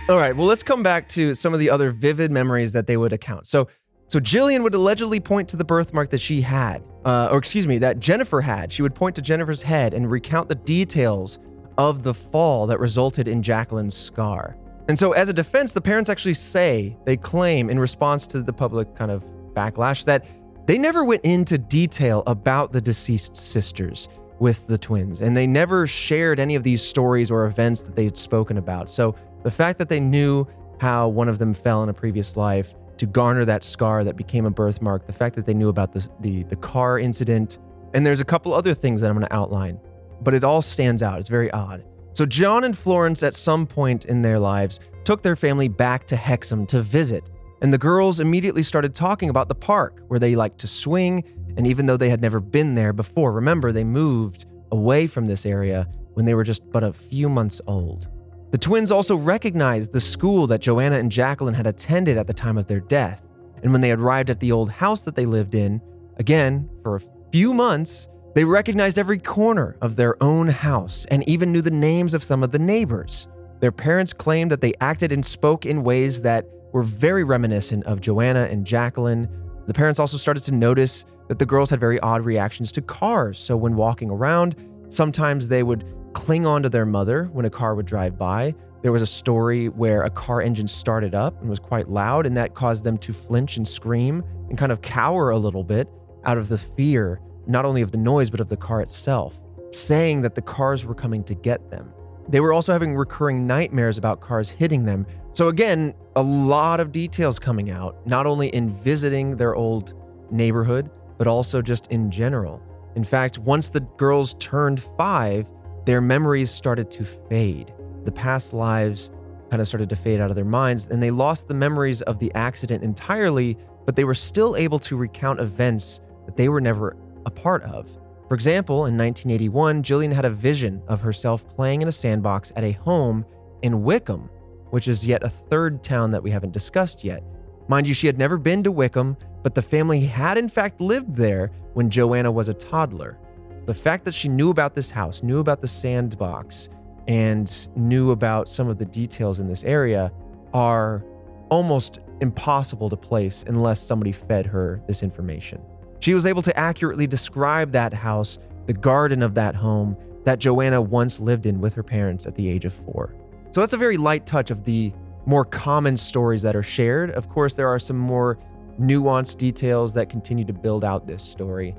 All 0.07 0.17
right, 0.17 0.35
well, 0.35 0.45
let's 0.45 0.61
come 0.61 0.83
back 0.83 1.09
to 1.09 1.33
some 1.33 1.55
of 1.55 1.59
the 1.59 1.71
other 1.71 1.89
vivid 1.89 2.29
memories 2.29 2.73
that 2.73 2.85
they 2.85 2.97
would 2.97 3.13
account. 3.13 3.47
So, 3.47 3.67
so 4.11 4.19
Jillian 4.19 4.61
would 4.63 4.75
allegedly 4.75 5.21
point 5.21 5.47
to 5.47 5.55
the 5.55 5.63
birthmark 5.63 6.09
that 6.09 6.19
she 6.19 6.41
had, 6.41 6.83
uh, 7.05 7.29
or 7.31 7.37
excuse 7.37 7.65
me, 7.65 7.77
that 7.77 8.01
Jennifer 8.01 8.41
had. 8.41 8.69
She 8.73 8.81
would 8.81 8.93
point 8.93 9.15
to 9.15 9.21
Jennifer's 9.21 9.61
head 9.61 9.93
and 9.93 10.11
recount 10.11 10.49
the 10.49 10.55
details 10.55 11.39
of 11.77 12.03
the 12.03 12.13
fall 12.13 12.67
that 12.67 12.81
resulted 12.81 13.29
in 13.29 13.41
Jacqueline's 13.41 13.95
scar. 13.95 14.57
And 14.89 14.99
so, 14.99 15.13
as 15.13 15.29
a 15.29 15.33
defense, 15.33 15.71
the 15.71 15.79
parents 15.79 16.09
actually 16.09 16.33
say, 16.33 16.97
they 17.05 17.15
claim 17.15 17.69
in 17.69 17.79
response 17.79 18.27
to 18.27 18.41
the 18.41 18.51
public 18.51 18.93
kind 18.97 19.11
of 19.11 19.23
backlash, 19.53 20.03
that 20.03 20.25
they 20.65 20.77
never 20.77 21.05
went 21.05 21.23
into 21.23 21.57
detail 21.57 22.21
about 22.27 22.73
the 22.73 22.81
deceased 22.81 23.37
sisters 23.37 24.09
with 24.39 24.67
the 24.67 24.77
twins, 24.77 25.21
and 25.21 25.37
they 25.37 25.47
never 25.47 25.87
shared 25.87 26.37
any 26.37 26.55
of 26.55 26.63
these 26.63 26.81
stories 26.81 27.31
or 27.31 27.45
events 27.45 27.83
that 27.83 27.95
they 27.95 28.03
had 28.03 28.17
spoken 28.17 28.57
about. 28.57 28.89
So, 28.89 29.15
the 29.43 29.51
fact 29.51 29.79
that 29.79 29.87
they 29.87 30.01
knew 30.01 30.45
how 30.81 31.07
one 31.07 31.29
of 31.29 31.39
them 31.39 31.53
fell 31.53 31.81
in 31.83 31.87
a 31.87 31.93
previous 31.93 32.35
life 32.35 32.75
to 33.01 33.07
garner 33.07 33.43
that 33.43 33.63
scar 33.63 34.03
that 34.03 34.15
became 34.15 34.45
a 34.45 34.51
birthmark, 34.51 35.07
the 35.07 35.11
fact 35.11 35.35
that 35.35 35.43
they 35.43 35.55
knew 35.55 35.69
about 35.69 35.91
the, 35.91 36.07
the, 36.19 36.43
the 36.43 36.55
car 36.55 36.99
incident, 36.99 37.57
and 37.95 38.05
there's 38.05 38.19
a 38.19 38.25
couple 38.25 38.53
other 38.53 38.75
things 38.75 39.01
that 39.01 39.09
I'm 39.09 39.15
going 39.15 39.25
to 39.27 39.35
outline, 39.35 39.79
but 40.21 40.35
it 40.35 40.43
all 40.43 40.61
stands 40.61 41.01
out. 41.01 41.17
It's 41.17 41.27
very 41.27 41.49
odd. 41.49 41.83
So, 42.13 42.27
John 42.27 42.63
and 42.63 42.77
Florence, 42.77 43.23
at 43.23 43.33
some 43.33 43.65
point 43.65 44.05
in 44.05 44.21
their 44.21 44.37
lives, 44.37 44.79
took 45.03 45.23
their 45.23 45.35
family 45.35 45.67
back 45.67 46.05
to 46.07 46.15
Hexham 46.15 46.67
to 46.67 46.79
visit, 46.79 47.27
and 47.63 47.73
the 47.73 47.79
girls 47.79 48.19
immediately 48.19 48.61
started 48.61 48.93
talking 48.93 49.29
about 49.29 49.47
the 49.47 49.55
park 49.55 50.03
where 50.07 50.19
they 50.19 50.35
liked 50.35 50.59
to 50.59 50.67
swing, 50.67 51.23
and 51.57 51.65
even 51.65 51.87
though 51.87 51.97
they 51.97 52.09
had 52.09 52.21
never 52.21 52.39
been 52.39 52.75
there 52.75 52.93
before, 52.93 53.31
remember, 53.31 53.71
they 53.71 53.83
moved 53.83 54.45
away 54.71 55.07
from 55.07 55.25
this 55.25 55.47
area 55.47 55.87
when 56.13 56.27
they 56.27 56.35
were 56.35 56.43
just 56.43 56.69
but 56.69 56.83
a 56.83 56.93
few 56.93 57.29
months 57.29 57.59
old. 57.65 58.09
The 58.51 58.57
twins 58.57 58.91
also 58.91 59.15
recognized 59.15 59.93
the 59.93 60.01
school 60.01 60.45
that 60.47 60.61
Joanna 60.61 60.97
and 60.97 61.11
Jacqueline 61.11 61.53
had 61.53 61.67
attended 61.67 62.17
at 62.17 62.27
the 62.27 62.33
time 62.33 62.57
of 62.57 62.67
their 62.67 62.81
death. 62.81 63.25
And 63.63 63.71
when 63.71 63.81
they 63.81 63.91
arrived 63.91 64.29
at 64.29 64.39
the 64.41 64.51
old 64.51 64.69
house 64.69 65.05
that 65.05 65.15
they 65.15 65.25
lived 65.25 65.55
in, 65.55 65.81
again, 66.17 66.69
for 66.83 66.97
a 66.97 67.01
few 67.31 67.53
months, 67.53 68.09
They 68.33 68.45
recognized 68.45 68.97
every 68.97 69.17
corner 69.17 69.75
of 69.81 69.97
their 69.97 70.21
own 70.23 70.47
house 70.47 71.05
and 71.11 71.27
even 71.27 71.51
knew 71.51 71.61
the 71.61 71.69
names 71.69 72.13
of 72.13 72.23
some 72.23 72.43
of 72.43 72.51
the 72.51 72.59
neighbors. 72.59 73.27
Their 73.59 73.73
parents 73.73 74.13
claimed 74.13 74.51
that 74.51 74.61
they 74.61 74.73
acted 74.79 75.11
and 75.11 75.25
spoke 75.25 75.65
in 75.65 75.83
ways 75.83 76.21
that 76.21 76.45
were 76.71 76.83
very 76.83 77.25
reminiscent 77.25 77.85
of 77.85 77.99
Joanna 77.99 78.47
and 78.49 78.65
Jacqueline. 78.65 79.27
The 79.67 79.73
parents 79.73 79.99
also 79.99 80.15
started 80.15 80.43
to 80.45 80.53
notice 80.53 81.03
that 81.27 81.39
the 81.39 81.45
girls 81.45 81.69
had 81.69 81.79
very 81.81 81.99
odd 81.99 82.23
reactions 82.23 82.71
to 82.71 82.81
cars. 82.81 83.37
So, 83.37 83.57
when 83.57 83.75
walking 83.75 84.09
around, 84.09 84.55
sometimes 84.87 85.49
they 85.49 85.63
would 85.63 85.83
cling 86.13 86.45
on 86.45 86.63
to 86.63 86.69
their 86.69 86.85
mother 86.85 87.29
when 87.33 87.45
a 87.45 87.49
car 87.49 87.75
would 87.75 87.85
drive 87.85 88.17
by. 88.17 88.53
There 88.81 88.91
was 88.91 89.01
a 89.01 89.07
story 89.07 89.69
where 89.69 90.03
a 90.03 90.09
car 90.09 90.41
engine 90.41 90.67
started 90.67 91.13
up 91.13 91.39
and 91.41 91.49
was 91.49 91.59
quite 91.59 91.89
loud, 91.89 92.25
and 92.25 92.35
that 92.37 92.55
caused 92.55 92.83
them 92.83 92.97
to 92.99 93.13
flinch 93.13 93.57
and 93.57 93.67
scream 93.67 94.23
and 94.49 94.57
kind 94.57 94.71
of 94.71 94.81
cower 94.81 95.29
a 95.29 95.37
little 95.37 95.63
bit 95.63 95.87
out 96.25 96.37
of 96.37 96.49
the 96.49 96.57
fear, 96.57 97.19
not 97.47 97.65
only 97.65 97.81
of 97.81 97.91
the 97.91 97.97
noise, 97.97 98.29
but 98.29 98.39
of 98.39 98.49
the 98.49 98.57
car 98.57 98.81
itself, 98.81 99.39
saying 99.71 100.21
that 100.21 100.35
the 100.35 100.41
cars 100.41 100.85
were 100.85 100.95
coming 100.95 101.23
to 101.25 101.35
get 101.35 101.69
them. 101.69 101.93
They 102.27 102.39
were 102.39 102.53
also 102.53 102.71
having 102.71 102.95
recurring 102.95 103.45
nightmares 103.45 103.97
about 103.97 104.21
cars 104.21 104.49
hitting 104.49 104.85
them. 104.85 105.05
So, 105.33 105.47
again, 105.49 105.93
a 106.15 106.21
lot 106.21 106.79
of 106.79 106.91
details 106.91 107.39
coming 107.39 107.71
out, 107.71 108.05
not 108.07 108.25
only 108.25 108.49
in 108.49 108.69
visiting 108.69 109.35
their 109.35 109.55
old 109.55 109.93
neighborhood, 110.31 110.89
but 111.17 111.27
also 111.27 111.61
just 111.61 111.87
in 111.87 112.09
general. 112.09 112.61
In 112.95 113.03
fact, 113.03 113.37
once 113.37 113.69
the 113.69 113.81
girls 113.81 114.35
turned 114.39 114.81
five, 114.81 115.49
their 115.85 116.01
memories 116.01 116.51
started 116.51 116.91
to 116.91 117.05
fade. 117.05 117.73
The 118.05 118.11
past 118.11 118.53
lives 118.53 119.11
kind 119.49 119.61
of 119.61 119.67
started 119.67 119.89
to 119.89 119.95
fade 119.95 120.21
out 120.21 120.29
of 120.29 120.35
their 120.35 120.45
minds, 120.45 120.87
and 120.87 121.01
they 121.01 121.11
lost 121.11 121.47
the 121.47 121.53
memories 121.53 122.01
of 122.03 122.19
the 122.19 122.31
accident 122.35 122.83
entirely, 122.83 123.57
but 123.85 123.95
they 123.95 124.03
were 124.03 124.13
still 124.13 124.55
able 124.55 124.79
to 124.79 124.95
recount 124.95 125.39
events 125.39 126.01
that 126.25 126.37
they 126.37 126.49
were 126.49 126.61
never 126.61 126.95
a 127.25 127.31
part 127.31 127.63
of. 127.63 127.89
For 128.27 128.35
example, 128.35 128.85
in 128.85 128.97
1981, 128.97 129.83
Jillian 129.83 130.13
had 130.13 130.23
a 130.23 130.29
vision 130.29 130.81
of 130.87 131.01
herself 131.01 131.45
playing 131.49 131.81
in 131.81 131.89
a 131.89 131.91
sandbox 131.91 132.53
at 132.55 132.63
a 132.63 132.71
home 132.71 133.25
in 133.61 133.83
Wickham, 133.83 134.29
which 134.69 134.87
is 134.87 135.05
yet 135.05 135.23
a 135.23 135.29
third 135.29 135.83
town 135.83 136.11
that 136.11 136.23
we 136.23 136.31
haven't 136.31 136.53
discussed 136.53 137.03
yet. 137.03 137.23
Mind 137.67 137.87
you, 137.87 137.93
she 137.93 138.07
had 138.07 138.17
never 138.17 138.37
been 138.37 138.63
to 138.63 138.71
Wickham, 138.71 139.17
but 139.43 139.53
the 139.53 139.61
family 139.61 139.99
had 140.01 140.37
in 140.37 140.47
fact 140.47 140.79
lived 140.79 141.15
there 141.15 141.51
when 141.73 141.89
Joanna 141.89 142.31
was 142.31 142.47
a 142.47 142.53
toddler. 142.53 143.17
The 143.65 143.73
fact 143.73 144.05
that 144.05 144.13
she 144.13 144.27
knew 144.27 144.49
about 144.49 144.73
this 144.73 144.89
house, 144.89 145.21
knew 145.21 145.39
about 145.39 145.61
the 145.61 145.67
sandbox, 145.67 146.69
and 147.07 147.67
knew 147.75 148.11
about 148.11 148.49
some 148.49 148.67
of 148.67 148.77
the 148.77 148.85
details 148.85 149.39
in 149.39 149.47
this 149.47 149.63
area 149.63 150.11
are 150.53 151.03
almost 151.49 151.99
impossible 152.21 152.89
to 152.89 152.95
place 152.95 153.43
unless 153.47 153.79
somebody 153.79 154.11
fed 154.11 154.45
her 154.45 154.81
this 154.87 155.03
information. 155.03 155.61
She 155.99 156.13
was 156.13 156.25
able 156.25 156.41
to 156.43 156.57
accurately 156.57 157.07
describe 157.07 157.71
that 157.73 157.93
house, 157.93 158.39
the 158.65 158.73
garden 158.73 159.21
of 159.21 159.35
that 159.35 159.55
home 159.55 159.97
that 160.23 160.39
Joanna 160.39 160.81
once 160.81 161.19
lived 161.19 161.45
in 161.45 161.59
with 161.59 161.73
her 161.73 161.83
parents 161.83 162.25
at 162.25 162.35
the 162.35 162.49
age 162.49 162.65
of 162.65 162.73
four. 162.73 163.13
So 163.51 163.59
that's 163.59 163.73
a 163.73 163.77
very 163.77 163.97
light 163.97 164.25
touch 164.25 164.51
of 164.51 164.63
the 164.63 164.93
more 165.25 165.45
common 165.45 165.97
stories 165.97 166.41
that 166.43 166.55
are 166.55 166.63
shared. 166.63 167.11
Of 167.11 167.29
course, 167.29 167.55
there 167.55 167.67
are 167.67 167.79
some 167.79 167.97
more 167.97 168.39
nuanced 168.79 169.37
details 169.37 169.93
that 169.93 170.09
continue 170.09 170.45
to 170.45 170.53
build 170.53 170.83
out 170.83 171.07
this 171.07 171.21
story. 171.21 171.75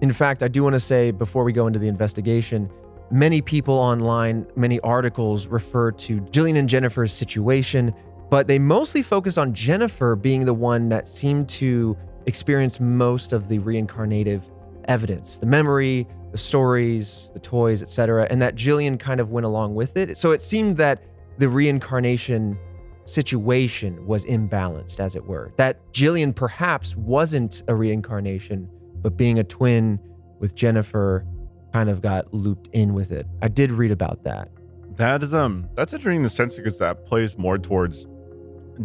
In 0.00 0.12
fact, 0.12 0.42
I 0.42 0.48
do 0.48 0.62
want 0.62 0.74
to 0.74 0.80
say 0.80 1.10
before 1.10 1.44
we 1.44 1.52
go 1.52 1.66
into 1.66 1.78
the 1.78 1.88
investigation, 1.88 2.70
many 3.10 3.42
people 3.42 3.74
online, 3.74 4.46
many 4.56 4.80
articles 4.80 5.46
refer 5.46 5.90
to 5.92 6.20
Jillian 6.22 6.56
and 6.56 6.68
Jennifer's 6.68 7.12
situation, 7.12 7.94
but 8.30 8.46
they 8.46 8.58
mostly 8.58 9.02
focus 9.02 9.36
on 9.36 9.52
Jennifer 9.52 10.16
being 10.16 10.44
the 10.44 10.54
one 10.54 10.88
that 10.88 11.08
seemed 11.08 11.48
to 11.50 11.96
experience 12.26 12.80
most 12.80 13.32
of 13.32 13.48
the 13.48 13.58
reincarnative 13.58 14.42
evidence, 14.84 15.38
the 15.38 15.46
memory, 15.46 16.06
the 16.32 16.38
stories, 16.38 17.30
the 17.34 17.40
toys, 17.40 17.82
etc., 17.82 18.26
and 18.30 18.40
that 18.40 18.54
Jillian 18.54 18.98
kind 18.98 19.20
of 19.20 19.30
went 19.30 19.44
along 19.44 19.74
with 19.74 19.96
it. 19.96 20.16
So 20.16 20.30
it 20.30 20.42
seemed 20.42 20.76
that 20.76 21.02
the 21.38 21.48
reincarnation 21.48 22.58
situation 23.04 24.06
was 24.06 24.24
imbalanced, 24.24 25.00
as 25.00 25.16
it 25.16 25.26
were. 25.26 25.52
That 25.56 25.92
Jillian 25.92 26.34
perhaps 26.34 26.96
wasn't 26.96 27.64
a 27.66 27.74
reincarnation, 27.74 28.68
but 29.02 29.16
being 29.16 29.38
a 29.38 29.44
twin 29.44 29.98
with 30.38 30.54
Jennifer 30.54 31.24
kind 31.72 31.88
of 31.90 32.02
got 32.02 32.32
looped 32.34 32.68
in 32.72 32.94
with 32.94 33.12
it. 33.12 33.26
I 33.42 33.48
did 33.48 33.70
read 33.70 33.90
about 33.90 34.24
that. 34.24 34.48
That 34.96 35.22
is 35.22 35.32
um 35.34 35.68
that's 35.74 35.92
interesting 35.92 36.16
in 36.18 36.22
the 36.22 36.28
sense 36.28 36.56
because 36.56 36.78
that 36.78 37.06
plays 37.06 37.38
more 37.38 37.58
towards 37.58 38.06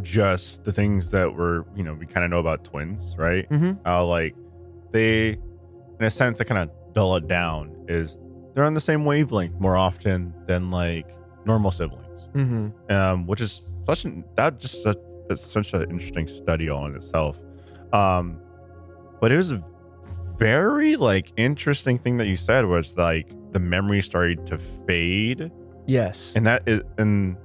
just 0.01 0.63
the 0.65 0.71
things 0.71 1.11
that 1.11 1.33
were 1.33 1.65
you 1.75 1.83
know 1.83 1.93
we 1.93 2.05
kind 2.05 2.23
of 2.23 2.29
know 2.29 2.39
about 2.39 2.63
twins, 2.63 3.15
right? 3.17 3.49
Mhm. 3.49 3.79
How 3.85 4.05
like 4.05 4.35
they, 4.91 5.29
in 5.99 6.05
a 6.05 6.11
sense, 6.11 6.37
to 6.39 6.45
kind 6.45 6.69
of 6.69 6.93
dull 6.93 7.15
it 7.17 7.27
down 7.27 7.75
is 7.87 8.17
they're 8.53 8.63
on 8.65 8.73
the 8.73 8.79
same 8.79 9.03
wavelength 9.05 9.59
more 9.59 9.75
often 9.75 10.33
than 10.47 10.71
like 10.71 11.09
normal 11.45 11.71
siblings, 11.71 12.29
Mm-hmm. 12.33 12.91
um, 12.93 13.27
which 13.27 13.41
is 13.41 13.73
such 13.87 14.05
an 14.05 14.23
that 14.35 14.59
just 14.59 14.81
such, 14.83 14.97
it's 15.29 15.45
such 15.51 15.73
an 15.73 15.83
interesting 15.89 16.27
study 16.27 16.69
all 16.69 16.85
in 16.85 16.95
itself. 16.95 17.37
Um, 17.93 18.39
but 19.19 19.31
it 19.31 19.37
was 19.37 19.51
a 19.51 19.63
very 20.37 20.95
like 20.95 21.31
interesting 21.37 21.97
thing 21.97 22.17
that 22.17 22.27
you 22.27 22.37
said 22.37 22.65
was 22.65 22.97
like 22.97 23.29
the 23.51 23.59
memory 23.59 24.01
started 24.01 24.45
to 24.47 24.57
fade 24.57 25.51
Yes. 25.87 26.33
and 26.35 26.45
that 26.47 26.63
is, 26.67 26.81
and 26.97 27.37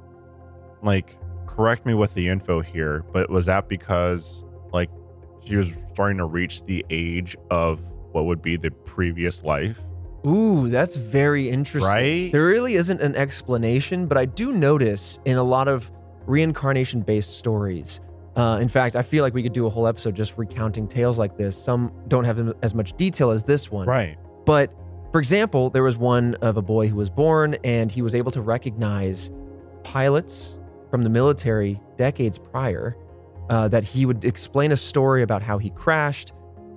like, 0.82 1.16
correct 1.46 1.84
me 1.84 1.94
with 1.94 2.14
the 2.14 2.28
info 2.28 2.60
here, 2.60 3.04
but 3.12 3.28
was 3.28 3.46
that 3.46 3.68
because 3.68 4.44
like 4.72 4.90
she 5.44 5.56
was 5.56 5.68
starting 5.92 6.18
to 6.18 6.24
reach 6.24 6.64
the 6.64 6.84
age 6.90 7.36
of 7.50 7.80
what 8.12 8.24
would 8.24 8.40
be 8.42 8.56
the 8.56 8.70
previous 8.70 9.42
life? 9.44 9.78
Ooh, 10.26 10.68
that's 10.68 10.96
very 10.96 11.48
interesting. 11.48 11.90
Right? 11.90 12.32
There 12.32 12.46
really 12.46 12.74
isn't 12.74 13.00
an 13.00 13.14
explanation, 13.14 14.06
but 14.06 14.18
I 14.18 14.24
do 14.26 14.52
notice 14.52 15.18
in 15.24 15.36
a 15.36 15.42
lot 15.42 15.68
of 15.68 15.90
reincarnation 16.26 17.02
based 17.02 17.38
stories. 17.38 18.00
Uh, 18.40 18.58
in 18.58 18.68
fact, 18.68 18.96
I 18.96 19.02
feel 19.02 19.22
like 19.22 19.34
we 19.34 19.42
could 19.42 19.52
do 19.52 19.66
a 19.66 19.70
whole 19.70 19.86
episode 19.86 20.14
just 20.14 20.38
recounting 20.38 20.88
tales 20.88 21.18
like 21.18 21.36
this. 21.36 21.56
Some 21.62 21.92
don't 22.08 22.24
have 22.24 22.54
as 22.62 22.74
much 22.74 22.94
detail 22.96 23.30
as 23.30 23.44
this 23.44 23.70
one. 23.70 23.86
Right. 23.86 24.16
But 24.46 24.72
for 25.12 25.18
example, 25.18 25.70
there 25.70 25.82
was 25.82 25.96
one 25.96 26.34
of 26.36 26.56
a 26.56 26.62
boy 26.62 26.88
who 26.88 26.96
was 26.96 27.10
born 27.10 27.56
and 27.64 27.90
he 27.92 28.00
was 28.02 28.14
able 28.14 28.30
to 28.32 28.40
recognize 28.40 29.30
pilots 29.84 30.58
from 30.90 31.02
the 31.04 31.10
military 31.10 31.80
decades 31.96 32.38
prior. 32.38 32.96
Uh, 33.48 33.66
that 33.66 33.82
he 33.82 34.06
would 34.06 34.24
explain 34.24 34.70
a 34.70 34.76
story 34.76 35.24
about 35.24 35.42
how 35.42 35.58
he 35.58 35.70
crashed, 35.70 36.32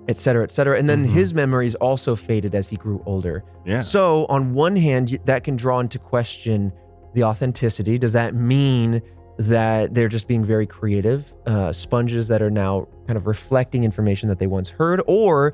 et 0.07 0.17
cetera, 0.17 0.41
et 0.43 0.49
cetera. 0.49 0.75
And 0.79 0.89
then 0.89 1.05
Mhm. 1.05 1.11
his 1.11 1.31
memories 1.31 1.75
also 1.75 2.15
faded 2.15 2.55
as 2.55 2.67
he 2.67 2.77
grew 2.77 2.99
older. 3.05 3.43
Yeah. 3.63 3.81
So, 3.81 4.25
on 4.27 4.55
one 4.55 4.75
hand, 4.75 5.19
that 5.25 5.43
can 5.43 5.55
draw 5.55 5.79
into 5.81 5.99
question 5.99 6.73
the 7.13 7.23
authenticity. 7.25 7.99
Does 7.99 8.13
that 8.13 8.33
mean 8.33 9.03
that 9.37 9.93
they're 9.93 10.09
just 10.09 10.27
being 10.27 10.43
very 10.43 10.67
creative, 10.67 11.33
uh, 11.45 11.71
sponges 11.73 12.27
that 12.27 12.41
are 12.41 12.51
now 12.51 12.87
kind 13.07 13.17
of 13.17 13.27
reflecting 13.27 13.83
information 13.83 14.29
that 14.29 14.39
they 14.39 14.47
once 14.47 14.69
heard? 14.69 15.01
Or 15.07 15.53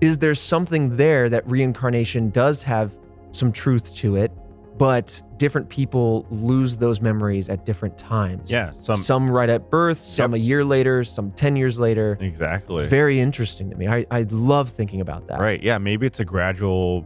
is 0.00 0.18
there 0.18 0.34
something 0.34 0.96
there 0.96 1.28
that 1.28 1.48
reincarnation 1.48 2.30
does 2.30 2.62
have 2.62 2.96
some 3.32 3.52
truth 3.52 3.94
to 3.96 4.16
it, 4.16 4.32
but 4.78 5.20
different 5.36 5.68
people 5.68 6.26
lose 6.30 6.76
those 6.76 7.00
memories 7.00 7.48
at 7.48 7.66
different 7.66 7.98
times? 7.98 8.50
Yeah. 8.50 8.72
Some 8.72 8.96
some 8.96 9.30
right 9.30 9.50
at 9.50 9.70
birth, 9.70 9.98
some 9.98 10.34
a 10.34 10.38
year 10.38 10.64
later, 10.64 11.04
some 11.04 11.30
10 11.32 11.56
years 11.56 11.78
later. 11.78 12.16
exactly. 12.20 12.84
It's 12.84 12.90
very 12.90 13.20
interesting 13.20 13.68
to 13.70 13.76
me. 13.76 13.88
I, 13.88 14.06
I 14.10 14.22
love 14.30 14.70
thinking 14.70 15.00
about 15.00 15.26
that. 15.28 15.40
Right. 15.40 15.62
Yeah. 15.62 15.78
Maybe 15.78 16.06
it's 16.06 16.20
a 16.20 16.24
gradual 16.24 17.04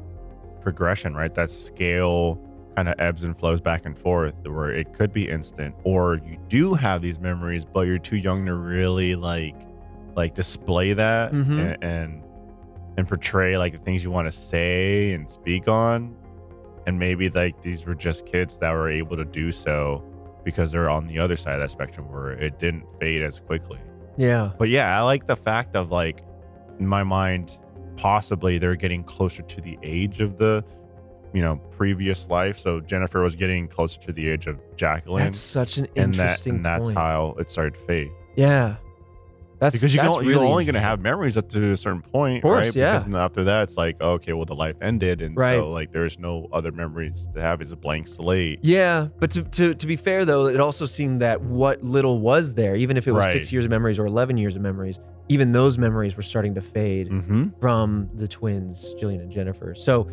progression, 0.61 1.15
right? 1.15 1.35
That 1.35 1.51
scale 1.51 2.39
kind 2.77 2.89
of 2.89 2.95
ebbs 2.99 3.23
and 3.25 3.39
flows 3.39 3.61
back 3.61 3.85
and 3.85 3.99
forth 3.99 4.35
where 4.47 4.71
it 4.71 4.93
could 4.95 5.13
be 5.13 5.29
instant 5.29 5.75
or 5.85 6.17
you 6.27 6.39
do 6.49 6.75
have 6.75 7.03
these 7.03 7.19
memories, 7.19 7.65
but 7.65 7.83
you're 7.83 7.99
too 7.99 8.17
young 8.17 8.47
to 8.47 8.55
really 8.55 9.15
like, 9.15 9.55
like 10.17 10.35
display 10.35 10.93
that 10.95 11.33
Mhm. 11.33 11.59
and, 11.75 11.85
and, 11.85 12.23
and 12.97 13.09
portray 13.09 13.57
like 13.59 13.73
the 13.73 13.79
things 13.79 14.03
you 14.03 14.11
want 14.11 14.27
to 14.27 14.33
say 14.33 15.13
and 15.13 15.31
speak 15.31 15.69
on. 15.69 16.15
And 16.87 16.99
maybe 16.99 17.29
like 17.31 17.61
these 17.63 17.85
were 17.87 17.95
just 17.95 18.27
kids 18.27 18.59
that 18.59 18.73
were 18.73 18.91
able 18.91 19.17
to 19.17 19.25
do 19.25 19.53
so 19.53 20.03
because 20.45 20.73
they're 20.73 20.91
on 20.91 21.07
the 21.07 21.19
other 21.19 21.37
side 21.37 21.55
of 21.55 21.61
that 21.61 21.71
spectrum 21.71 22.11
where 22.11 22.33
it 22.33 22.59
didn't 22.59 22.85
fade 22.99 23.23
as 23.23 23.39
quickly. 23.39 23.79
Yeah. 24.17 24.51
But 24.59 24.69
yeah, 24.69 24.99
I 24.99 25.03
like 25.03 25.27
the 25.27 25.37
fact 25.37 25.77
of 25.77 25.91
like, 25.91 26.25
in 26.81 26.87
my 26.87 27.03
mind, 27.05 27.57
possibly 27.97 28.59
they're 28.59 28.75
getting 28.77 29.05
closer 29.05 29.43
to 29.43 29.61
the 29.61 29.79
age 29.83 30.21
of 30.21 30.39
the, 30.39 30.65
you 31.33 31.43
know, 31.43 31.57
previous 31.71 32.29
life. 32.29 32.59
So 32.59 32.81
Jennifer 32.81 33.23
was 33.23 33.35
getting 33.37 33.69
closer 33.69 34.01
to 34.01 34.13
the 34.13 34.29
age 34.29 34.47
of 34.47 34.59
Jacqueline, 34.77 35.25
That's 35.25 35.39
such 35.39 35.79
an 35.79 35.87
and 35.97 36.15
that 36.15 36.21
interesting 36.21 36.57
and 36.57 36.65
that's 36.65 36.85
point. 36.87 36.99
how 36.99 37.35
it 37.39 37.51
started 37.51 37.75
to 37.75 37.81
fade. 37.81 38.11
Yeah. 38.37 38.77
That's 39.59 39.77
because 39.77 39.95
you 39.95 40.03
that's 40.03 40.19
really 40.19 40.33
you're 40.33 40.43
only 40.45 40.65
going 40.65 40.75
to 40.75 40.81
have 40.81 40.99
memories 41.01 41.37
up 41.37 41.49
to 41.51 41.71
a 41.71 41.77
certain 41.77 42.03
point, 42.03 42.43
course, 42.43 42.67
right? 42.67 42.75
yeah. 42.75 42.99
Because 42.99 43.15
after 43.15 43.45
that, 43.45 43.63
it's 43.69 43.77
like, 43.77 44.01
okay, 44.01 44.33
well, 44.33 44.45
the 44.45 44.57
life 44.57 44.75
ended, 44.83 45.23
and 45.23 45.37
Right. 45.37 45.57
so 45.59 45.71
like 45.71 45.93
there's 45.93 46.19
no 46.19 46.49
other 46.53 46.73
memories 46.73 47.29
to 47.37 47.41
have. 47.41 47.61
It's 47.61 47.71
a 47.71 47.77
blank 47.77 48.09
slate. 48.09 48.59
Yeah, 48.63 49.07
but 49.21 49.31
to, 49.31 49.45
to 49.45 49.73
to 49.75 49.87
be 49.87 49.95
fair 49.95 50.25
though, 50.25 50.47
it 50.47 50.59
also 50.59 50.85
seemed 50.85 51.21
that 51.23 51.41
what 51.43 51.81
little 51.85 52.19
was 52.19 52.55
there, 52.55 52.75
even 52.75 52.97
if 52.97 53.07
it 53.07 53.13
was 53.13 53.23
Right. 53.25 53.33
six 53.35 53.53
years 53.53 53.65
of 53.65 53.71
memories 53.71 54.01
or 54.01 54.07
eleven 54.07 54.37
years 54.37 54.57
of 54.57 54.63
memories, 54.63 54.99
even 55.29 55.53
those 55.53 55.79
memories 55.79 56.17
were 56.17 56.25
starting 56.25 56.57
to 56.57 56.61
fade 56.61 57.09
Mm-hmm. 57.09 57.51
from 57.61 58.11
the 58.15 58.27
twins, 58.27 58.97
Jillian 59.01 59.21
and 59.21 59.31
Jennifer. 59.31 59.77
So 59.77 60.09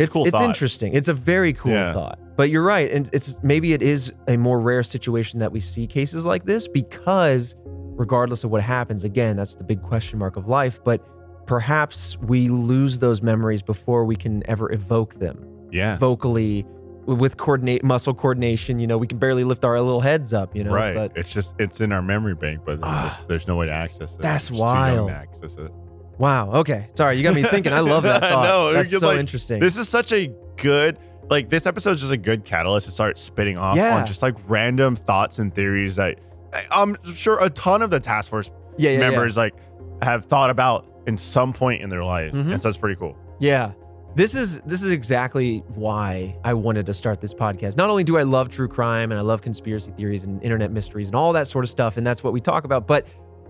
it's 0.00 0.12
Cool 0.12 0.24
it's 0.26 0.32
thought. 0.32 0.44
interesting. 0.44 0.94
It's 0.94 1.08
a 1.08 1.14
very 1.14 1.52
cool 1.52 1.72
Yeah. 1.72 1.92
thought. 1.92 2.18
But 2.36 2.50
you're 2.50 2.62
right, 2.62 2.90
and 2.90 3.08
it's 3.12 3.38
maybe 3.42 3.72
it 3.74 3.82
is 3.82 4.12
a 4.26 4.36
more 4.36 4.58
rare 4.60 4.82
situation 4.82 5.40
that 5.40 5.52
we 5.52 5.60
see 5.60 5.86
cases 5.86 6.24
like 6.24 6.44
this 6.44 6.66
because 6.68 7.54
regardless 7.66 8.44
of 8.44 8.50
what 8.50 8.62
happens, 8.62 9.04
again, 9.04 9.36
that's 9.36 9.54
the 9.56 9.64
big 9.64 9.82
question 9.82 10.18
mark 10.18 10.36
of 10.36 10.48
life. 10.48 10.80
But 10.84 11.06
perhaps 11.46 12.16
we 12.22 12.48
lose 12.48 12.98
those 13.00 13.22
memories 13.22 13.60
before 13.62 14.04
we 14.04 14.16
can 14.16 14.42
ever 14.48 14.72
evoke 14.72 15.14
them 15.14 15.44
Yeah. 15.70 15.96
vocally 15.98 16.64
with 17.06 17.36
coordinate 17.36 17.82
muscle 17.82 18.14
coordination. 18.14 18.78
You 18.78 18.86
know, 18.86 18.96
we 18.96 19.06
can 19.06 19.18
barely 19.18 19.42
lift 19.44 19.64
our 19.64 19.78
little 19.80 20.00
heads 20.00 20.32
up. 20.32 20.54
You 20.56 20.64
know, 20.64 20.72
right. 20.72 20.94
but 20.94 21.12
it's 21.16 21.32
just 21.32 21.54
it's 21.58 21.80
in 21.80 21.92
our 21.92 22.02
memory 22.02 22.34
bank, 22.34 22.60
but 22.64 22.78
Ah. 22.82 23.14
there's, 23.18 23.28
there's 23.28 23.48
no 23.48 23.56
way 23.56 23.66
to 23.66 23.72
access 23.72 24.14
it. 24.14 24.22
That's 24.22 24.50
We're 24.50 24.58
just 24.58 24.74
too 24.74 24.92
young 24.94 24.96
wild. 25.06 25.10
access 25.10 25.54
it. 25.56 25.72
Wow. 26.20 26.52
Okay, 26.52 26.86
sorry, 26.94 27.16
you 27.16 27.22
got 27.24 27.34
me 27.34 27.42
thinking. 27.42 27.72
I 27.72 27.80
love 27.80 28.04
that 28.04 28.20
thought. 28.30 28.44
know, 28.44 28.72
That's 28.72 28.90
so 28.90 28.98
like, 29.04 29.18
interesting. 29.18 29.58
This 29.60 29.76
is 29.76 29.88
such 29.88 30.12
a 30.12 30.32
good 30.56 30.98
like 31.28 31.48
this 31.48 31.66
episode 31.66 31.92
is 31.92 32.00
just 32.00 32.12
a 32.12 32.16
good 32.16 32.44
catalyst 32.44 32.86
to 32.86 32.92
start 32.92 33.18
spitting 33.18 33.56
off 33.56 33.76
Yeah. 33.76 33.96
on 33.98 34.06
just 34.06 34.20
like 34.22 34.34
random 34.48 34.96
thoughts 34.96 35.38
and 35.38 35.54
theories 35.54 35.96
that 35.96 36.18
I- 36.52 36.66
I'm 36.72 36.96
sure 37.14 37.38
a 37.42 37.48
ton 37.50 37.82
of 37.82 37.90
the 37.90 38.00
task 38.00 38.30
force 38.30 38.50
yeah, 38.76 38.90
yeah, 38.92 38.98
members 38.98 39.36
like 39.36 39.54
have 40.02 40.26
thought 40.26 40.50
about 40.50 40.86
in 41.06 41.16
some 41.16 41.52
point 41.52 41.82
in 41.82 41.88
their 41.88 42.04
life, 42.04 42.32
Mhm. 42.32 42.52
and 42.52 42.60
so 42.62 42.68
it's 42.68 42.76
pretty 42.78 42.96
cool. 42.96 43.16
Yeah. 43.38 43.72
This 44.16 44.34
is 44.34 44.60
this 44.66 44.82
is 44.82 44.90
exactly 44.90 45.62
why 45.76 46.36
I 46.44 46.52
wanted 46.54 46.84
to 46.86 46.94
start 46.94 47.20
this 47.20 47.32
podcast. 47.32 47.76
Not 47.76 47.90
only 47.90 48.02
do 48.02 48.18
I 48.18 48.24
love 48.24 48.48
true 48.48 48.66
crime 48.66 49.12
and 49.12 49.18
I 49.18 49.22
love 49.22 49.40
conspiracy 49.40 49.92
theories 49.96 50.24
and 50.24 50.42
internet 50.42 50.72
mysteries 50.72 51.06
and 51.08 51.14
all 51.16 51.32
that 51.34 51.46
sort 51.46 51.64
of 51.64 51.70
stuff 51.70 51.96
and 51.96 52.04
that's 52.04 52.24
what 52.24 52.32
we 52.32 52.40
talk 52.40 52.64
about, 52.64 52.88
but 52.88 53.06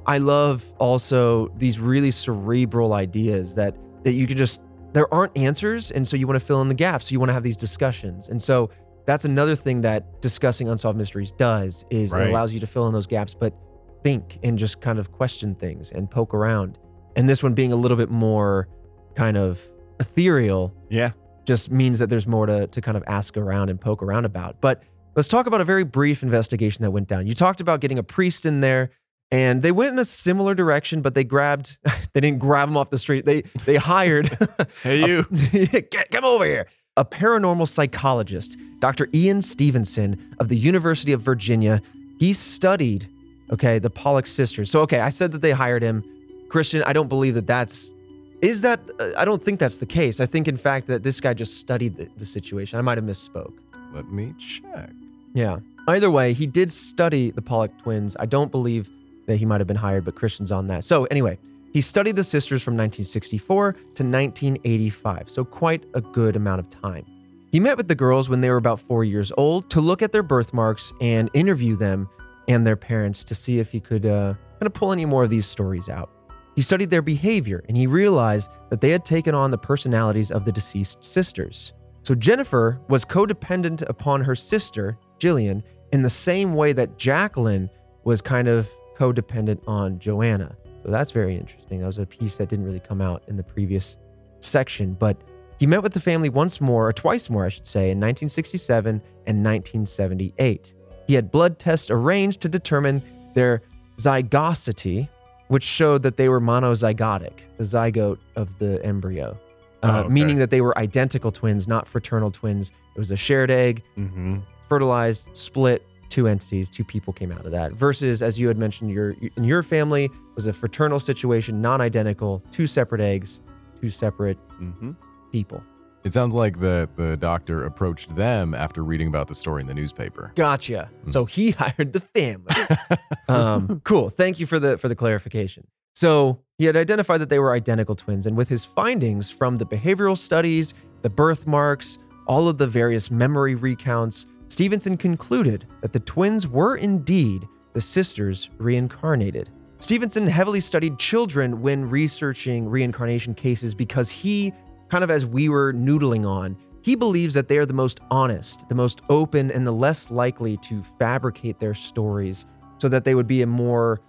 I 0.07 0.19
love 0.19 0.65
also 0.79 1.49
these 1.57 1.79
really 1.79 2.11
cerebral 2.11 2.93
ideas 2.93 3.55
that 3.57 3.77
that 4.05 4.13
you 4.15 4.27
can 4.27 4.37
just 4.37 4.61
there 4.93 5.13
aren't 5.15 5.37
answers 5.37 5.91
and 5.93 6.07
so 6.09 6.17
you 6.17 6.27
want 6.27 6.39
to 6.41 6.45
fill 6.45 6.61
in 6.63 6.69
the 6.69 6.75
gaps. 6.75 7.09
So 7.09 7.13
you 7.13 7.21
want 7.21 7.29
to 7.29 7.35
have 7.35 7.43
these 7.45 7.57
discussions. 7.57 8.29
And 8.29 8.41
so 8.43 8.71
that's 9.07 9.25
another 9.25 9.55
thing 9.55 9.81
that 9.83 10.21
discussing 10.21 10.69
unsolved 10.69 10.99
mysteries 10.99 11.33
does 11.33 11.85
is 11.91 12.13
Right. 12.13 12.27
it 12.27 12.31
allows 12.31 12.53
you 12.53 12.61
to 12.61 12.67
fill 12.67 12.87
in 12.87 12.93
those 12.93 13.07
gaps 13.07 13.35
but 13.35 13.55
think 14.03 14.39
and 14.43 14.59
just 14.59 14.81
kind 14.81 14.99
of 14.99 15.13
question 15.13 15.55
things 15.55 15.91
and 15.93 16.11
poke 16.11 16.35
around. 16.35 16.79
And 17.17 17.29
this 17.29 17.43
one 17.43 17.55
being 17.55 17.73
a 17.73 17.77
little 17.77 17.97
bit 17.97 18.11
more 18.11 18.69
kind 19.15 19.37
of 19.37 19.61
ethereal 20.01 20.75
Yeah. 20.89 21.11
just 21.45 21.71
means 21.71 21.99
that 21.99 22.09
there's 22.11 22.27
more 22.27 22.47
to, 22.47 22.67
to 22.69 22.81
kind 22.81 22.97
of 22.97 23.05
ask 23.07 23.37
around 23.37 23.71
and 23.71 23.81
poke 23.81 24.03
around 24.03 24.25
about. 24.25 24.61
But 24.61 24.83
let's 25.17 25.29
talk 25.29 25.47
about 25.47 25.61
a 25.61 25.65
very 25.65 25.85
brief 25.85 26.23
investigation 26.23 26.83
that 26.83 26.91
went 26.91 27.07
down. 27.09 27.27
You 27.27 27.35
talked 27.35 27.61
about 27.61 27.81
getting 27.81 27.99
a 27.99 28.03
priest 28.03 28.47
in 28.47 28.61
there, 28.61 28.91
and 29.33 29.63
they 29.63 29.71
went 29.71 29.93
in 29.93 29.99
a 29.99 30.05
similar 30.05 30.55
direction, 30.55 31.03
but 31.03 31.15
they 31.15 31.25
grabbed, 31.25 31.79
they 32.13 32.21
didn't 32.21 32.39
grab 32.39 32.69
him 32.69 32.77
off 32.77 32.91
the 32.91 32.99
street. 32.99 33.25
They 33.27 33.43
they 33.65 33.77
hired, 33.77 34.29
Hey, 34.83 35.07
you. 35.07 35.25
Get, 35.91 36.11
come 36.11 36.25
over 36.25 36.45
here. 36.45 36.67
A 36.97 37.05
paranormal 37.05 37.69
psychologist, 37.69 38.59
Dr. 38.81 39.09
Ian 39.15 39.41
Stevenson 39.41 40.35
of 40.41 40.49
the 40.49 40.57
University 40.57 41.13
of 41.13 41.21
Virginia. 41.23 41.81
He 42.19 42.33
studied, 42.33 43.09
okay, 43.53 43.79
the 43.79 43.89
Pollock 43.89 44.27
sisters. 44.27 44.71
So, 44.71 44.81
okay, 44.81 45.01
I 45.01 45.09
said 45.09 45.33
that 45.33 45.41
they 45.41 45.53
hired 45.53 45.83
him. 45.83 46.05
Christian, 46.49 46.83
I 46.83 46.93
don't 46.93 47.09
believe 47.09 47.35
that 47.35 47.47
that's. 47.47 47.95
Is 48.43 48.63
that. 48.63 48.81
Uh, 48.99 49.13
I 49.17 49.25
don't 49.25 49.43
think 49.43 49.61
that's 49.61 49.79
the 49.79 49.87
case. 49.87 50.19
I 50.19 50.27
think, 50.27 50.49
in 50.49 50.57
fact, 50.57 50.89
that 50.89 51.05
this 51.05 51.21
guy 51.21 51.33
just 51.33 51.59
studied 51.59 51.97
the, 51.97 52.09
the 52.17 52.27
situation. 52.27 52.79
I 52.79 52.83
might 52.83 52.99
have 52.99 53.05
misspoke. 53.05 53.53
Let 53.95 54.11
me 54.11 54.35
check. 54.39 54.91
Yeah. 55.33 55.61
Either 55.87 56.11
way, 56.11 56.33
he 56.33 56.47
did 56.47 56.71
study 56.73 57.31
the 57.31 57.43
Pollock 57.43 57.71
twins. 57.83 58.17
I 58.19 58.27
don't 58.27 58.51
believe 58.51 58.91
that 59.31 59.37
he 59.37 59.47
might 59.47 59.61
have 59.61 59.67
been 59.67 59.77
hired, 59.77 60.05
but 60.05 60.15
Christian's 60.15 60.53
on 60.53 60.67
that. 60.67 60.85
So, 60.85 61.05
anyway, 61.07 61.39
he 61.73 61.81
studied 61.81 62.17
the 62.17 62.25
sisters 62.25 62.63
from 62.63 62.75
1964 62.75 63.73
to 63.73 63.79
1985, 63.79 65.31
so 65.31 65.45
quite 65.45 65.85
a 65.95 66.01
good 66.01 66.37
amount 66.37 66.61
of 66.61 66.69
time. 66.69 67.05
He 67.53 67.61
met 67.61 67.77
with 67.77 67.89
the 67.89 67.95
girls 67.95 68.29
when 68.29 68.41
they 68.41 68.51
were 68.51 68.57
about 68.57 68.81
four 68.81 69.05
years 69.05 69.33
old 69.37 69.71
to 69.71 69.81
look 69.81 70.03
at 70.03 70.13
their 70.13 70.23
birthmarks 70.23 70.93
and 71.01 71.31
interview 71.35 71.77
them 71.77 72.09
and 72.49 72.67
their 72.67 72.77
parents 72.77 73.25
to 73.25 73.35
see 73.35 73.59
if 73.59 73.71
he 73.71 73.81
could 73.81 74.07
uh, 74.07 74.35
kind 74.35 74.67
of 74.67 74.75
pull 74.75 74.93
any 74.93 75.05
more 75.05 75.25
of 75.25 75.31
these 75.31 75.47
stories 75.47 75.89
out. 75.89 76.11
He 76.57 76.63
studied 76.63 76.91
their 76.91 77.03
behavior 77.03 77.65
and 77.69 77.77
he 77.77 77.87
realized 77.87 78.51
that 78.71 78.81
they 78.81 78.91
had 78.91 79.05
taken 79.05 79.35
on 79.35 79.51
the 79.51 79.59
personalities 79.59 80.31
of 80.31 80.45
the 80.45 80.53
deceased 80.53 81.05
sisters. 81.05 81.73
So 82.03 82.15
Jennifer 82.15 82.81
was 82.89 83.05
codependent 83.05 83.89
upon 83.89 84.21
her 84.23 84.35
sister, 84.35 84.99
Jillian, 85.19 85.63
in 85.93 86.03
the 86.03 86.11
same 86.11 86.55
way 86.55 86.73
that 86.73 86.99
Jacqueline 86.99 87.69
was 88.05 88.21
kind 88.21 88.49
of 88.49 88.71
codependent 89.01 89.61
on 89.67 89.99
Joanna. 89.99 90.55
So 90.85 90.91
that's 90.91 91.11
very 91.11 91.37
interesting. 91.37 91.81
That 91.81 91.87
was 91.87 91.99
a 91.99 92.07
piece 92.07 92.37
that 92.39 92.49
didn't 92.49 92.65
really 92.67 92.81
come 92.81 93.01
out 93.01 93.23
in 93.29 93.37
the 93.37 93.43
previous 93.43 93.97
section, 94.41 94.95
but 94.95 95.17
he 95.59 95.67
met 95.67 95.83
with 95.83 95.93
the 95.93 96.01
family 96.01 96.29
once 96.29 96.61
more, 96.61 96.89
or 96.89 96.93
twice 96.93 97.29
more, 97.29 97.45
I 97.45 97.49
should 97.51 97.67
say, 97.67 97.85
in 97.91 97.99
1967 97.99 98.97
and 99.27 99.45
1978. 99.45 100.75
He 101.07 101.15
had 101.15 101.31
blood 101.31 101.59
tests 101.59 101.91
arranged 101.91 102.41
to 102.43 102.49
determine 102.49 103.03
their 103.35 103.63
zygosity, 103.99 105.09
which 105.49 105.65
showed 105.65 106.03
that 106.03 106.17
they 106.17 106.29
were 106.29 106.41
monozygotic, 106.41 107.33
the 107.59 107.65
zygote 107.65 108.19
of 108.37 108.59
the 108.59 108.85
embryo, 108.85 109.37
uh, 109.83 109.87
Oh, 109.93 109.99
okay. 110.01 110.09
meaning 110.09 110.37
that 110.39 110.51
they 110.51 110.61
were 110.61 110.77
identical 110.79 111.31
twins, 111.33 111.67
not 111.69 111.87
fraternal 111.89 112.31
twins. 112.31 112.73
It 112.95 112.99
was 112.99 113.11
a 113.11 113.17
shared 113.17 113.51
egg, 113.51 113.83
Mm-hmm. 113.99 114.39
fertilized, 114.69 115.37
split, 115.37 115.87
two 116.11 116.27
entities, 116.29 116.69
two 116.69 116.85
people 116.85 117.13
came 117.13 117.33
out 117.33 117.47
of 117.47 117.53
that. 117.53 117.73
Versus, 117.73 118.23
as 118.23 118.39
you 118.39 118.49
had 118.49 118.59
mentioned, 118.59 118.91
your 118.91 119.15
in 119.37 119.45
your 119.45 119.63
family 119.63 120.11
was 120.35 120.47
a 120.47 120.53
fraternal 120.53 120.99
situation, 121.01 121.61
non-identical, 121.63 122.43
two 122.53 122.67
separate 122.67 123.01
eggs, 123.01 123.41
two 123.81 123.91
separate 123.91 124.39
Mm-hmm. 124.61 124.93
people. 125.33 125.63
It 126.05 126.13
sounds 126.13 126.35
like 126.35 126.61
the 126.61 126.89
the 126.97 127.17
doctor 127.17 127.65
approached 127.65 128.15
them 128.17 128.55
after 128.55 128.83
reading 128.85 129.09
about 129.09 129.29
the 129.29 129.35
story 129.35 129.61
in 129.63 129.67
the 129.67 129.75
newspaper. 129.75 130.33
Gotcha. 130.35 130.91
Hmm. 131.05 131.11
So 131.13 131.25
he 131.25 131.51
hired 131.63 131.93
the 131.95 132.01
family. 132.01 132.55
um, 133.29 133.81
cool. 133.85 134.11
Thank 134.11 134.39
you 134.41 134.47
for 134.47 134.59
the 134.59 134.77
for 134.79 134.89
the 134.89 134.95
clarification. 134.97 135.67
So 135.95 136.41
he 136.59 136.65
had 136.67 136.77
identified 136.77 137.21
that 137.21 137.29
they 137.31 137.39
were 137.39 137.53
identical 137.53 137.95
twins, 137.95 138.27
and 138.27 138.37
with 138.37 138.49
his 138.49 138.65
findings 138.65 139.31
from 139.31 139.59
the 139.59 139.67
behavioral 139.67 140.17
studies, 140.17 140.73
the 141.03 141.11
birthmarks, 141.11 141.99
all 142.27 142.49
of 142.49 142.59
the 142.59 142.67
various 142.67 143.11
memory 143.11 143.55
recounts, 143.55 144.27
Stevenson 144.51 144.97
concluded 144.97 145.67
that 145.81 145.93
the 145.93 146.01
twins 146.01 146.47
were 146.47 146.77
indeed 146.77 147.47
the 147.73 147.81
sisters 147.81 148.51
reincarnated. 148.59 149.49
Stevenson 149.79 150.27
heavily 150.27 150.61
studied 150.61 150.99
children 150.99 151.63
when 151.63 151.89
researching 151.89 152.69
reincarnation 152.69 153.33
cases 153.33 153.75
because 153.75 154.11
he, 154.11 154.53
kind 154.89 155.05
of 155.05 155.11
as 155.11 155.25
we 155.25 155.49
were 155.49 155.73
noodling 155.73 156.29
on, 156.29 156.57
he 156.83 156.97
believes 156.97 157.33
that 157.35 157.47
they 157.47 157.59
are 157.59 157.65
the 157.65 157.73
most 157.73 158.01
honest, 158.11 158.69
the 158.69 158.75
most 158.75 159.03
open, 159.09 159.53
and 159.53 159.65
the 159.65 159.73
less 159.73 160.11
likely 160.11 160.57
to 160.59 160.83
fabricate 160.83 161.61
their 161.61 161.75
stories 161.75 162.45
so 162.79 162.89
that 162.89 163.05
they 163.05 163.15
would 163.15 163.29
be 163.29 163.43
a 163.43 163.47
more 163.47 164.01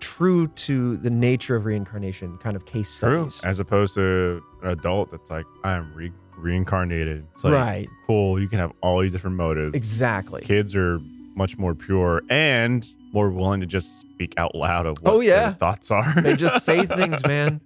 true 0.00 0.46
to 0.48 0.96
the 0.96 1.10
nature 1.10 1.54
of 1.54 1.66
reincarnation 1.66 2.38
kind 2.38 2.56
of 2.56 2.64
case 2.64 2.88
studies. 2.88 3.38
True. 3.38 3.48
As 3.50 3.60
opposed 3.60 3.94
to 3.94 4.42
an 4.62 4.70
adult 4.70 5.10
that's 5.10 5.30
like, 5.30 5.44
I'm 5.62 5.92
re- 5.92 6.12
reincarnated. 6.40 7.26
It's 7.32 7.44
like, 7.44 7.54
right. 7.54 7.88
cool. 8.06 8.40
You 8.40 8.48
can 8.48 8.58
have 8.58 8.72
all 8.82 9.00
these 9.00 9.12
different 9.12 9.36
motives. 9.36 9.74
Exactly. 9.74 10.42
Kids 10.42 10.74
are 10.74 10.98
much 11.36 11.56
more 11.58 11.74
pure 11.74 12.22
and 12.28 12.86
more 13.12 13.30
willing 13.30 13.60
to 13.60 13.66
just 13.66 14.00
speak 14.00 14.34
out 14.36 14.54
loud 14.54 14.86
of 14.86 14.98
what 15.00 15.12
Oh, 15.14 15.20
yeah. 15.20 15.50
their 15.50 15.52
thoughts 15.54 15.90
are. 15.90 16.20
they 16.20 16.36
just 16.36 16.64
say 16.64 16.82
things, 16.86 17.24
man. 17.26 17.60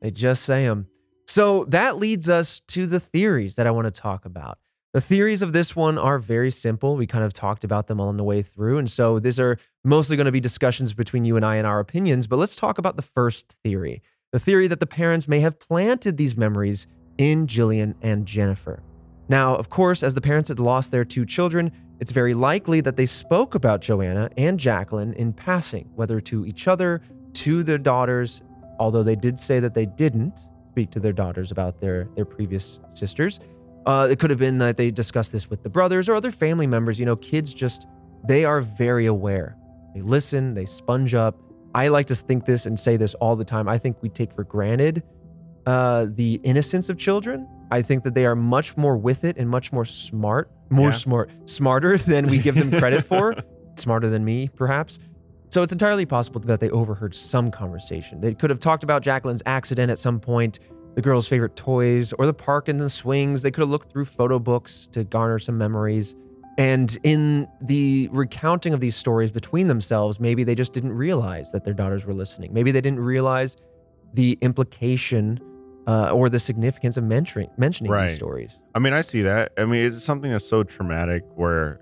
They 0.00 0.10
just 0.10 0.44
say 0.44 0.64
them. 0.66 0.86
So 1.26 1.64
that 1.66 1.96
leads 1.98 2.28
us 2.28 2.60
to 2.68 2.86
the 2.86 3.00
theories 3.00 3.56
that 3.56 3.66
I 3.66 3.70
want 3.70 3.86
to 3.86 3.90
talk 3.90 4.24
about. 4.24 4.58
The 4.92 5.00
theories 5.00 5.40
of 5.40 5.52
this 5.54 5.74
one 5.74 5.96
are 5.96 6.18
very 6.18 6.50
simple. 6.50 6.96
We 6.96 7.06
kind 7.06 7.24
of 7.24 7.32
talked 7.32 7.64
about 7.64 7.86
them 7.86 7.98
all 8.00 8.08
on 8.08 8.18
the 8.18 8.24
way 8.24 8.42
through. 8.42 8.76
And 8.78 8.90
so 8.90 9.18
these 9.18 9.40
are 9.40 9.56
mostly 9.84 10.16
going 10.16 10.26
to 10.26 10.32
be 10.32 10.40
discussions 10.40 10.92
between 10.92 11.24
you 11.24 11.36
and 11.36 11.46
I 11.46 11.56
and 11.56 11.66
our 11.66 11.80
opinions. 11.80 12.26
But 12.26 12.36
let's 12.36 12.54
talk 12.56 12.76
about 12.78 12.96
the 12.96 13.02
first 13.02 13.54
theory 13.64 14.02
the 14.32 14.38
theory 14.40 14.66
that 14.66 14.80
the 14.80 14.86
parents 14.86 15.28
may 15.28 15.40
have 15.40 15.58
planted 15.60 16.16
these 16.16 16.38
memories 16.38 16.86
in 17.30 17.46
Jillian 17.46 17.94
and 18.02 18.26
Jennifer. 18.26 18.82
Now, 19.28 19.54
of 19.54 19.70
course, 19.70 20.02
as 20.02 20.14
the 20.14 20.20
parents 20.20 20.48
had 20.48 20.58
lost 20.58 20.90
their 20.90 21.04
two 21.04 21.24
children, 21.24 21.70
it's 22.00 22.10
very 22.10 22.34
likely 22.34 22.80
that 22.80 22.96
they 22.96 23.06
spoke 23.06 23.54
about 23.54 23.80
Joanna 23.80 24.28
and 24.36 24.58
Jacqueline 24.58 25.12
in 25.14 25.32
passing, 25.32 25.88
whether 25.94 26.20
to 26.20 26.44
each 26.44 26.66
other, 26.66 27.00
to 27.34 27.62
their 27.62 27.78
daughters, 27.78 28.42
although 28.78 29.04
they 29.04 29.14
did 29.14 29.38
say 29.38 29.60
that 29.60 29.74
they 29.74 29.86
didn't 29.86 30.40
speak 30.70 30.90
to 30.90 31.00
their 31.00 31.12
daughters 31.12 31.50
about 31.52 31.80
their, 31.80 32.08
their 32.16 32.24
previous 32.24 32.80
sisters. 32.94 33.38
Uh, 33.86 34.08
it 34.10 34.18
could 34.18 34.30
have 34.30 34.38
been 34.38 34.58
that 34.58 34.76
they 34.76 34.90
discussed 34.90 35.32
this 35.32 35.48
with 35.48 35.62
the 35.62 35.68
brothers 35.68 36.08
or 36.08 36.14
other 36.14 36.30
family 36.30 36.66
members. 36.66 36.98
You 36.98 37.06
know, 37.06 37.16
kids 37.16 37.54
just, 37.54 37.86
they 38.26 38.44
are 38.44 38.60
very 38.60 39.06
aware. 39.06 39.56
They 39.94 40.00
listen, 40.00 40.54
they 40.54 40.64
sponge 40.64 41.14
up, 41.14 41.38
I 41.74 41.88
like 41.88 42.06
to 42.08 42.14
think 42.14 42.44
this 42.44 42.66
and 42.66 42.78
say 42.78 42.96
this 42.96 43.14
all 43.14 43.36
the 43.36 43.44
time. 43.44 43.68
I 43.68 43.78
think 43.78 43.96
we 44.02 44.08
take 44.08 44.32
for 44.32 44.44
granted 44.44 45.02
uh, 45.66 46.06
the 46.10 46.40
innocence 46.44 46.88
of 46.88 46.96
children. 46.98 47.46
I 47.70 47.80
think 47.82 48.04
that 48.04 48.14
they 48.14 48.26
are 48.26 48.34
much 48.36 48.76
more 48.76 48.96
with 48.96 49.24
it 49.24 49.36
and 49.38 49.48
much 49.48 49.72
more 49.72 49.84
smart, 49.84 50.50
more 50.70 50.88
Yeah. 50.90 50.96
smart, 50.96 51.30
smarter 51.46 51.96
than 52.12 52.26
we 52.26 52.38
give 52.38 52.54
them 52.54 52.70
credit 52.70 53.04
for. 53.06 53.34
Smarter 53.76 54.10
than 54.10 54.22
me, 54.22 54.50
perhaps. 54.54 54.98
So 55.48 55.62
it's 55.62 55.72
entirely 55.72 56.04
possible 56.04 56.40
that 56.42 56.60
they 56.60 56.68
overheard 56.68 57.14
some 57.14 57.50
conversation. 57.50 58.20
They 58.20 58.34
could 58.34 58.50
have 58.50 58.60
talked 58.60 58.82
about 58.84 59.02
Jacqueline's 59.02 59.42
accident 59.46 59.90
at 59.90 59.98
some 59.98 60.20
point, 60.20 60.58
the 60.94 61.00
girl's 61.00 61.26
favorite 61.26 61.56
toys, 61.56 62.12
or 62.14 62.26
the 62.26 62.34
park 62.34 62.68
and 62.68 62.78
the 62.78 62.90
swings. 62.90 63.40
They 63.40 63.50
could 63.50 63.62
have 63.62 63.70
looked 63.70 63.90
through 63.90 64.04
photo 64.04 64.38
books 64.38 64.88
to 64.92 65.04
garner 65.04 65.38
some 65.38 65.56
memories. 65.56 66.14
And 66.58 66.98
in 67.02 67.48
the 67.62 68.10
recounting 68.12 68.74
of 68.74 68.80
these 68.80 68.94
stories 68.94 69.30
between 69.30 69.68
themselves, 69.68 70.20
maybe 70.20 70.44
they 70.44 70.54
just 70.54 70.74
didn't 70.74 70.92
realize 70.92 71.50
that 71.52 71.64
their 71.64 71.72
daughters 71.72 72.04
were 72.04 72.12
listening. 72.12 72.52
Maybe 72.52 72.72
they 72.72 72.82
didn't 72.82 73.00
realize 73.00 73.56
the 74.12 74.36
implication 74.42 75.40
uh, 75.86 76.10
or 76.12 76.28
the 76.28 76.38
significance 76.38 76.96
of 76.96 77.04
mentioning 77.04 77.48
mentioning 77.56 77.90
Right. 77.92 78.08
these 78.08 78.16
stories. 78.16 78.60
I 78.74 78.78
mean, 78.78 78.92
I 78.92 79.00
see 79.00 79.22
that. 79.22 79.52
I 79.58 79.64
mean, 79.64 79.84
it's 79.86 80.04
something 80.04 80.30
that's 80.30 80.48
so 80.48 80.62
traumatic 80.62 81.24
where 81.34 81.80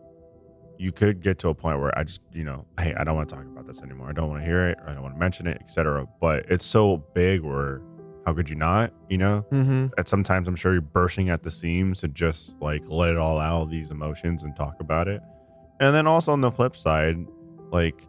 you 0.78 0.92
could 0.92 1.20
get 1.20 1.38
to 1.40 1.48
a 1.50 1.54
point 1.54 1.78
where 1.78 1.96
I 1.98 2.04
just, 2.04 2.22
you 2.32 2.42
know, 2.44 2.64
hey, 2.78 2.94
I 2.94 3.04
don't 3.04 3.14
want 3.14 3.28
to 3.28 3.34
talk 3.34 3.44
about 3.44 3.66
this 3.66 3.82
anymore. 3.82 4.08
I 4.08 4.12
don't 4.12 4.30
want 4.30 4.40
to 4.40 4.46
hear 4.46 4.68
it. 4.68 4.78
Or 4.80 4.88
I 4.88 4.94
don't 4.94 5.02
want 5.02 5.14
to 5.14 5.18
mention 5.20 5.46
it, 5.46 5.58
etc. 5.60 6.06
But 6.20 6.46
it's 6.48 6.64
so 6.64 7.04
big 7.14 7.42
where 7.42 7.82
how 8.26 8.32
could 8.32 8.48
you 8.48 8.56
not? 8.56 8.92
You 9.10 9.18
know, 9.18 9.44
Mm-hmm. 9.52 9.88
at 9.98 10.08
sometimes 10.08 10.48
I'm 10.48 10.56
sure 10.56 10.72
you're 10.72 10.80
bursting 10.80 11.28
at 11.28 11.42
the 11.42 11.50
seams 11.50 12.00
to 12.00 12.08
just 12.08 12.58
like 12.62 12.82
let 12.88 13.10
it 13.10 13.18
all 13.18 13.38
out, 13.38 13.68
these 13.70 13.90
emotions, 13.90 14.42
and 14.42 14.56
talk 14.56 14.80
about 14.80 15.06
it. 15.08 15.20
And 15.80 15.94
then 15.94 16.06
also 16.06 16.32
on 16.32 16.40
the 16.40 16.50
flip 16.50 16.76
side, 16.76 17.16
like 17.70 18.06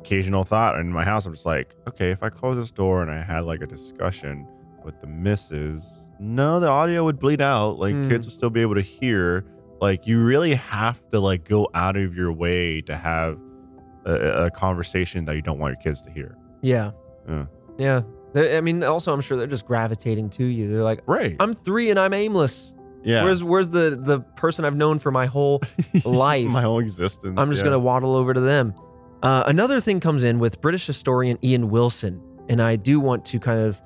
occasional 0.00 0.44
thought 0.44 0.78
in 0.78 0.90
my 0.92 1.04
house, 1.04 1.26
I'm 1.26 1.34
just 1.34 1.46
like, 1.46 1.74
okay, 1.88 2.10
if 2.10 2.22
I 2.22 2.30
close 2.30 2.56
this 2.56 2.70
door 2.70 3.02
and 3.02 3.10
I 3.10 3.22
had 3.22 3.44
like 3.44 3.60
a 3.60 3.66
discussion 3.66 4.46
with 4.84 5.00
the 5.00 5.06
misses, 5.06 5.92
no, 6.18 6.60
the 6.60 6.68
audio 6.68 7.04
would 7.04 7.18
bleed 7.18 7.40
out. 7.40 7.78
Like 7.78 7.94
Hmm. 7.94 8.08
kids 8.08 8.26
would 8.26 8.32
still 8.34 8.50
be 8.50 8.60
able 8.62 8.74
to 8.74 8.82
hear. 8.82 9.44
Like 9.80 10.06
you 10.06 10.22
really 10.22 10.54
have 10.54 11.00
to 11.10 11.20
like 11.20 11.48
go 11.48 11.68
out 11.74 11.96
of 11.96 12.14
your 12.14 12.32
way 12.32 12.80
to 12.82 12.96
have 12.96 13.38
a, 14.04 14.44
a 14.46 14.50
conversation 14.50 15.24
that 15.26 15.36
you 15.36 15.42
don't 15.42 15.58
want 15.58 15.72
your 15.72 15.80
kids 15.82 16.02
to 16.02 16.10
hear. 16.10 16.36
Yeah. 16.62 16.90
Yeah. 17.28 17.46
Yeah. 17.78 18.02
I 18.34 18.60
mean, 18.60 18.82
also, 18.84 19.12
I'm 19.12 19.20
sure 19.22 19.36
they're 19.38 19.46
just 19.46 19.66
gravitating 19.66 20.28
to 20.30 20.44
you. 20.44 20.70
They're 20.70 20.84
like, 20.84 21.00
Right. 21.06 21.36
I'm 21.40 21.54
three 21.54 21.88
and 21.90 21.98
I'm 21.98 22.12
aimless. 22.12 22.74
yeah. 23.02 23.24
Where's 23.24 23.42
where's 23.42 23.70
the 23.70 23.98
the 24.00 24.20
person 24.36 24.64
I've 24.66 24.76
known 24.76 24.98
for 24.98 25.10
my 25.10 25.24
whole 25.26 25.62
life? 26.04 26.46
my 26.48 26.62
whole 26.62 26.78
existence. 26.80 27.34
I'm 27.38 27.48
just 27.50 27.60
yeah. 27.60 27.64
gonna 27.70 27.78
waddle 27.78 28.14
over 28.14 28.34
to 28.34 28.40
them. 28.40 28.74
Uh, 29.22 29.44
another 29.46 29.80
thing 29.80 30.00
comes 30.00 30.24
in 30.24 30.38
with 30.38 30.60
British 30.60 30.86
historian 30.86 31.38
Ian 31.42 31.70
Wilson, 31.70 32.20
and 32.48 32.60
I 32.62 32.76
do 32.76 33.00
want 33.00 33.24
to 33.26 33.38
kind 33.40 33.60
of, 33.60 33.80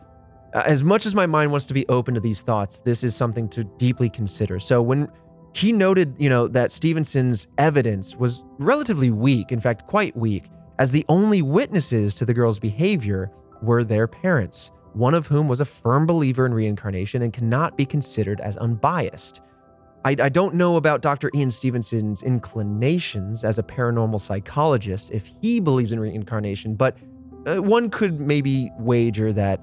as 0.55 0.83
much 0.83 1.05
as 1.05 1.15
my 1.15 1.27
mind 1.27 1.51
wants 1.51 1.67
to 1.67 1.75
be 1.75 1.87
open 1.89 2.15
to 2.15 2.21
these 2.21 2.41
thoughts, 2.41 2.81
this 2.81 3.03
is 3.03 3.17
something 3.17 3.49
to 3.51 3.65
deeply 3.65 4.09
consider. 4.09 4.61
So 4.61 4.81
when 4.81 5.09
he 5.53 5.73
noted, 5.73 6.15
you 6.19 6.29
know, 6.29 6.49
that 6.49 6.73
Stevenson's 6.73 7.49
evidence 7.59 8.17
was 8.17 8.45
relatively 8.59 9.11
weak, 9.11 9.53
in 9.53 9.61
fact, 9.61 9.87
quite 9.87 10.17
weak, 10.17 10.49
as 10.79 10.91
the 10.91 11.05
only 11.09 11.43
witnesses 11.43 12.15
to 12.17 12.25
the 12.25 12.35
girl's 12.35 12.59
behavior 12.59 13.31
were 13.63 13.85
their 13.85 14.07
parents, 14.07 14.71
one 14.93 15.15
of 15.15 15.27
whom 15.27 15.49
was 15.49 15.61
a 15.61 15.65
firm 15.65 16.07
believer 16.07 16.47
in 16.47 16.55
reincarnation 16.55 17.23
and 17.23 17.33
cannot 17.33 17.77
be 17.77 17.87
considered 17.87 18.41
as 18.41 18.57
unbiased. 18.57 19.41
I, 20.05 20.17
I 20.21 20.29
don't 20.29 20.55
know 20.55 20.77
about 20.77 21.03
Dr. 21.03 21.31
Ian 21.35 21.51
Stevenson's 21.51 22.23
inclinations 22.23 23.45
as 23.45 23.59
a 23.59 23.63
paranormal 23.63 24.21
psychologist, 24.21 25.11
if 25.11 25.29
he 25.41 25.61
believes 25.61 25.93
in 25.93 25.99
reincarnation, 25.99 26.75
but 26.75 26.97
uh, 27.47 27.57
one 27.57 27.91
could 27.91 28.21
maybe 28.21 28.71
wager 28.79 29.33
that 29.33 29.61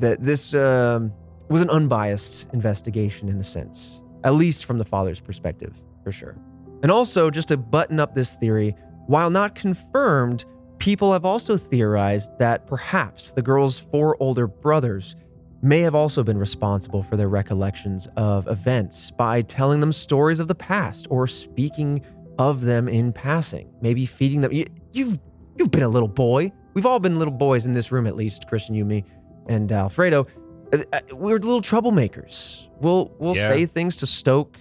that 0.00 0.22
this 0.22 0.54
um, 0.54 1.12
was 1.48 1.62
an 1.62 1.70
unbiased 1.70 2.48
investigation 2.52 3.28
in 3.28 3.38
a 3.38 3.44
sense, 3.44 4.02
at 4.24 4.34
least 4.34 4.64
from 4.64 4.78
the 4.78 4.84
father's 4.84 5.20
perspective, 5.20 5.80
for 6.04 6.12
sure. 6.12 6.36
And 6.82 6.92
also, 6.92 7.30
just 7.30 7.48
to 7.48 7.56
button 7.56 7.98
up 7.98 8.14
this 8.14 8.34
theory, 8.34 8.76
while 9.06 9.30
not 9.30 9.54
confirmed, 9.54 10.44
people 10.78 11.12
have 11.12 11.24
also 11.24 11.56
theorized 11.56 12.30
that 12.38 12.66
perhaps 12.66 13.32
the 13.32 13.42
girl's 13.42 13.78
four 13.78 14.16
older 14.20 14.46
brothers 14.46 15.16
may 15.60 15.80
have 15.80 15.94
also 15.94 16.22
been 16.22 16.38
responsible 16.38 17.02
for 17.02 17.16
their 17.16 17.28
recollections 17.28 18.06
of 18.16 18.46
events 18.46 19.10
by 19.10 19.42
telling 19.42 19.80
them 19.80 19.92
stories 19.92 20.38
of 20.38 20.46
the 20.46 20.54
past 20.54 21.08
or 21.10 21.26
speaking 21.26 22.00
of 22.38 22.60
them 22.60 22.88
in 22.88 23.12
passing, 23.12 23.68
maybe 23.80 24.06
feeding 24.06 24.40
them. 24.40 24.52
You, 24.52 24.66
you've 24.92 25.18
you've 25.56 25.72
been 25.72 25.82
a 25.82 25.88
little 25.88 26.08
boy. 26.08 26.52
We've 26.74 26.86
all 26.86 27.00
been 27.00 27.18
little 27.18 27.34
boys 27.34 27.66
in 27.66 27.74
this 27.74 27.90
room, 27.90 28.06
at 28.06 28.14
least 28.14 28.46
Christian, 28.46 28.76
you, 28.76 28.84
me, 28.84 29.04
and 29.48 29.70
Alfredo. 29.72 30.26
Uh, 30.72 30.78
uh, 30.92 31.00
We're 31.12 31.38
little 31.38 31.62
troublemakers. 31.62 32.68
We'll 32.80 33.12
we'll 33.18 33.36
Yeah. 33.36 33.48
say 33.48 33.66
things 33.66 33.96
to 33.98 34.06
stoke 34.06 34.56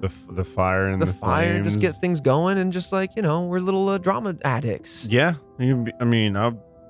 the 0.00 0.10
the 0.30 0.44
fire 0.44 0.88
and 0.88 1.00
the, 1.00 1.06
the, 1.06 1.12
fire, 1.12 1.62
just 1.62 1.78
get 1.80 1.94
things 1.96 2.20
going, 2.20 2.58
and 2.58 2.72
just 2.72 2.92
like 2.92 3.10
you 3.16 3.22
know, 3.22 3.42
we're 3.42 3.60
little 3.60 3.88
uh, 3.88 3.98
drama 3.98 4.34
addicts. 4.44 5.06
Yeah, 5.06 5.34
you 5.58 5.74
can 5.74 5.84
be- 5.84 5.92
I 6.00 6.04
mean, 6.04 6.36
I, 6.36 6.48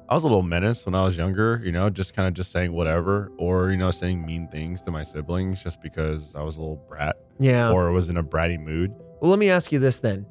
I 0.08 0.14
was 0.14 0.22
a 0.24 0.26
little 0.26 0.42
menace 0.42 0.86
when 0.86 0.94
I 0.94 1.04
was 1.04 1.16
younger. 1.16 1.60
You 1.64 1.72
know, 1.72 1.90
just 1.90 2.14
kind 2.14 2.26
of 2.28 2.34
just 2.34 2.52
saying 2.52 2.72
whatever, 2.72 3.30
or 3.36 3.70
you 3.70 3.76
know, 3.76 3.90
saying 3.90 4.24
mean 4.24 4.48
things 4.48 4.82
to 4.82 4.90
my 4.90 5.02
siblings 5.02 5.62
just 5.62 5.82
because 5.82 6.34
I 6.34 6.42
was 6.42 6.56
a 6.56 6.60
little 6.60 6.82
brat 6.88 7.16
Yeah. 7.38 7.70
or 7.70 7.90
was 7.92 8.08
in 8.08 8.16
a 8.16 8.24
bratty 8.24 8.58
mood. 8.58 8.92
Well, 9.20 9.30
let 9.30 9.38
me 9.38 9.50
ask 9.50 9.72
you 9.72 9.78
this 9.78 9.98
then. 9.98 10.24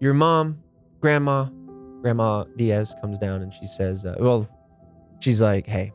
Your 0.00 0.12
mom, 0.14 0.62
grandma, 1.00 1.46
Grandma 2.02 2.44
Diaz 2.56 2.94
comes 3.02 3.18
down 3.18 3.42
and 3.42 3.52
she 3.52 3.66
says, 3.66 4.06
uh, 4.06 4.14
well, 4.18 4.48
she's 5.20 5.42
like, 5.42 5.66
hey, 5.66 5.92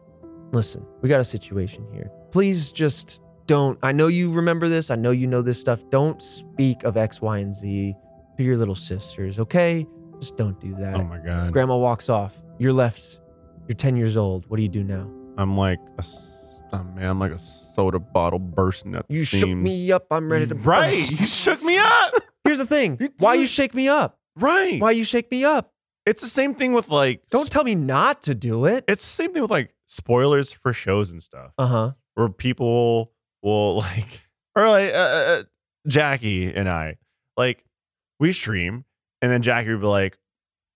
listen, 0.56 0.86
we 1.02 1.10
got 1.10 1.20
a 1.20 1.26
situation 1.26 1.86
here. 1.94 2.10
Please 2.32 2.72
just 2.72 3.22
don't, 3.48 3.78
I 3.84 3.92
know 3.92 4.08
you 4.08 4.32
remember 4.32 4.68
this. 4.70 4.90
I 4.90 4.96
know 4.96 5.12
you 5.12 5.28
know 5.28 5.42
this 5.42 5.60
stuff. 5.60 5.84
Don't 5.90 6.22
speak 6.22 6.84
of 6.84 6.98
X, 6.98 7.22
Y, 7.22 7.38
and 7.38 7.54
Z 7.56 7.94
to 8.38 8.44
your 8.44 8.58
little 8.58 8.76
sisters, 8.76 9.40
okay? 9.40 9.86
Just 10.20 10.38
don't 10.38 10.60
do 10.60 10.74
that. 10.80 10.96
Oh 10.96 11.04
my 11.04 11.20
god, 11.20 11.52
Grandma 11.52 11.78
walks 11.78 12.10
off. 12.10 12.36
You're 12.58 12.74
left. 12.74 13.20
You're 13.68 13.76
10 13.76 13.98
years 13.98 14.18
old. 14.18 14.46
What 14.48 14.58
do 14.58 14.64
you 14.64 14.70
do 14.70 14.84
now? 14.84 15.10
I'm 15.38 15.58
like 15.58 15.80
a 16.00 16.04
oh, 16.74 16.84
man, 16.96 17.06
I'm 17.10 17.20
like 17.20 17.32
a 17.32 17.38
soda 17.38 18.00
bottle 18.00 18.40
bursting 18.40 18.96
at 18.96 19.08
the 19.08 19.14
You 19.16 19.24
seams. 19.26 19.42
shook 19.42 19.50
me 19.58 19.92
up. 19.92 20.08
I'm 20.12 20.32
ready 20.32 20.48
to 20.48 20.56
Right, 20.56 20.98
you 21.12 21.28
shook 21.28 21.62
me 21.64 21.78
up. 21.78 22.14
Here's 22.46 22.60
the 22.60 22.66
thing. 22.66 22.98
You 23.00 23.10
Why 23.20 23.34
you 23.36 23.48
shake 23.48 23.74
me 23.74 23.88
up? 23.88 24.18
Right, 24.38 24.80
Why 24.82 24.92
you 24.92 25.04
shake 25.04 25.30
me 25.32 25.44
up? 25.44 25.72
it's 26.06 26.22
the 26.22 26.30
same 26.30 26.54
thing 26.54 26.74
with 26.74 26.90
like. 26.90 27.24
Don't 27.30 27.50
tell 27.50 27.64
me 27.64 27.76
not 27.76 28.22
to 28.24 28.36
do 28.36 28.66
it. 28.66 28.86
it's 28.88 29.04
the 29.04 29.24
same 29.24 29.34
thing 29.34 29.42
with 29.42 29.52
like 29.52 29.74
spoilers 29.86 30.52
for 30.52 30.74
shows 30.74 31.12
and 31.12 31.22
stuff. 31.22 31.52
Uh 31.58 31.68
huh. 31.68 31.92
where 32.16 32.30
people 32.30 33.12
will 33.42 33.78
like 33.80 34.28
or 34.56 34.70
like 34.70 34.94
uh, 34.94 34.98
uh, 34.98 35.44
Jackie 35.88 36.54
and 36.54 36.70
I 36.70 36.98
like 37.38 37.64
we 38.20 38.32
stream 38.32 38.86
and 39.22 39.32
then 39.32 39.42
Jackie 39.42 39.72
would 39.72 39.82
be 39.82 39.88
like, 39.88 40.18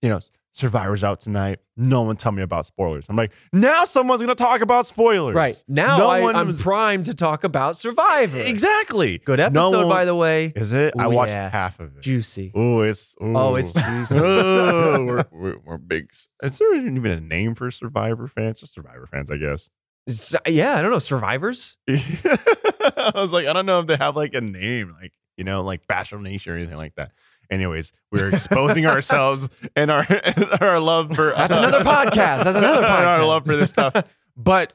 you 0.02 0.08
know, 0.08 0.20
Survivor's 0.60 1.02
out 1.02 1.20
tonight. 1.20 1.58
No 1.76 2.02
one 2.02 2.16
tell 2.16 2.32
me 2.32 2.42
about 2.42 2.66
spoilers. 2.66 3.08
I'm 3.08 3.16
like, 3.16 3.32
now 3.52 3.84
someone's 3.84 4.20
gonna 4.20 4.34
talk 4.34 4.60
about 4.60 4.86
spoilers. 4.86 5.34
Right. 5.34 5.62
Now 5.66 5.98
No 5.98 6.08
I, 6.08 6.32
I'm 6.32 6.46
was- 6.48 6.62
primed 6.62 7.06
to 7.06 7.14
talk 7.14 7.42
about 7.44 7.76
Survivor. 7.76 8.38
Exactly. 8.38 9.18
Good 9.18 9.38
No 9.38 9.44
episode, 9.46 9.78
one- 9.86 9.88
by 9.88 10.04
the 10.04 10.14
way. 10.14 10.52
Is 10.54 10.72
it? 10.72 10.94
I 10.98 11.06
watched 11.08 11.32
yeah. 11.32 11.48
half 11.50 11.80
of 11.80 11.96
it. 11.96 12.02
Juicy. 12.02 12.52
Oh, 12.54 12.80
it's 12.82 13.16
ooh. 13.22 13.36
Oh, 13.36 13.54
it's 13.56 13.72
juicy. 13.72 14.16
Ooh, 14.18 14.20
we're, 15.06 15.24
we're, 15.32 15.56
we're 15.64 15.78
big. 15.78 16.10
Is 16.42 16.58
there 16.58 16.74
even 16.74 17.06
a 17.06 17.20
name 17.20 17.54
for 17.54 17.70
Survivor 17.70 18.28
fans? 18.28 18.60
Just 18.60 18.74
Survivor 18.74 19.06
fans, 19.06 19.30
I 19.30 19.36
guess. 19.38 19.70
S- 20.08 20.36
yeah, 20.46 20.76
I 20.76 20.82
don't 20.82 20.90
know. 20.90 20.98
Survivors? 20.98 21.76
I 21.88 23.12
was 23.14 23.32
like, 23.32 23.46
I 23.46 23.52
don't 23.52 23.66
know 23.66 23.80
if 23.80 23.86
they 23.86 23.96
have 23.96 24.16
like 24.16 24.34
a 24.34 24.40
name, 24.40 24.94
like 25.00 25.12
you 25.36 25.44
know, 25.44 25.62
like 25.62 25.86
Bachelor 25.86 26.20
Nation 26.20 26.52
or 26.52 26.56
anything 26.56 26.76
like 26.76 26.94
that. 26.96 27.12
Anyways, 27.50 27.92
we're 28.12 28.28
exposing 28.28 28.86
ourselves 28.86 29.48
and 29.76 29.90
our 29.90 30.06
and 30.24 30.62
our 30.62 30.78
love 30.80 31.14
for 31.14 31.32
That's 31.36 31.52
another 31.52 31.80
podcast. 31.80 32.44
That's 32.44 32.56
another 32.56 32.76
and 32.86 33.06
our 33.06 33.24
love 33.24 33.44
for 33.44 33.56
this 33.56 33.70
stuff. 33.70 33.94
But 34.36 34.72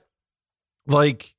like, 0.87 1.35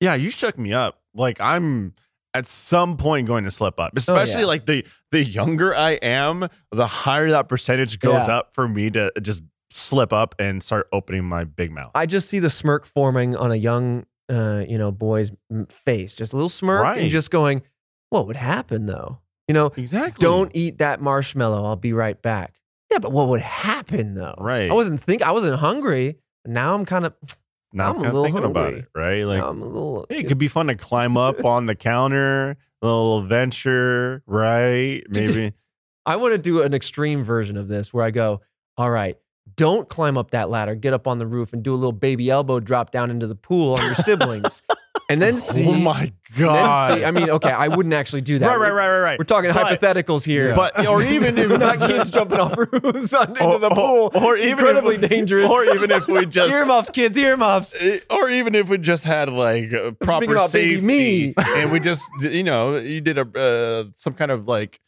yeah, 0.00 0.14
you 0.14 0.30
shook 0.30 0.58
me 0.58 0.72
up. 0.72 1.00
Like 1.14 1.40
I'm 1.40 1.94
at 2.34 2.46
some 2.46 2.96
point 2.96 3.26
going 3.26 3.44
to 3.44 3.50
slip 3.50 3.80
up, 3.80 3.92
especially 3.96 4.36
Oh, 4.36 4.40
yeah. 4.40 4.46
like 4.46 4.66
the 4.66 4.84
the 5.10 5.24
younger 5.24 5.74
I 5.74 5.92
am, 5.92 6.48
the 6.70 6.86
higher 6.86 7.30
that 7.30 7.48
percentage 7.48 7.98
goes 7.98 8.28
Yeah. 8.28 8.36
up 8.38 8.54
for 8.54 8.68
me 8.68 8.90
to 8.90 9.10
just 9.22 9.42
slip 9.70 10.12
up 10.12 10.34
and 10.38 10.62
start 10.62 10.88
opening 10.92 11.24
my 11.24 11.44
big 11.44 11.70
mouth. 11.70 11.90
I 11.94 12.06
just 12.06 12.28
see 12.28 12.38
the 12.38 12.50
smirk 12.50 12.86
forming 12.86 13.34
on 13.36 13.50
a 13.50 13.56
young, 13.56 14.04
uh, 14.30 14.64
you 14.68 14.78
know, 14.78 14.92
boy's 14.92 15.30
face. 15.68 16.14
Just 16.14 16.32
a 16.32 16.36
little 16.36 16.48
smirk 16.48 16.96
and 16.96 17.10
just 17.10 17.30
going, 17.30 17.62
what 18.10 18.26
would 18.26 18.36
happen 18.36 18.86
though? 18.86 19.18
You 19.48 19.54
know, 19.54 19.72
exactly. 19.76 20.16
don't 20.18 20.50
eat 20.54 20.78
that 20.78 21.00
marshmallow. 21.00 21.64
I'll 21.64 21.76
be 21.76 21.92
right 21.92 22.20
back. 22.20 22.54
Yeah, 22.90 22.98
but 22.98 23.12
what 23.12 23.28
would 23.28 23.40
happen 23.40 24.14
though? 24.14 24.34
Right. 24.38 24.70
I 24.70 24.74
wasn't 24.74 25.00
think 25.02 25.22
I 25.22 25.32
wasn't 25.32 25.58
hungry. 25.58 26.18
Now 26.44 26.74
I'm 26.74 26.84
kind 26.84 27.06
of 27.06 27.14
now 27.72 27.90
I'm 27.90 27.96
I'm, 27.96 28.02
a 28.02 28.04
little 28.04 28.24
thinking 28.24 28.44
about 28.44 28.74
it, 28.74 28.86
right? 28.94 29.22
Like, 29.22 29.42
I'm 29.42 29.60
a 29.60 29.66
little. 29.66 30.06
hey, 30.08 30.20
it 30.20 30.28
could 30.28 30.38
be 30.38 30.48
fun 30.48 30.68
to 30.68 30.74
climb 30.74 31.16
up 31.16 31.44
on 31.44 31.66
the 31.66 31.74
counter, 31.74 32.56
a 32.80 32.86
little 32.86 33.20
adventure, 33.20 34.22
right? 34.26 35.02
Maybe. 35.08 35.52
I 36.06 36.16
want 36.16 36.32
to 36.32 36.38
do 36.38 36.62
an 36.62 36.72
extreme 36.72 37.24
version 37.24 37.56
of 37.56 37.68
this 37.68 37.92
where 37.92 38.04
I 38.04 38.12
go, 38.12 38.40
all 38.76 38.90
right, 38.90 39.16
don't 39.56 39.88
climb 39.88 40.16
up 40.16 40.30
that 40.30 40.48
ladder, 40.48 40.74
get 40.74 40.92
up 40.92 41.06
on 41.06 41.18
the 41.18 41.26
roof 41.26 41.52
and 41.52 41.62
do 41.62 41.74
a 41.74 41.76
little 41.76 41.92
baby 41.92 42.30
elbow 42.30 42.60
drop 42.60 42.92
down 42.92 43.10
into 43.10 43.26
the 43.26 43.34
pool 43.34 43.74
on 43.74 43.84
your 43.84 43.94
siblings. 43.96 44.62
And 45.08 45.22
then 45.22 45.38
see, 45.38 45.66
oh 45.68 45.72
my 45.72 46.12
then 46.34 46.46
god! 46.46 46.98
see, 46.98 47.04
I 47.04 47.10
mean, 47.12 47.30
okay, 47.30 47.50
I 47.50 47.68
wouldn't 47.68 47.94
actually 47.94 48.22
do 48.22 48.40
that. 48.40 48.46
right, 48.48 48.58
right, 48.58 48.72
right, 48.72 48.88
right, 48.88 49.00
right. 49.00 49.18
We're 49.18 49.24
talking 49.24 49.52
But- 49.52 49.80
hypotheticals 49.80 50.24
here. 50.26 50.54
But 50.54 50.84
or 50.88 51.00
even 51.02 51.38
if 51.38 51.48
not 51.60 51.78
kids 51.78 52.10
jumping 52.10 52.40
off 52.40 52.56
roofs 52.56 53.14
on- 53.14 53.28
into 53.30 53.44
or, 53.44 53.58
the 53.60 53.70
pool. 53.70 54.10
or, 54.14 54.24
or 54.32 54.36
even 54.36 54.50
incredibly 54.58 54.96
if, 54.96 55.08
dangerous. 55.08 55.50
Or 55.50 55.64
even 55.64 55.90
if 55.92 56.08
we 56.08 56.26
just 56.26 56.52
earmuffs, 56.52 56.90
kids, 56.90 57.16
earmuffs. 57.16 57.76
or 58.10 58.28
even 58.30 58.54
if 58.56 58.68
we 58.68 58.78
just 58.78 59.04
had 59.04 59.28
like 59.30 59.70
proper 60.00 60.32
about 60.32 60.52
baby 60.52 60.74
safety 60.74 60.80
me. 60.86 61.34
and 61.36 61.70
we 61.70 61.78
just 61.78 62.02
you 62.20 62.42
know 62.42 62.76
you 62.76 63.00
did 63.00 63.18
a 63.18 63.22
uh, 63.38 63.84
some 63.96 64.14
kind 64.14 64.30
of 64.32 64.48
like 64.48 64.80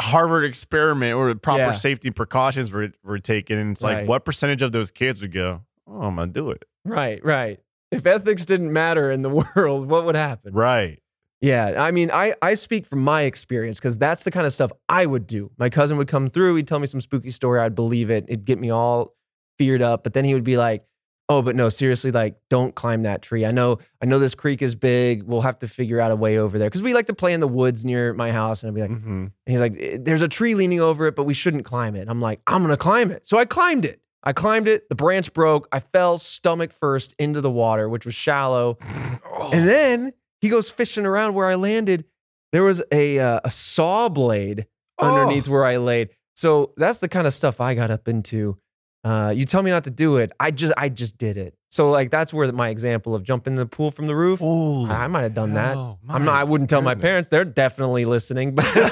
Harvard 0.00 0.44
experiment 0.44 1.14
or 1.14 1.34
proper 1.36 1.58
Yeah. 1.60 1.72
safety 1.74 2.10
precautions 2.10 2.70
were 2.72 2.90
were 3.04 3.18
taken 3.18 3.56
and 3.58 3.72
it's 3.72 3.82
Right. 3.82 4.00
like 4.00 4.08
what 4.08 4.24
percentage 4.24 4.60
of 4.62 4.72
those 4.72 4.90
kids 4.90 5.20
would 5.22 5.32
go 5.32 5.62
oh 5.86 6.02
I'm 6.02 6.16
gonna 6.16 6.32
do 6.32 6.50
it 6.50 6.64
Right, 6.84 7.24
right. 7.24 7.60
If 7.92 8.04
ethics 8.06 8.44
didn't 8.46 8.72
matter 8.72 9.10
in 9.10 9.22
the 9.22 9.30
world, 9.56 9.88
what 9.88 10.04
would 10.06 10.16
happen? 10.16 10.52
right 10.54 10.98
Yeah, 11.40 11.74
I 11.82 11.90
mean, 11.90 12.10
I 12.12 12.34
I 12.42 12.54
speak 12.54 12.86
from 12.86 13.02
my 13.04 13.22
experience 13.22 13.78
because 13.78 13.98
that's 13.98 14.24
the 14.24 14.30
kind 14.30 14.46
of 14.46 14.52
stuff 14.52 14.72
I 14.88 15.06
would 15.06 15.26
do. 15.26 15.50
My 15.58 15.68
cousin 15.70 15.96
would 15.98 16.08
come 16.08 16.30
through, 16.30 16.56
he'd 16.56 16.68
tell 16.68 16.78
me 16.78 16.86
some 16.86 17.00
spooky 17.00 17.30
story, 17.30 17.60
I'd 17.60 17.74
believe 17.74 18.10
it, 18.10 18.24
it'd 18.28 18.44
get 18.44 18.58
me 18.58 18.70
all 18.70 19.14
feared 19.58 19.82
up, 19.82 20.02
but 20.04 20.14
then 20.14 20.24
he 20.24 20.34
would 20.34 20.44
be 20.44 20.56
like, 20.56 20.84
"Oh, 21.28 21.40
but 21.42 21.54
no, 21.56 21.68
seriously, 21.68 22.10
like, 22.10 22.36
don't 22.50 22.74
climb 22.74 23.02
that 23.04 23.22
tree. 23.22 23.44
I 23.46 23.50
know, 23.52 23.78
I 24.02 24.06
know 24.06 24.18
this 24.18 24.34
creek 24.34 24.60
is 24.62 24.74
big. 24.74 25.22
We'll 25.24 25.40
have 25.42 25.58
to 25.60 25.68
figure 25.68 26.00
out 26.00 26.10
a 26.10 26.16
way 26.16 26.38
over 26.38 26.58
there 26.58 26.68
because 26.68 26.82
we 26.82 26.94
like 26.94 27.06
to 27.06 27.14
play 27.14 27.32
in 27.32 27.40
the 27.40 27.48
woods 27.48 27.84
near 27.84 28.12
my 28.14 28.32
house." 28.32 28.62
And 28.62 28.68
I'd 28.70 28.74
be 28.74 28.80
like, 28.82 28.90
Mhm. 28.90 29.06
and 29.06 29.30
he's 29.46 29.60
like, 29.60 29.74
"Eh, 29.78 29.98
"There's 30.00 30.22
a 30.22 30.28
tree 30.28 30.54
leaning 30.54 30.80
over 30.80 31.06
it, 31.06 31.14
but 31.16 31.24
we 31.24 31.34
shouldn't 31.34 31.64
climb 31.64 31.94
it." 31.96 32.08
I'm 32.08 32.20
like, 32.20 32.40
"I'm 32.46 32.62
gonna 32.62 32.76
climb 32.76 33.10
it." 33.10 33.26
So 33.26 33.36
I 33.38 33.44
climbed 33.44 33.84
it. 33.84 34.00
I 34.24 34.32
climbed 34.32 34.68
it. 34.68 34.88
The 34.88 34.94
branch 34.94 35.32
broke. 35.32 35.68
I 35.72 35.80
fell 35.80 36.18
stomach 36.18 36.72
first 36.72 37.14
into 37.18 37.40
the 37.40 37.50
water, 37.50 37.88
which 37.88 38.06
was 38.06 38.14
shallow. 38.14 38.78
And 39.52 39.66
then 39.66 40.12
he 40.40 40.48
goes 40.48 40.70
fishing 40.70 41.04
around 41.04 41.34
where 41.34 41.46
I 41.48 41.56
landed. 41.56 42.04
There 42.52 42.62
was 42.62 42.80
a 42.92 43.18
uh, 43.18 43.40
a 43.42 43.50
saw 43.50 44.08
blade 44.08 44.66
underneath 45.00 45.48
where 45.48 45.64
I 45.64 45.78
laid. 45.78 46.10
So 46.36 46.72
that's 46.76 47.00
the 47.00 47.08
kind 47.08 47.26
of 47.26 47.34
stuff 47.34 47.60
I 47.60 47.74
got 47.74 47.90
up 47.90 48.06
into. 48.06 48.56
Uh, 49.02 49.32
you 49.34 49.44
tell 49.44 49.62
me 49.62 49.72
not 49.72 49.84
to 49.84 49.90
do 49.90 50.18
it. 50.18 50.30
I 50.38 50.52
just 50.52 50.72
I 50.76 50.90
just 50.90 51.18
did 51.18 51.36
it. 51.36 51.54
So 51.72 51.88
like 51.90 52.10
that's 52.10 52.34
where 52.34 52.52
my 52.52 52.68
example 52.68 53.14
of 53.14 53.22
jumping 53.22 53.54
in 53.54 53.56
the 53.56 53.64
pool 53.64 53.90
from 53.90 54.06
the 54.06 54.14
roof. 54.14 54.40
Holy 54.40 54.90
I, 54.90 55.04
I 55.04 55.06
might 55.06 55.22
have 55.22 55.32
done 55.34 55.54
that. 55.54 55.74
hell, 55.74 55.98
I'm 56.06 56.22
not. 56.26 56.34
I 56.38 56.44
wouldn't 56.44 56.68
tell 56.68 56.82
my 56.82 56.94
parents. 56.94 57.30
They're 57.30 57.46
definitely 57.46 58.04
listening. 58.04 58.54
But 58.54 58.66
Don't 58.74 58.82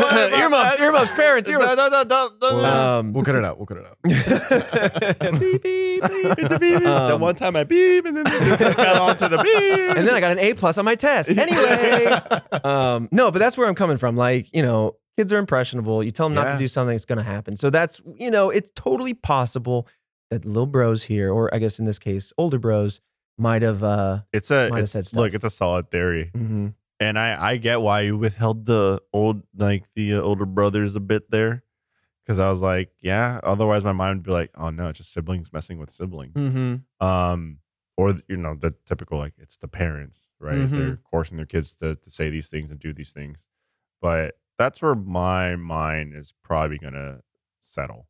worry 0.00 0.24
about 0.24 0.32
earmuffs, 0.38 0.78
earmuffs, 0.80 1.10
parents, 1.12 1.48
earmuffs. 1.50 1.76
Don't- 1.76 1.90
don't- 1.90 2.08
don't- 2.08 2.40
don't- 2.40 2.54
We'll, 2.54 2.64
Um, 2.64 3.12
we'll 3.12 3.24
cut 3.24 3.34
it 3.34 3.44
out. 3.44 3.58
We'll 3.58 3.66
cut 3.66 3.76
it 3.76 3.84
out. 3.86 3.98
beep, 5.40 5.62
beep, 5.62 5.62
beep. 5.62 6.38
It's 6.38 6.54
a 6.54 6.58
beep. 6.58 6.82
the 6.82 7.14
Um, 7.14 7.20
one 7.20 7.34
time 7.34 7.54
I 7.56 7.64
beep 7.64 8.04
and 8.06 8.16
then 8.16 8.24
it 8.26 8.74
fell 8.74 9.02
onto 9.02 9.28
the 9.28 9.38
beep. 9.38 9.96
and 9.98 10.08
then 10.08 10.14
I 10.14 10.20
got 10.20 10.32
an 10.32 10.38
A 10.38 10.54
plus 10.54 10.78
on 10.78 10.84
my 10.86 10.94
test. 10.94 11.30
Anyway, 11.44 12.06
um, 12.64 13.08
no, 13.12 13.30
but 13.30 13.38
that's 13.40 13.58
where 13.58 13.68
I'm 13.68 13.74
coming 13.74 13.98
from. 13.98 14.16
Like, 14.16 14.48
you 14.54 14.62
know, 14.62 14.96
kids 15.18 15.30
are 15.32 15.36
impressionable. 15.38 16.02
You 16.02 16.10
tell 16.10 16.26
them 16.28 16.34
not 16.34 16.52
to 16.52 16.58
do 16.58 16.66
something, 16.68 16.94
it's 16.96 17.04
going 17.04 17.18
to 17.18 17.24
happen. 17.24 17.56
So 17.56 17.68
that's, 17.68 18.00
you 18.16 18.30
know, 18.30 18.48
it's 18.50 18.70
totally 18.74 19.12
possible 19.14 19.86
that 20.30 20.44
little 20.44 20.66
bros 20.66 21.04
here, 21.04 21.32
or 21.32 21.54
I 21.54 21.58
guess 21.58 21.78
in 21.78 21.84
this 21.84 21.98
case, 21.98 22.32
older 22.38 22.58
bros, 22.58 23.00
might 23.38 23.62
have. 23.62 23.82
Uh, 23.84 24.20
it's 24.32 24.50
a 24.50 24.68
Might 24.70 24.76
have 24.76 24.82
it's, 24.84 24.92
said 24.92 25.06
stuff. 25.06 25.18
look, 25.20 25.34
it's 25.34 25.44
a 25.44 25.50
solid 25.50 25.90
theory. 25.90 26.30
mhm. 26.34 26.74
And 27.00 27.18
I 27.18 27.52
I 27.52 27.56
get 27.56 27.80
why 27.80 28.02
you 28.02 28.16
withheld 28.16 28.66
the 28.66 29.02
old 29.12 29.42
like 29.56 29.84
the 29.96 30.14
uh, 30.14 30.20
older 30.20 30.46
brothers 30.46 30.94
a 30.94 31.00
bit 31.00 31.30
there. 31.30 31.62
Cause 32.26 32.38
I 32.38 32.48
was 32.48 32.62
like, 32.62 32.90
yeah. 33.02 33.38
Otherwise, 33.42 33.84
my 33.84 33.92
mind 33.92 34.18
would 34.20 34.22
be 34.24 34.30
like, 34.32 34.50
oh 34.54 34.70
no, 34.70 34.88
it's 34.88 34.98
just 34.98 35.12
siblings 35.12 35.52
messing 35.52 35.78
with 35.78 35.90
siblings. 35.90 36.32
Mhm. 36.34 36.82
Um, 37.00 37.58
or 37.98 38.14
you 38.28 38.36
know, 38.38 38.54
the 38.54 38.74
typical 38.86 39.18
like 39.18 39.34
it's 39.38 39.56
the 39.58 39.68
parents, 39.68 40.28
right? 40.40 40.56
Mhm. 40.56 40.70
They're 40.70 40.98
forcing 41.10 41.36
their 41.36 41.44
kids 41.46 41.74
to 41.76 41.96
to 41.96 42.10
say 42.10 42.30
these 42.30 42.48
things 42.48 42.70
and 42.70 42.80
do 42.80 42.94
these 42.94 43.12
things. 43.12 43.46
But 44.00 44.38
that's 44.56 44.80
where 44.80 44.94
my 44.94 45.56
mind 45.56 46.14
is 46.14 46.32
probably 46.42 46.78
gonna 46.78 47.20
settle, 47.60 48.06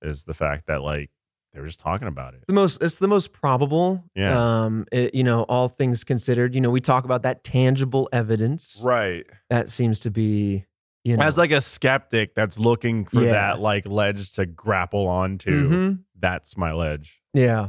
is 0.00 0.24
the 0.24 0.34
fact 0.34 0.66
that 0.68 0.80
like 0.80 1.10
they 1.56 1.60
were 1.62 1.66
just 1.66 1.80
talking 1.80 2.06
about 2.06 2.34
it. 2.34 2.44
the 2.46 2.52
most 2.52 2.80
it's 2.82 2.98
the 2.98 3.08
most 3.08 3.32
probable 3.32 4.04
Yeah. 4.14 4.64
um 4.64 4.84
it- 4.92 5.14
you 5.14 5.24
know 5.24 5.42
all 5.44 5.68
things 5.68 6.04
considered 6.04 6.54
you 6.54 6.60
know 6.60 6.70
we 6.70 6.80
talk 6.80 7.04
about 7.04 7.22
that 7.22 7.42
tangible 7.42 8.08
evidence 8.12 8.80
Right. 8.84 9.24
that 9.50 9.70
seems 9.70 9.98
to 10.00 10.10
be 10.10 10.66
you 11.02 11.16
know 11.16 11.24
As 11.24 11.38
like 11.38 11.52
a 11.52 11.60
skeptic 11.62 12.34
that's 12.34 12.58
looking 12.58 13.06
for 13.06 13.22
Yeah. 13.22 13.32
that 13.32 13.60
like 13.60 13.86
ledge 13.86 14.32
to 14.34 14.44
grapple 14.44 15.08
onto, 15.08 15.70
Mhm. 15.70 15.98
that's 16.18 16.56
my 16.58 16.72
ledge. 16.72 17.20
yeah 17.32 17.68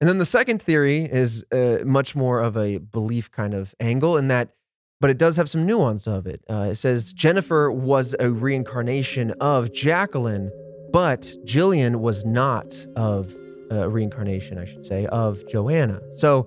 and 0.00 0.08
then 0.08 0.18
the 0.18 0.24
second 0.26 0.60
theory 0.62 1.04
is 1.04 1.44
uh, 1.52 1.78
much 1.84 2.14
more 2.16 2.40
of 2.40 2.56
a 2.56 2.78
belief 2.78 3.30
kind 3.30 3.52
of 3.54 3.74
angle 3.80 4.16
in 4.16 4.28
that 4.28 4.50
but 5.00 5.10
it 5.10 5.18
does 5.18 5.36
have 5.36 5.50
some 5.50 5.66
nuance 5.66 6.06
of 6.06 6.26
it 6.28 6.44
uh, 6.50 6.68
it 6.70 6.74
says 6.76 7.12
jennifer 7.12 7.70
was 7.72 8.14
a 8.20 8.30
reincarnation 8.30 9.32
of 9.40 9.72
jacqueline 9.72 10.50
but 10.92 11.22
jillian 11.44 11.96
was 11.96 12.24
not 12.24 12.86
of 12.96 13.34
a 13.70 13.88
reincarnation 13.88 14.58
i 14.58 14.64
should 14.64 14.84
say 14.86 15.06
of 15.06 15.46
joanna 15.48 16.00
so 16.14 16.46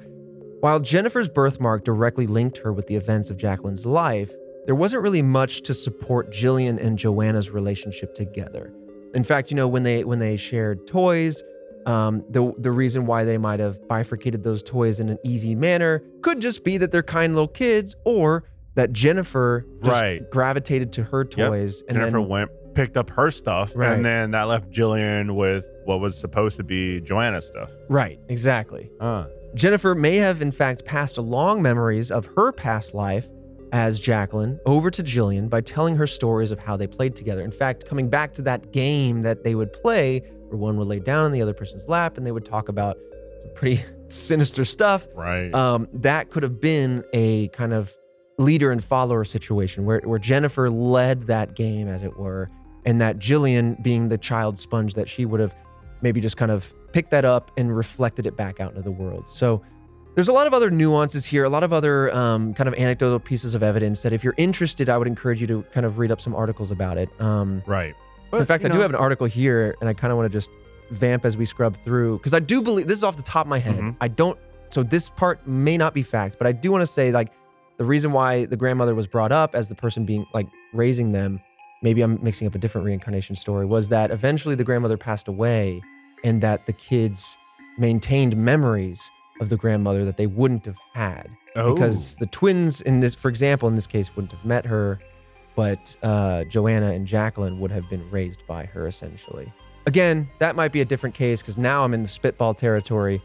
While 0.62 0.80
Jennifer's 0.80 1.30
birthmark 1.30 1.84
directly 1.84 2.26
linked 2.26 2.58
her 2.60 2.74
with 2.74 2.88
the 2.88 2.96
events 2.96 3.30
of 3.30 3.38
Jacqueline's 3.38 3.86
life, 3.86 4.32
there 4.66 4.74
wasn't 4.74 5.04
really 5.04 5.22
much 5.22 5.62
to 5.64 5.74
support 5.76 6.32
Jillian 6.32 6.84
and 6.84 6.98
Joanna's 6.98 7.52
relationship 7.52 8.16
together. 8.16 8.74
In 9.14 9.24
fact, 9.24 9.52
you 9.52 9.56
know, 9.58 9.68
when 9.68 9.84
they 9.84 10.04
when 10.04 10.18
they 10.18 10.38
shared 10.38 10.88
toys, 10.88 11.44
um, 11.86 12.24
the 12.32 12.52
the 12.58 12.72
reason 12.72 13.06
why 13.06 13.26
they 13.26 13.38
might 13.38 13.60
have 13.60 13.78
bifurcated 13.88 14.42
those 14.42 14.64
toys 14.64 15.00
in 15.00 15.10
an 15.10 15.20
easy 15.24 15.54
manner 15.54 16.02
could 16.24 16.40
just 16.42 16.64
be 16.64 16.78
that 16.80 16.92
they're 16.92 17.04
kind 17.04 17.34
little 17.36 17.48
kids, 17.64 17.96
or 18.04 18.46
that 18.74 18.92
Jennifer 18.92 19.66
just 19.84 19.92
Right. 19.92 20.28
gravitated 20.32 20.92
to 20.94 21.04
her 21.04 21.22
Yep. 21.24 21.30
toys 21.52 21.84
and 21.88 22.00
Jennifer 22.00 22.20
then 22.22 22.28
went 22.30 22.50
picked 22.76 22.98
up 22.98 23.10
her 23.12 23.32
stuff, 23.32 23.74
Right. 23.76 23.92
and 23.94 24.06
then 24.06 24.32
that 24.32 24.44
left 24.44 24.70
Jillian 24.70 25.36
with 25.36 25.66
what 25.86 26.00
was 26.00 26.18
supposed 26.20 26.58
to 26.58 26.64
be 26.64 27.02
Joanna's 27.02 27.48
stuff. 27.48 27.72
right, 27.90 28.20
exactly. 28.30 28.92
Uh, 29.00 29.26
Jennifer 29.56 29.96
may 29.96 30.18
have, 30.18 30.42
in 30.42 30.52
fact, 30.52 30.84
passed 30.86 31.18
along 31.18 31.62
memories 31.62 32.12
of 32.12 32.26
her 32.36 32.52
past 32.52 32.94
life 32.94 33.26
as 33.72 34.00
Jacqueline 34.00 34.60
over 34.66 34.92
to 34.92 35.02
Jillian 35.04 35.50
by 35.50 35.62
telling 35.62 35.96
her 35.96 36.06
stories 36.06 36.52
of 36.52 36.60
how 36.60 36.76
they 36.78 36.88
played 36.88 37.16
together. 37.16 37.42
In 37.42 37.52
fact, 37.52 37.86
coming 37.86 38.10
back 38.10 38.34
to 38.36 38.42
that 38.44 38.72
game 38.72 39.22
that 39.24 39.44
they 39.44 39.56
would 39.56 39.72
play, 39.74 40.20
where 40.50 40.58
one 40.58 40.78
would 40.78 40.88
lay 40.88 41.00
down 41.00 41.26
on 41.26 41.32
the 41.32 41.42
other 41.42 41.54
person's 41.54 41.88
lap 41.88 42.18
and 42.18 42.26
they 42.28 42.32
would 42.32 42.46
talk 42.46 42.68
about 42.70 42.98
some 43.42 43.50
pretty 43.56 43.82
sinister 44.10 44.66
stuff. 44.66 45.08
right. 45.16 45.54
Um, 45.54 45.88
that 45.94 46.30
could 46.32 46.44
have 46.44 46.60
been 46.60 47.04
a 47.14 47.48
kind 47.50 47.74
of 47.74 47.96
leader 48.38 48.72
and 48.72 48.84
follower 48.84 49.24
situation 49.24 49.86
where, 49.86 50.02
where 50.02 50.20
Jennifer 50.20 50.70
led 50.70 51.28
that 51.28 51.56
game, 51.56 51.88
as 51.88 52.04
it 52.04 52.18
were, 52.20 52.50
and 52.86 53.02
that 53.02 53.18
Jillian, 53.20 53.82
being 53.82 54.10
the 54.10 54.18
child 54.18 54.58
sponge 54.60 54.94
that 54.94 55.10
she 55.10 55.26
would 55.26 55.40
have 55.40 55.56
maybe 56.02 56.22
just 56.22 56.38
kind 56.38 56.52
of 56.52 56.74
picked 56.94 57.12
that 57.12 57.26
up 57.26 57.52
and 57.58 57.76
reflected 57.76 58.26
it 58.26 58.38
back 58.38 58.60
out 58.60 58.72
into 58.72 58.82
the 58.84 58.92
world. 58.92 59.28
So 59.30 59.62
there's 60.14 60.28
a 60.30 60.34
lot 60.34 60.48
of 60.48 60.54
other 60.54 60.72
nuances 60.72 61.26
here, 61.26 61.44
a 61.44 61.50
lot 61.50 61.64
of 61.64 61.74
other 61.74 62.14
um, 62.16 62.54
kind 62.54 62.68
of 62.70 62.74
anecdotal 62.76 63.20
pieces 63.20 63.54
of 63.56 63.64
evidence 63.64 64.02
that 64.04 64.14
if 64.14 64.24
you're 64.24 64.36
interested, 64.38 64.88
I 64.88 64.98
would 64.98 65.08
encourage 65.08 65.42
you 65.42 65.48
to 65.48 65.64
kind 65.74 65.86
of 65.86 65.98
read 65.98 66.12
up 66.12 66.22
some 66.22 66.34
articles 66.36 66.72
about 66.72 66.98
it. 66.98 67.10
Um, 67.20 67.62
right. 67.66 67.94
in 68.32 68.46
fact, 68.46 68.66
I 68.66 68.70
do 68.70 68.80
have 68.80 68.90
an 68.92 68.96
article 68.96 69.28
here, 69.28 69.76
and 69.82 69.90
I 69.90 69.94
kind 69.94 70.12
of 70.12 70.18
want 70.18 70.32
to 70.32 70.36
just 70.38 70.50
vamp 70.92 71.26
as 71.26 71.36
we 71.36 71.46
scrub 71.46 71.76
through 71.76 72.18
because 72.20 72.34
I 72.34 72.40
do 72.40 72.62
believe 72.62 72.88
this 72.88 72.98
is 73.00 73.04
off 73.04 73.18
the 73.18 73.24
top 73.24 73.46
of 73.46 73.50
my 73.50 73.60
head. 73.60 73.80
Mhm. 73.80 73.96
I 74.00 74.08
don't, 74.08 74.38
so 74.70 74.84
this 74.84 75.10
part 75.10 75.46
may 75.48 75.78
not 75.78 75.94
be 75.94 76.04
fact, 76.04 76.38
but 76.38 76.46
I 76.48 76.52
do 76.52 76.72
want 76.72 76.82
to 76.84 76.88
say 76.88 77.12
like 77.12 77.32
the 77.78 77.84
reason 77.86 78.12
why 78.12 78.46
the 78.46 78.56
grandmother 78.56 78.94
was 78.96 79.08
brought 79.08 79.32
up 79.32 79.56
as 79.56 79.68
the 79.68 79.76
person 79.76 80.06
being 80.06 80.26
like 80.34 80.48
raising 80.74 81.12
them. 81.12 81.42
Maybe 81.82 82.02
I'm 82.02 82.22
mixing 82.24 82.48
up 82.48 82.56
a 82.56 82.58
different 82.58 82.86
reincarnation 82.86 83.36
story. 83.36 83.66
Was 83.66 83.90
that 83.90 84.12
eventually 84.12 84.56
the 84.56 84.64
grandmother 84.64 84.98
passed 84.98 85.28
away, 85.28 85.82
and 86.24 86.42
that 86.42 86.66
the 86.66 86.74
kids 86.74 87.38
maintained 87.78 88.36
memories 88.38 89.12
of 89.42 89.50
the 89.50 89.58
grandmother 89.58 90.06
that 90.06 90.18
they 90.18 90.28
wouldn't 90.28 90.66
have 90.66 90.78
had 90.94 91.30
Oh. 91.58 91.74
because 91.74 92.16
the 92.18 92.26
twins 92.28 92.82
in 92.82 93.00
this, 93.02 93.14
for 93.16 93.30
example, 93.30 93.68
in 93.70 93.76
this 93.76 93.88
case, 93.88 94.16
wouldn't 94.16 94.32
have 94.32 94.44
met 94.46 94.66
her, 94.66 95.00
but 95.56 95.96
uh, 96.04 96.46
Joanna 96.46 96.92
and 96.92 97.06
Jacqueline 97.06 97.60
would 97.60 97.72
have 97.72 97.90
been 97.90 98.10
raised 98.12 98.46
by 98.48 98.66
her 98.66 98.88
essentially. 98.88 99.52
Again, 99.86 100.28
that 100.40 100.56
might 100.56 100.72
be 100.72 100.82
a 100.82 100.86
different 100.86 101.16
case 101.16 101.42
because 101.42 101.58
now 101.58 101.84
I'm 101.84 101.94
in 101.94 102.04
the 102.04 102.10
spitball 102.10 102.54
territory, 102.54 103.22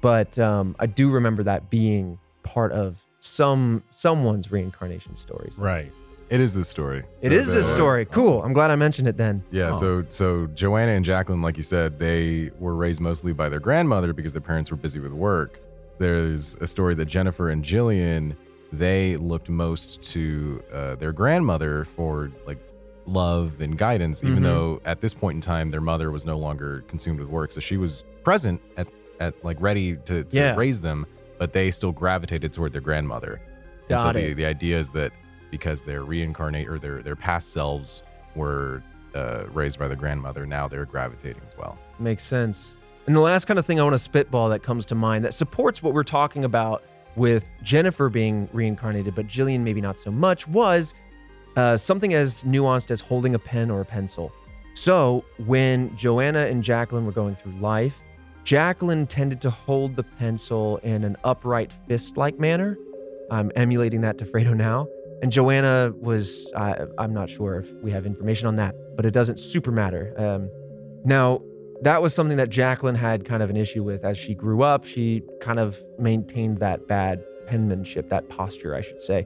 but 0.00 0.38
um, 0.38 0.76
I 0.78 0.86
do 0.86 1.10
remember 1.10 1.42
that 1.44 1.70
being 1.70 2.18
part 2.42 2.72
of 2.72 3.06
some 3.20 3.82
someone's 3.90 4.52
reincarnation 4.52 5.16
stories. 5.16 5.56
right. 5.58 5.90
It 6.30 6.40
is 6.40 6.54
this 6.54 6.68
story. 6.68 7.04
It 7.20 7.30
So 7.30 7.36
is 7.36 7.46
this 7.48 7.70
story. 7.70 8.06
Cool. 8.06 8.42
I'm 8.42 8.52
glad 8.52 8.70
I 8.70 8.76
mentioned 8.76 9.06
it 9.08 9.16
then. 9.16 9.42
Yeah, 9.50 9.68
Oh. 9.68 9.72
so 9.72 10.04
so 10.08 10.46
Joanna 10.54 10.92
and 10.92 11.04
Jacqueline, 11.04 11.42
like 11.42 11.56
you 11.56 11.62
said, 11.62 11.98
they 11.98 12.50
were 12.58 12.74
raised 12.74 13.00
mostly 13.00 13.32
by 13.32 13.48
their 13.48 13.60
grandmother 13.60 14.12
because 14.12 14.32
their 14.32 14.40
parents 14.42 14.70
were 14.70 14.76
busy 14.76 14.98
with 15.00 15.12
work. 15.12 15.60
There's 15.98 16.56
a 16.60 16.66
story 16.66 16.94
that 16.96 17.04
Jennifer 17.06 17.50
and 17.50 17.62
Jillian, 17.64 18.34
they 18.72 19.16
looked 19.16 19.48
most 19.48 20.02
to 20.12 20.62
uh, 20.72 20.94
their 20.96 21.12
grandmother 21.12 21.84
for 21.84 22.30
like 22.46 22.58
love 23.06 23.60
and 23.60 23.76
guidance, 23.76 24.24
even 24.24 24.38
Mhm. 24.38 24.42
though 24.44 24.80
at 24.86 25.00
this 25.02 25.12
point 25.14 25.34
in 25.36 25.40
time 25.42 25.70
their 25.70 25.82
mother 25.82 26.10
was 26.10 26.24
no 26.26 26.38
longer 26.38 26.82
consumed 26.88 27.20
with 27.20 27.28
work. 27.28 27.52
So 27.52 27.60
she 27.60 27.76
was 27.76 28.02
present 28.24 28.60
at, 28.78 28.88
at 29.20 29.34
like 29.44 29.60
ready 29.60 29.96
to, 30.06 30.24
to 30.24 30.36
Yeah. 30.36 30.56
raise 30.56 30.80
them, 30.80 31.04
but 31.38 31.52
they 31.52 31.70
still 31.70 31.92
gravitated 31.92 32.52
toward 32.52 32.72
their 32.72 32.80
grandmother. 32.80 33.40
And 33.90 34.00
so 34.00 34.04
Got 34.06 34.14
the, 34.14 34.32
the 34.32 34.46
idea 34.46 34.78
is 34.78 34.88
that 34.90 35.12
because 35.54 35.84
their 35.84 36.02
reincarnate 36.02 36.68
or 36.68 36.80
their 36.80 37.00
their 37.00 37.14
past 37.14 37.52
selves 37.52 38.02
were 38.34 38.82
uh, 39.14 39.44
raised 39.52 39.78
by 39.78 39.86
their 39.86 39.96
grandmother, 39.96 40.44
now 40.46 40.66
they're 40.66 40.84
gravitating 40.84 41.40
as 41.48 41.56
well. 41.56 41.78
Makes 42.00 42.24
sense. 42.24 42.74
And 43.06 43.14
the 43.14 43.20
last 43.20 43.44
kind 43.44 43.58
of 43.58 43.64
thing 43.64 43.78
I 43.78 43.84
want 43.84 43.94
to 43.94 43.98
spitball 43.98 44.48
that 44.48 44.64
comes 44.64 44.84
to 44.86 44.96
mind 44.96 45.24
that 45.24 45.32
supports 45.32 45.80
what 45.80 45.94
we're 45.94 46.02
talking 46.02 46.44
about 46.44 46.82
with 47.14 47.46
Jennifer 47.62 48.08
being 48.08 48.48
reincarnated, 48.52 49.14
but 49.14 49.28
Jillian 49.28 49.60
maybe 49.60 49.80
not 49.80 49.96
so 49.96 50.10
much, 50.10 50.48
was 50.48 50.92
uh, 51.56 51.76
something 51.76 52.14
as 52.14 52.42
nuanced 52.42 52.90
as 52.90 53.00
holding 53.00 53.36
a 53.36 53.38
pen 53.38 53.70
or 53.70 53.80
a 53.80 53.84
pencil. 53.84 54.32
So 54.74 55.24
when 55.46 55.96
Joanna 55.96 56.46
and 56.46 56.64
Jacqueline 56.64 57.06
were 57.06 57.12
going 57.12 57.36
through 57.36 57.52
life, 57.52 58.02
Jacqueline 58.42 59.06
tended 59.06 59.40
to 59.42 59.50
hold 59.50 59.94
the 59.94 60.02
pencil 60.02 60.78
in 60.78 61.04
an 61.04 61.16
upright 61.22 61.72
fist 61.86 62.16
like 62.16 62.40
manner. 62.40 62.76
I'm 63.30 63.52
emulating 63.54 64.00
that 64.00 64.18
to 64.18 64.24
Fredo 64.24 64.54
now. 64.56 64.88
And 65.24 65.32
Joanna 65.32 65.90
was, 65.98 66.52
I 66.54 66.84
I'm 66.98 67.14
not 67.14 67.30
sure 67.30 67.58
if 67.58 67.72
we 67.82 67.90
have 67.92 68.04
information 68.04 68.46
on 68.46 68.56
that, 68.56 68.74
but 68.94 69.06
it 69.06 69.12
doesn't 69.12 69.40
super 69.40 69.72
matter. 69.72 70.12
Um, 70.18 70.50
now, 71.02 71.40
that 71.80 72.02
was 72.02 72.12
something 72.12 72.36
that 72.36 72.50
Jacqueline 72.50 72.94
had 72.94 73.24
kind 73.24 73.42
of 73.42 73.48
an 73.48 73.56
issue 73.56 73.82
with 73.82 74.04
as 74.04 74.18
she 74.18 74.34
grew 74.34 74.62
up. 74.62 74.84
She 74.84 75.22
kind 75.40 75.58
of 75.58 75.80
maintained 75.98 76.58
that 76.58 76.86
bad 76.88 77.24
penmanship, 77.46 78.10
that 78.10 78.28
posture, 78.28 78.74
I 78.74 78.82
should 78.82 79.00
say. 79.00 79.24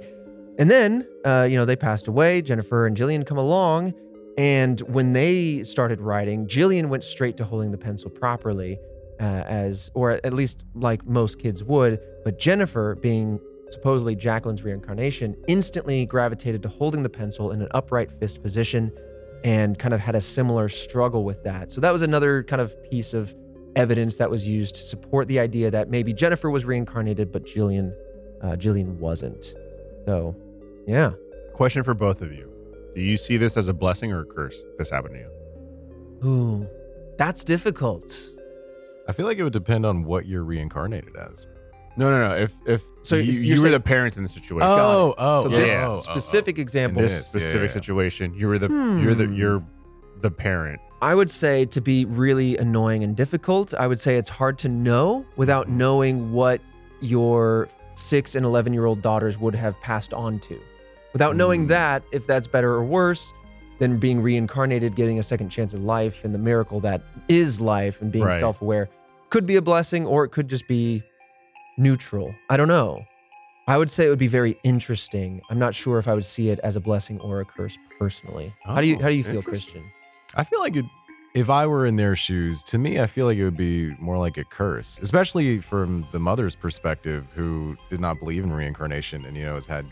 And 0.56 0.70
then, 0.70 1.04
uh, 1.24 1.48
you 1.50 1.56
know, 1.56 1.64
they 1.64 1.74
passed 1.74 2.06
away. 2.06 2.42
Jennifer 2.42 2.86
and 2.86 2.96
Jillian 2.96 3.26
come 3.26 3.38
along. 3.38 3.92
And 4.38 4.80
when 4.82 5.14
they 5.14 5.64
started 5.64 6.00
writing, 6.00 6.46
Jillian 6.46 6.90
went 6.90 7.02
straight 7.02 7.36
to 7.38 7.44
holding 7.44 7.72
the 7.72 7.78
pencil 7.78 8.08
properly, 8.08 8.78
uh, 9.18 9.42
as, 9.48 9.90
or 9.94 10.20
at 10.22 10.32
least 10.32 10.64
like 10.76 11.04
most 11.04 11.40
kids 11.40 11.64
would. 11.64 11.98
But 12.22 12.38
Jennifer, 12.38 12.94
being 12.94 13.40
supposedly 13.70 14.16
Jacqueline's 14.16 14.62
reincarnation, 14.62 15.36
instantly 15.46 16.06
gravitated 16.06 16.62
to 16.62 16.68
holding 16.68 17.02
the 17.02 17.08
pencil 17.08 17.52
in 17.52 17.62
an 17.62 17.68
upright 17.72 18.10
fist 18.10 18.42
position 18.42 18.92
and 19.44 19.78
kind 19.78 19.94
of 19.94 20.00
had 20.00 20.14
a 20.14 20.20
similar 20.20 20.68
struggle 20.68 21.24
with 21.24 21.42
that. 21.44 21.70
So 21.70 21.80
that 21.80 21.92
was 21.92 22.02
another 22.02 22.42
kind 22.42 22.60
of 22.60 22.74
piece 22.90 23.14
of 23.14 23.34
evidence 23.76 24.16
that 24.16 24.30
was 24.30 24.46
used 24.46 24.74
to 24.74 24.82
support 24.82 25.28
the 25.28 25.38
idea 25.38 25.70
that 25.70 25.88
maybe 25.90 26.12
Jennifer 26.12 26.50
was 26.50 26.64
reincarnated, 26.64 27.30
but 27.30 27.44
Jillian, 27.44 27.94
uh, 28.42 28.56
Jillian 28.56 28.98
wasn't. 28.98 29.54
So, 30.06 30.34
yeah. 30.86 31.12
Question 31.52 31.82
for 31.82 31.94
both 31.94 32.22
of 32.22 32.32
you: 32.32 32.50
Do 32.94 33.00
you 33.00 33.16
see 33.16 33.36
this 33.36 33.56
as 33.56 33.68
a 33.68 33.72
blessing 33.72 34.12
or 34.12 34.20
a 34.20 34.24
curse? 34.24 34.56
if 34.56 34.78
This 34.78 34.90
happened 34.90 35.14
to 35.14 35.20
you. 35.20 36.28
Ooh, 36.28 36.68
that's 37.16 37.44
difficult. 37.44 38.32
I 39.08 39.12
feel 39.12 39.26
like 39.26 39.38
it 39.38 39.44
would 39.44 39.52
depend 39.52 39.86
on 39.86 40.04
what 40.04 40.26
you're 40.26 40.44
reincarnated 40.44 41.16
as. 41.16 41.46
No, 41.98 42.10
no, 42.10 42.28
no. 42.28 42.34
If 42.36 42.52
if 42.66 42.82
So 42.82 42.92
so 43.02 43.16
you, 43.16 43.32
you're 43.32 43.56
were 43.56 43.62
saying- 43.62 43.72
the 43.72 43.80
parents 43.80 44.16
in 44.16 44.22
the 44.22 44.28
situation. 44.28 44.68
Oh, 44.68 45.14
oh, 45.18 45.42
so 45.44 45.50
yeah, 45.50 45.58
this 45.58 45.68
yeah. 45.68 45.86
oh, 45.88 45.90
oh, 45.92 45.94
specific 45.96 46.58
oh. 46.58 46.62
example, 46.62 47.00
in 47.00 47.04
this 47.06 47.14
Yes, 47.14 47.24
yeah, 47.34 47.40
specific 47.40 47.70
yeah. 47.70 47.74
situation, 47.74 48.34
you 48.34 48.46
were 48.48 48.58
the 48.58 48.68
you're 49.02 49.14
the 49.14 49.26
Hmm. 49.26 49.32
you're 49.34 49.62
the 50.22 50.30
parent. 50.30 50.80
I 51.02 51.14
would 51.14 51.30
say 51.30 51.64
to 51.66 51.80
be 51.80 52.04
really 52.06 52.56
annoying 52.56 53.04
and 53.04 53.14
difficult, 53.16 53.72
I 53.74 53.86
would 53.86 54.00
say 54.00 54.16
it's 54.16 54.28
hard 54.28 54.58
to 54.60 54.68
know 54.68 55.24
without 55.36 55.68
knowing 55.68 56.32
what 56.32 56.60
your 57.00 57.68
six 57.94 58.34
and 58.34 58.44
11 58.44 58.72
year 58.72 58.84
old 58.86 59.02
daughters 59.02 59.38
would 59.38 59.54
have 59.54 59.80
passed 59.80 60.12
on 60.12 60.38
to. 60.40 60.58
Without 61.12 61.36
knowing 61.36 61.64
Mm. 61.66 61.68
that, 61.68 62.02
if 62.12 62.26
that's 62.26 62.46
better 62.46 62.72
or 62.74 62.84
worse 62.84 63.32
than 63.78 63.98
being 63.98 64.20
reincarnated, 64.20 64.94
getting 64.96 65.18
a 65.18 65.22
second 65.22 65.50
chance 65.50 65.72
at 65.72 65.80
life 65.80 66.24
and 66.24 66.34
the 66.34 66.38
miracle 66.38 66.80
that 66.80 67.00
is 67.28 67.60
life 67.60 68.02
and 68.02 68.10
being 68.10 68.24
Right. 68.24 68.40
self 68.40 68.60
aware 68.62 68.88
could 69.30 69.46
be 69.46 69.56
a 69.56 69.62
blessing 69.62 70.04
or 70.06 70.24
it 70.24 70.30
could 70.30 70.48
just 70.48 70.66
be 70.66 71.02
neutral. 71.78 72.34
I 72.50 72.56
don't 72.56 72.68
know. 72.68 73.04
I 73.66 73.76
would 73.76 73.90
say 73.90 74.06
it 74.06 74.08
would 74.08 74.18
be 74.18 74.28
very 74.28 74.58
interesting. 74.64 75.40
I'm 75.50 75.58
not 75.58 75.74
sure 75.74 75.98
if 75.98 76.08
I 76.08 76.14
would 76.14 76.24
see 76.24 76.48
it 76.48 76.58
as 76.60 76.74
a 76.76 76.80
blessing 76.80 77.20
or 77.20 77.40
a 77.40 77.44
curse 77.44 77.76
personally. 77.98 78.52
how 78.64 78.80
do 78.80 78.86
you 78.86 78.96
Oh, 78.98 79.02
how 79.02 79.08
do 79.08 79.14
you 79.14 79.24
feel. 79.24 79.42
Christian? 79.42 79.84
I 80.34 80.44
feel 80.44 80.60
like 80.60 80.74
it, 80.76 80.86
if 81.34 81.50
I 81.50 81.66
were 81.66 81.84
in 81.86 81.96
their 81.96 82.16
shoes, 82.16 82.62
to 82.64 82.78
me, 82.78 82.98
I 83.00 83.06
feel 83.06 83.26
like 83.26 83.36
it 83.36 83.44
would 83.44 83.56
be 83.58 83.94
more 84.00 84.16
like 84.18 84.38
a 84.38 84.44
curse, 84.44 84.98
especially 85.02 85.58
from 85.60 86.06
the 86.12 86.18
mother's 86.18 86.54
perspective, 86.54 87.26
who 87.34 87.76
did 87.90 88.00
not 88.00 88.18
believe 88.20 88.42
in 88.44 88.52
reincarnation 88.52 89.24
and 89.26 89.36
you 89.36 89.44
know 89.44 89.54
has 89.54 89.66
had 89.66 89.86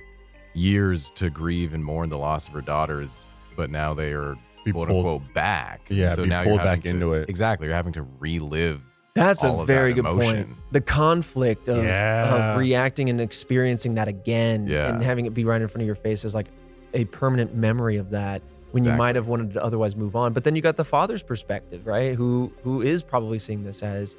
years 0.55 1.11
to 1.17 1.29
grieve 1.31 1.75
and 1.75 1.85
mourn 1.85 2.09
the 2.09 2.19
loss 2.19 2.49
of 2.49 2.55
her 2.55 2.63
daughters, 2.63 3.29
but 3.57 3.71
now 3.71 3.93
they 3.93 4.13
are 4.13 4.35
Be 4.65 4.73
quote 4.73 4.89
pulled- 4.89 5.07
unquote 5.07 5.35
back. 5.35 5.83
Yeah, 5.91 6.15
so 6.15 6.23
be 6.23 6.31
now 6.31 6.45
pulled 6.45 6.55
you're 6.57 6.65
having 6.65 6.73
back 6.81 6.83
to- 6.85 6.89
into 6.89 7.13
it. 7.13 7.29
Exactly, 7.29 7.67
you're 7.67 7.77
having 7.77 7.93
to 7.93 8.07
relive. 8.19 8.81
That's 9.17 9.43
a 9.45 9.49
of 9.51 9.59
that 9.59 9.67
very 9.67 9.93
good 9.95 10.05
point. 10.05 10.49
The 10.73 10.81
conflict 10.81 11.69
of, 11.69 11.85
Yeah. 11.85 12.53
of 12.53 12.59
reacting 12.59 13.11
and 13.11 13.21
experiencing 13.21 13.95
that 13.95 14.09
again 14.09 14.67
Yeah. 14.67 14.89
and 14.89 15.03
having 15.03 15.27
it 15.27 15.35
be 15.35 15.45
right 15.45 15.61
in 15.61 15.69
front 15.69 15.83
of 15.83 15.87
your 15.87 15.95
face 15.97 16.25
is 16.25 16.35
like 16.35 16.47
a 16.95 17.05
permanent 17.07 17.55
memory 17.55 17.97
of 17.97 18.11
that 18.11 18.43
when 18.73 18.85
you 18.85 18.93
might 18.93 19.17
have 19.17 19.27
wanted 19.27 19.55
to 19.55 19.63
otherwise 19.65 19.97
move 19.97 20.15
on. 20.17 20.33
But 20.33 20.45
then 20.45 20.55
you 20.55 20.63
got 20.63 20.77
the 20.77 20.85
father's 20.85 21.23
perspective, 21.23 21.87
right? 21.87 22.15
Who 22.15 22.53
who 22.63 22.83
is 22.83 23.03
probably 23.03 23.39
seeing 23.39 23.65
this 23.65 23.83
as 23.83 24.17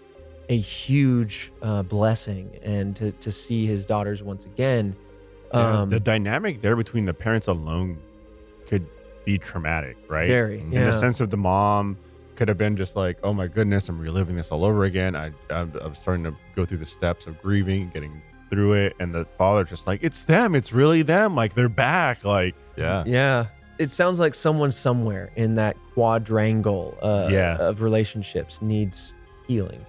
a 0.50 0.58
huge 0.58 1.52
uh, 1.62 1.84
blessing 1.84 2.50
and 2.64 2.96
to, 2.96 3.12
to 3.12 3.32
see 3.32 3.66
his 3.66 3.86
daughters 3.86 4.24
once 4.24 4.46
again. 4.46 4.96
Yeah, 5.54 5.82
Um, 5.82 5.90
the 5.90 6.00
dynamic 6.00 6.62
there 6.62 6.76
between 6.76 7.06
the 7.06 7.14
parents 7.14 7.48
alone 7.48 7.98
could 8.68 8.86
be 9.26 9.38
traumatic, 9.38 9.98
right? 10.08 10.28
very. 10.28 10.60
In 10.60 10.72
the 10.72 10.92
sense 10.94 11.20
of 11.22 11.30
the 11.30 11.38
mom 11.38 11.98
could 12.38 12.48
have 12.48 12.58
been 12.58 12.78
just 12.78 12.96
like, 12.96 13.18
"Oh 13.24 13.34
my 13.34 13.48
goodness, 13.48 13.90
I'm 13.90 14.00
reliving 14.00 14.36
this 14.38 14.52
all 14.52 14.64
over 14.64 14.86
again." 14.86 15.16
I 15.16 15.32
I'm, 15.50 15.74
I'm 15.82 15.96
starting 15.96 16.24
to 16.24 16.34
go 16.56 16.64
through 16.66 16.78
the 16.78 16.86
steps 16.86 17.28
of 17.28 17.42
grieving, 17.42 17.90
getting 17.94 18.22
through 18.50 18.74
it, 18.74 18.96
and 19.02 19.14
the 19.14 19.26
father 19.38 19.64
just 19.66 19.88
like, 19.88 20.00
"It's 20.04 20.24
them. 20.24 20.56
It's 20.56 20.72
really 20.72 21.02
them. 21.02 21.36
Like 21.36 21.54
they're 21.54 21.68
back. 21.70 22.24
Like 22.24 22.56
Yeah. 22.78 23.04
Yeah. 23.06 23.46
It 23.80 23.92
sounds 23.92 24.20
like 24.20 24.34
someone 24.34 24.72
somewhere 24.72 25.30
in 25.36 25.54
that 25.56 25.76
quadrangle 25.94 26.98
uh, 27.02 27.28
Yeah. 27.32 27.58
of 27.58 27.82
relationships 27.82 28.60
needs 28.62 29.14
healing, 29.48 29.86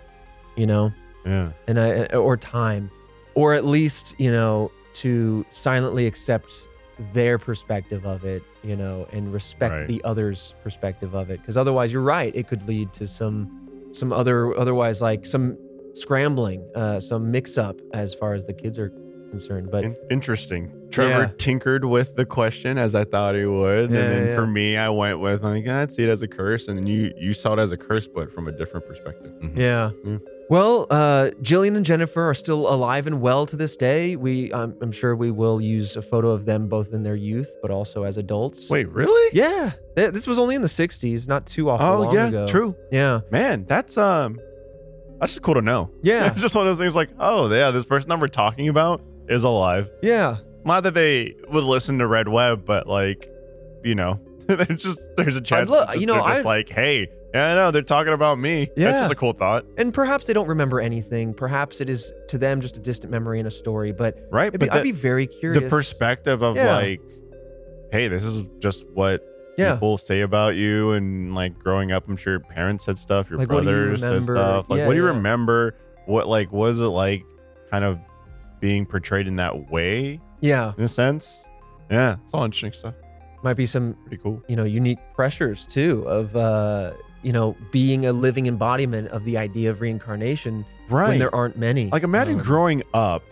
you 0.56 0.66
know, 0.66 0.92
yeah, 1.24 1.52
and 1.66 1.80
I, 1.80 2.04
or 2.14 2.36
time, 2.36 2.90
or 3.34 3.54
at 3.54 3.64
least, 3.64 4.14
you 4.18 4.30
know, 4.30 4.70
to 4.94 5.44
silently 5.50 6.06
accept 6.06 6.68
their 7.12 7.38
perspective 7.38 8.04
of 8.06 8.24
it, 8.24 8.42
you 8.64 8.76
know, 8.76 9.06
and 9.12 9.32
respect 9.32 9.72
Right. 9.74 9.86
the 9.88 10.02
other's 10.04 10.54
perspective 10.62 11.14
of 11.14 11.30
it. 11.30 11.40
Because 11.40 11.56
otherwise, 11.56 11.92
you're 11.92 12.02
right. 12.02 12.34
It 12.34 12.48
could 12.48 12.66
lead 12.68 12.92
to 12.94 13.06
some, 13.06 13.88
some 13.92 14.12
other, 14.12 14.56
otherwise, 14.58 15.00
like 15.00 15.24
some 15.26 15.56
scrambling, 15.94 16.62
uh, 16.74 17.00
some 17.00 17.30
mix 17.30 17.56
up 17.58 17.76
as 17.92 18.14
far 18.14 18.34
as 18.34 18.44
the 18.44 18.52
kids 18.52 18.78
are 18.78 18.90
concerned. 19.30 19.70
But 19.70 19.84
In- 19.84 19.96
interesting. 20.10 20.72
Trevor 20.90 21.10
Yeah. 21.24 21.30
tinkered 21.36 21.84
with 21.84 22.16
the 22.16 22.24
question 22.24 22.78
as 22.78 22.94
I 22.94 23.04
thought 23.04 23.34
he 23.34 23.44
would, 23.44 23.90
Yeah, 23.90 23.98
and 23.98 24.10
then 24.10 24.26
yeah, 24.28 24.34
for 24.34 24.46
me, 24.46 24.76
I 24.76 24.88
went 24.88 25.20
with 25.20 25.42
like, 25.44 25.66
I'd 25.68 25.92
see 25.92 26.04
it 26.04 26.08
as 26.08 26.22
a 26.22 26.28
curse, 26.28 26.66
and 26.68 26.78
then 26.78 26.86
you 26.86 27.12
you 27.18 27.34
saw 27.34 27.52
it 27.52 27.58
as 27.58 27.70
a 27.70 27.76
curse, 27.76 28.06
but 28.08 28.32
from 28.32 28.48
a 28.48 28.52
different 28.52 28.86
perspective. 28.86 29.32
Yeah. 29.54 29.90
Yeah. 30.04 30.18
Well, 30.50 30.86
uh, 30.88 31.30
Jillian 31.42 31.76
and 31.76 31.84
Jennifer 31.84 32.22
are 32.30 32.32
still 32.34 32.72
alive 32.72 33.06
and 33.06 33.20
well 33.20 33.44
to 33.46 33.54
this 33.56 33.76
day. 33.76 34.16
We, 34.16 34.50
um, 34.52 34.74
I'm 34.80 34.92
sure 34.92 35.14
we 35.14 35.30
will 35.30 35.60
use 35.60 35.94
a 35.96 36.00
photo 36.02 36.30
of 36.30 36.46
them 36.46 36.68
both 36.68 36.92
in 36.94 37.02
their 37.02 37.16
youth, 37.16 37.54
but 37.60 37.70
also 37.70 38.04
as 38.04 38.16
adults. 38.16 38.70
Wait, 38.70 38.88
really? 38.88 39.30
Yeah. 39.34 39.72
Th- 39.94 40.10
This 40.10 40.26
was 40.26 40.38
only 40.38 40.54
in 40.54 40.62
the 40.62 40.68
60s, 40.68 41.28
not 41.28 41.46
too 41.46 41.68
awful 41.68 41.86
Oh 41.86 42.00
long 42.04 42.14
yeah, 42.14 42.28
ago. 42.28 42.46
true. 42.46 42.74
Yeah. 42.90 43.20
Man, 43.30 43.66
that's 43.66 43.98
um, 43.98 44.40
that's 45.20 45.32
just 45.34 45.42
cool 45.42 45.54
to 45.54 45.60
know. 45.62 45.90
Yeah. 46.02 46.30
just 46.36 46.54
one 46.54 46.66
of 46.66 46.70
those 46.76 46.82
things 46.82 46.96
like, 46.96 47.10
oh 47.20 47.52
yeah, 47.52 47.70
this 47.70 47.84
person 47.84 48.08
that 48.08 48.18
we're 48.18 48.28
talking 48.28 48.68
about 48.70 49.02
is 49.28 49.44
alive. 49.44 49.90
Yeah. 50.02 50.38
Not 50.64 50.82
that 50.84 50.94
they 50.94 51.34
would 51.50 51.64
listen 51.64 51.98
to 51.98 52.06
Red 52.06 52.26
Web, 52.28 52.64
but 52.64 52.86
like, 52.86 53.30
you 53.84 53.94
know, 53.94 54.18
there's 54.46 54.82
just 54.82 54.98
there's 55.18 55.36
a 55.36 55.42
chance. 55.42 55.68
look- 55.68 55.80
that 55.88 55.92
just- 55.92 56.00
you 56.00 56.06
know, 56.06 56.14
I- 56.22 56.40
like, 56.40 56.70
hey, 56.70 57.08
yeah, 57.34 57.52
I 57.52 57.54
know 57.54 57.70
they're 57.70 57.82
talking 57.82 58.12
about 58.12 58.38
me. 58.38 58.70
Yeah. 58.76 58.88
That's 58.90 59.00
just 59.02 59.12
a 59.12 59.14
cool 59.14 59.32
thought, 59.32 59.64
And 59.76 59.92
perhaps 59.92 60.26
they 60.26 60.32
don't 60.32 60.48
remember 60.48 60.80
anything. 60.80 61.34
Perhaps 61.34 61.80
it 61.80 61.88
is 61.90 62.12
to 62.28 62.38
them 62.38 62.60
just 62.60 62.76
a 62.76 62.80
distant 62.80 63.10
memory 63.10 63.38
and 63.38 63.46
a 63.48 63.50
story. 63.50 63.92
But 63.92 64.16
right? 64.30 64.48
it'd 64.48 64.60
be, 64.60 64.66
But 64.68 64.78
I'd 64.78 64.82
be 64.82 64.92
very 64.92 65.26
curious. 65.26 65.62
the 65.62 65.68
perspective 65.68 66.42
of 66.42 66.56
Yeah. 66.56 66.74
like, 66.76 67.00
hey, 67.92 68.08
this 68.08 68.24
is 68.24 68.42
just 68.60 68.86
what 68.94 69.22
Yeah. 69.58 69.74
people 69.74 69.98
say 69.98 70.20
about 70.22 70.54
you, 70.56 70.92
and 70.92 71.34
like 71.34 71.58
growing 71.58 71.92
up, 71.92 72.08
I'm 72.08 72.16
sure 72.16 72.34
your 72.34 72.40
parents 72.40 72.84
said 72.84 72.96
stuff, 72.98 73.28
your 73.30 73.38
Like, 73.38 73.48
do 73.48 73.56
you 73.56 73.62
brothers 73.62 74.00
said 74.00 74.24
stuff. 74.24 74.70
Like, 74.70 74.78
Yeah, 74.78 74.86
what 74.86 74.92
do 74.94 74.98
you 74.98 75.06
remember? 75.06 75.74
What 76.06 76.28
like 76.28 76.52
was 76.52 76.78
it 76.78 76.84
like, 76.84 77.24
kind 77.70 77.84
of 77.84 77.98
being 78.60 78.86
portrayed 78.86 79.26
in 79.26 79.36
that 79.36 79.70
way? 79.70 80.20
Yeah. 80.40 80.72
in 80.78 80.84
a 80.84 80.88
sense. 80.88 81.44
Yeah, 81.90 82.16
it's 82.22 82.32
all 82.32 82.44
interesting 82.44 82.72
stuff. 82.72 82.94
Might 83.42 83.56
be 83.56 83.66
some 83.66 83.94
Pretty 84.06 84.22
cool. 84.22 84.42
you 84.48 84.56
know 84.56 84.64
unique 84.64 84.98
pressures 85.14 85.66
too 85.66 86.04
of 86.06 86.34
uh 86.36 86.92
you 87.22 87.32
know 87.32 87.56
being 87.72 88.06
a 88.06 88.12
living 88.12 88.46
embodiment 88.46 89.08
of 89.08 89.24
the 89.24 89.36
idea 89.38 89.70
of 89.70 89.80
reincarnation 89.80 90.64
Right. 90.88 91.08
when 91.08 91.18
there 91.18 91.34
aren't 91.34 91.56
many 91.58 91.90
like 91.90 92.02
imagine 92.02 92.34
Um, 92.38 92.44
growing 92.44 92.82
up 92.94 93.22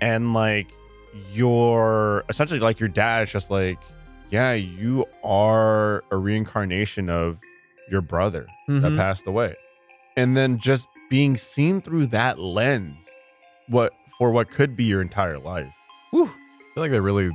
and 0.00 0.32
like 0.34 0.66
your 1.32 2.24
essentially 2.28 2.60
like 2.60 2.80
your 2.80 2.88
dad 2.88 3.24
is 3.24 3.32
just 3.32 3.50
like 3.50 3.78
yeah, 4.30 4.52
you 4.52 5.06
are 5.24 6.04
a 6.12 6.16
reincarnation 6.16 7.10
of 7.10 7.40
your 7.90 8.00
brother 8.00 8.46
that 8.68 8.92
Mhm. 8.92 8.96
passed 8.96 9.26
away. 9.26 9.56
And 10.16 10.36
then 10.36 10.58
just 10.58 10.86
being 11.10 11.36
seen 11.36 11.80
through 11.80 12.06
that 12.08 12.38
lens, 12.38 13.08
what 13.66 13.92
for 14.18 14.30
what 14.30 14.48
could 14.48 14.76
be 14.76 14.84
your 14.84 15.00
entire 15.02 15.36
life. 15.40 15.66
Whew. 16.12 16.26
I 16.26 16.74
feel 16.74 16.82
like 16.84 16.92
that 16.92 17.02
really 17.02 17.32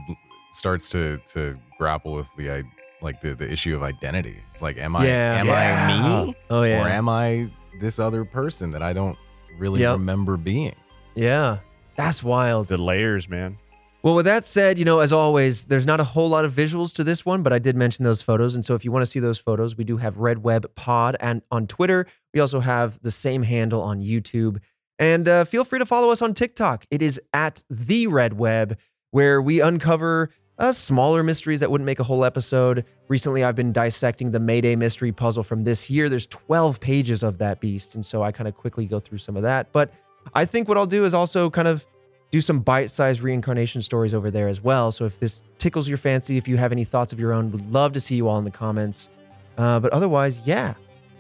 starts 0.54 0.88
to 0.90 1.20
to 1.34 1.58
grapple 1.78 2.14
with 2.14 2.34
the 2.38 2.50
i- 2.50 2.64
like 3.02 3.22
the, 3.22 3.36
the 3.36 3.50
issue 3.52 3.76
of 3.76 3.84
identity. 3.84 4.38
It's 4.52 4.62
like, 4.62 4.78
am 4.78 4.96
I 4.96 5.06
Yeah. 5.08 5.42
am 5.44 5.50
I 5.50 6.26
me 6.28 6.36
Oh 6.50 6.64
yeah. 6.64 6.84
or 6.84 6.88
am 6.90 7.10
I 7.10 7.48
this 7.80 8.00
other 8.00 8.26
person 8.26 8.70
that 8.72 8.82
I 8.82 8.94
don't 8.94 9.18
really 9.58 9.82
Yep. 9.82 9.94
remember 9.98 10.38
being? 10.38 10.76
yeah. 11.16 11.60
That's 11.98 12.22
wild. 12.22 12.68
The 12.68 12.78
layers, 12.78 13.30
man. 13.30 13.58
Well, 14.04 14.16
with 14.16 14.26
that 14.26 14.46
said, 14.46 14.78
you 14.78 14.84
know, 14.84 15.00
as 15.00 15.14
always, 15.14 15.66
there's 15.68 15.86
not 15.86 16.02
a 16.02 16.04
whole 16.04 16.28
lot 16.28 16.44
of 16.44 16.52
visuals 16.52 16.94
to 16.96 17.06
this 17.06 17.26
one, 17.26 17.42
but 17.42 17.54
I 17.54 17.58
did 17.60 17.78
mention 17.78 18.04
those 18.04 18.22
photos. 18.22 18.54
And 18.54 18.66
so 18.66 18.76
if 18.76 18.84
you 18.84 18.92
want 18.92 19.04
to 19.04 19.06
see 19.10 19.22
those 19.22 19.38
photos, 19.40 19.78
we 19.78 19.86
do 19.86 19.96
have 19.96 20.18
Red 20.18 20.44
Web 20.44 20.70
Pod 20.76 21.16
and 21.22 21.42
on 21.52 21.68
Twitter. 21.68 22.06
We 22.34 22.42
also 22.42 22.60
have 22.60 23.00
the 23.02 23.12
same 23.12 23.44
handle 23.44 23.82
on 23.82 24.02
YouTube. 24.02 24.58
And 25.00 25.28
uh, 25.30 25.46
feel 25.46 25.64
free 25.64 25.80
to 25.80 25.86
follow 25.86 26.12
us 26.12 26.22
on 26.22 26.34
TikTok. 26.34 26.86
It 26.92 27.02
is 27.02 27.20
at 27.34 27.64
the 27.70 28.08
Red 28.08 28.34
Web, 28.34 28.78
where 29.12 29.42
we 29.42 29.62
uncover 29.62 30.30
uh, 30.58 30.72
smaller 30.72 31.24
mysteries 31.24 31.60
that 31.60 31.70
wouldn't 31.70 31.86
make 31.86 32.00
a 32.00 32.04
whole 32.04 32.24
episode. 32.24 32.86
Recently, 33.08 33.44
I've 33.44 33.56
been 33.56 33.72
dissecting 33.72 34.32
the 34.32 34.40
Mayday 34.40 34.76
mystery 34.76 35.12
puzzle 35.12 35.44
from 35.44 35.64
this 35.64 35.90
year. 35.90 36.10
There's 36.10 36.28
12 36.28 36.80
pages 36.80 37.24
of 37.24 37.38
that 37.40 37.60
beast. 37.60 37.96
And 37.96 38.06
so 38.06 38.24
I 38.24 38.32
kind 38.32 38.48
of 38.48 38.56
quickly 38.56 38.86
go 38.86 39.00
through 39.00 39.18
some 39.18 39.36
of 39.36 39.44
that. 39.44 39.72
But 39.72 39.92
I 40.34 40.46
think 40.46 40.68
what 40.68 40.78
I'll 40.78 40.86
do 40.86 41.06
is 41.06 41.14
also 41.14 41.50
kind 41.50 41.68
of 41.68 41.86
do 42.32 42.42
some 42.42 42.60
bite-sized 42.60 43.22
reincarnation 43.22 43.82
stories 43.82 44.14
over 44.14 44.32
there 44.32 44.48
as 44.48 44.62
well. 44.62 44.92
So 44.92 45.06
if 45.06 45.20
this 45.20 45.44
tickles 45.58 45.88
your 45.88 45.98
fancy, 45.98 46.38
if 46.38 46.48
you 46.48 46.58
have 46.58 46.72
any 46.72 46.84
thoughts 46.84 47.14
of 47.14 47.20
your 47.20 47.34
own, 47.34 47.52
would 47.52 47.72
love 47.72 47.94
to 47.94 48.02
see 48.02 48.16
you 48.16 48.28
all 48.28 48.38
in 48.40 48.46
the 48.46 48.52
comments. 48.52 49.10
Uh, 49.58 49.80
but 49.80 49.92
otherwise, 49.94 50.42
yeah, 50.46 50.74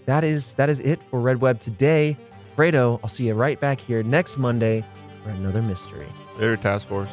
that 0.05 0.23
is 0.23 0.55
that 0.55 0.69
is 0.69 0.79
it 0.81 1.01
for 1.09 1.19
Red 1.19 1.41
Web 1.41 1.59
today. 1.59 2.17
Fredo, 2.57 2.99
I'll 3.03 3.09
see 3.09 3.27
you 3.27 3.33
right 3.33 3.59
back 3.59 3.79
here 3.79 4.03
next 4.03 4.37
Monday 4.37 4.83
for 5.23 5.29
another 5.29 5.61
mystery. 5.61 6.07
Later, 6.37 6.57
task 6.57 6.87
force. 6.87 7.09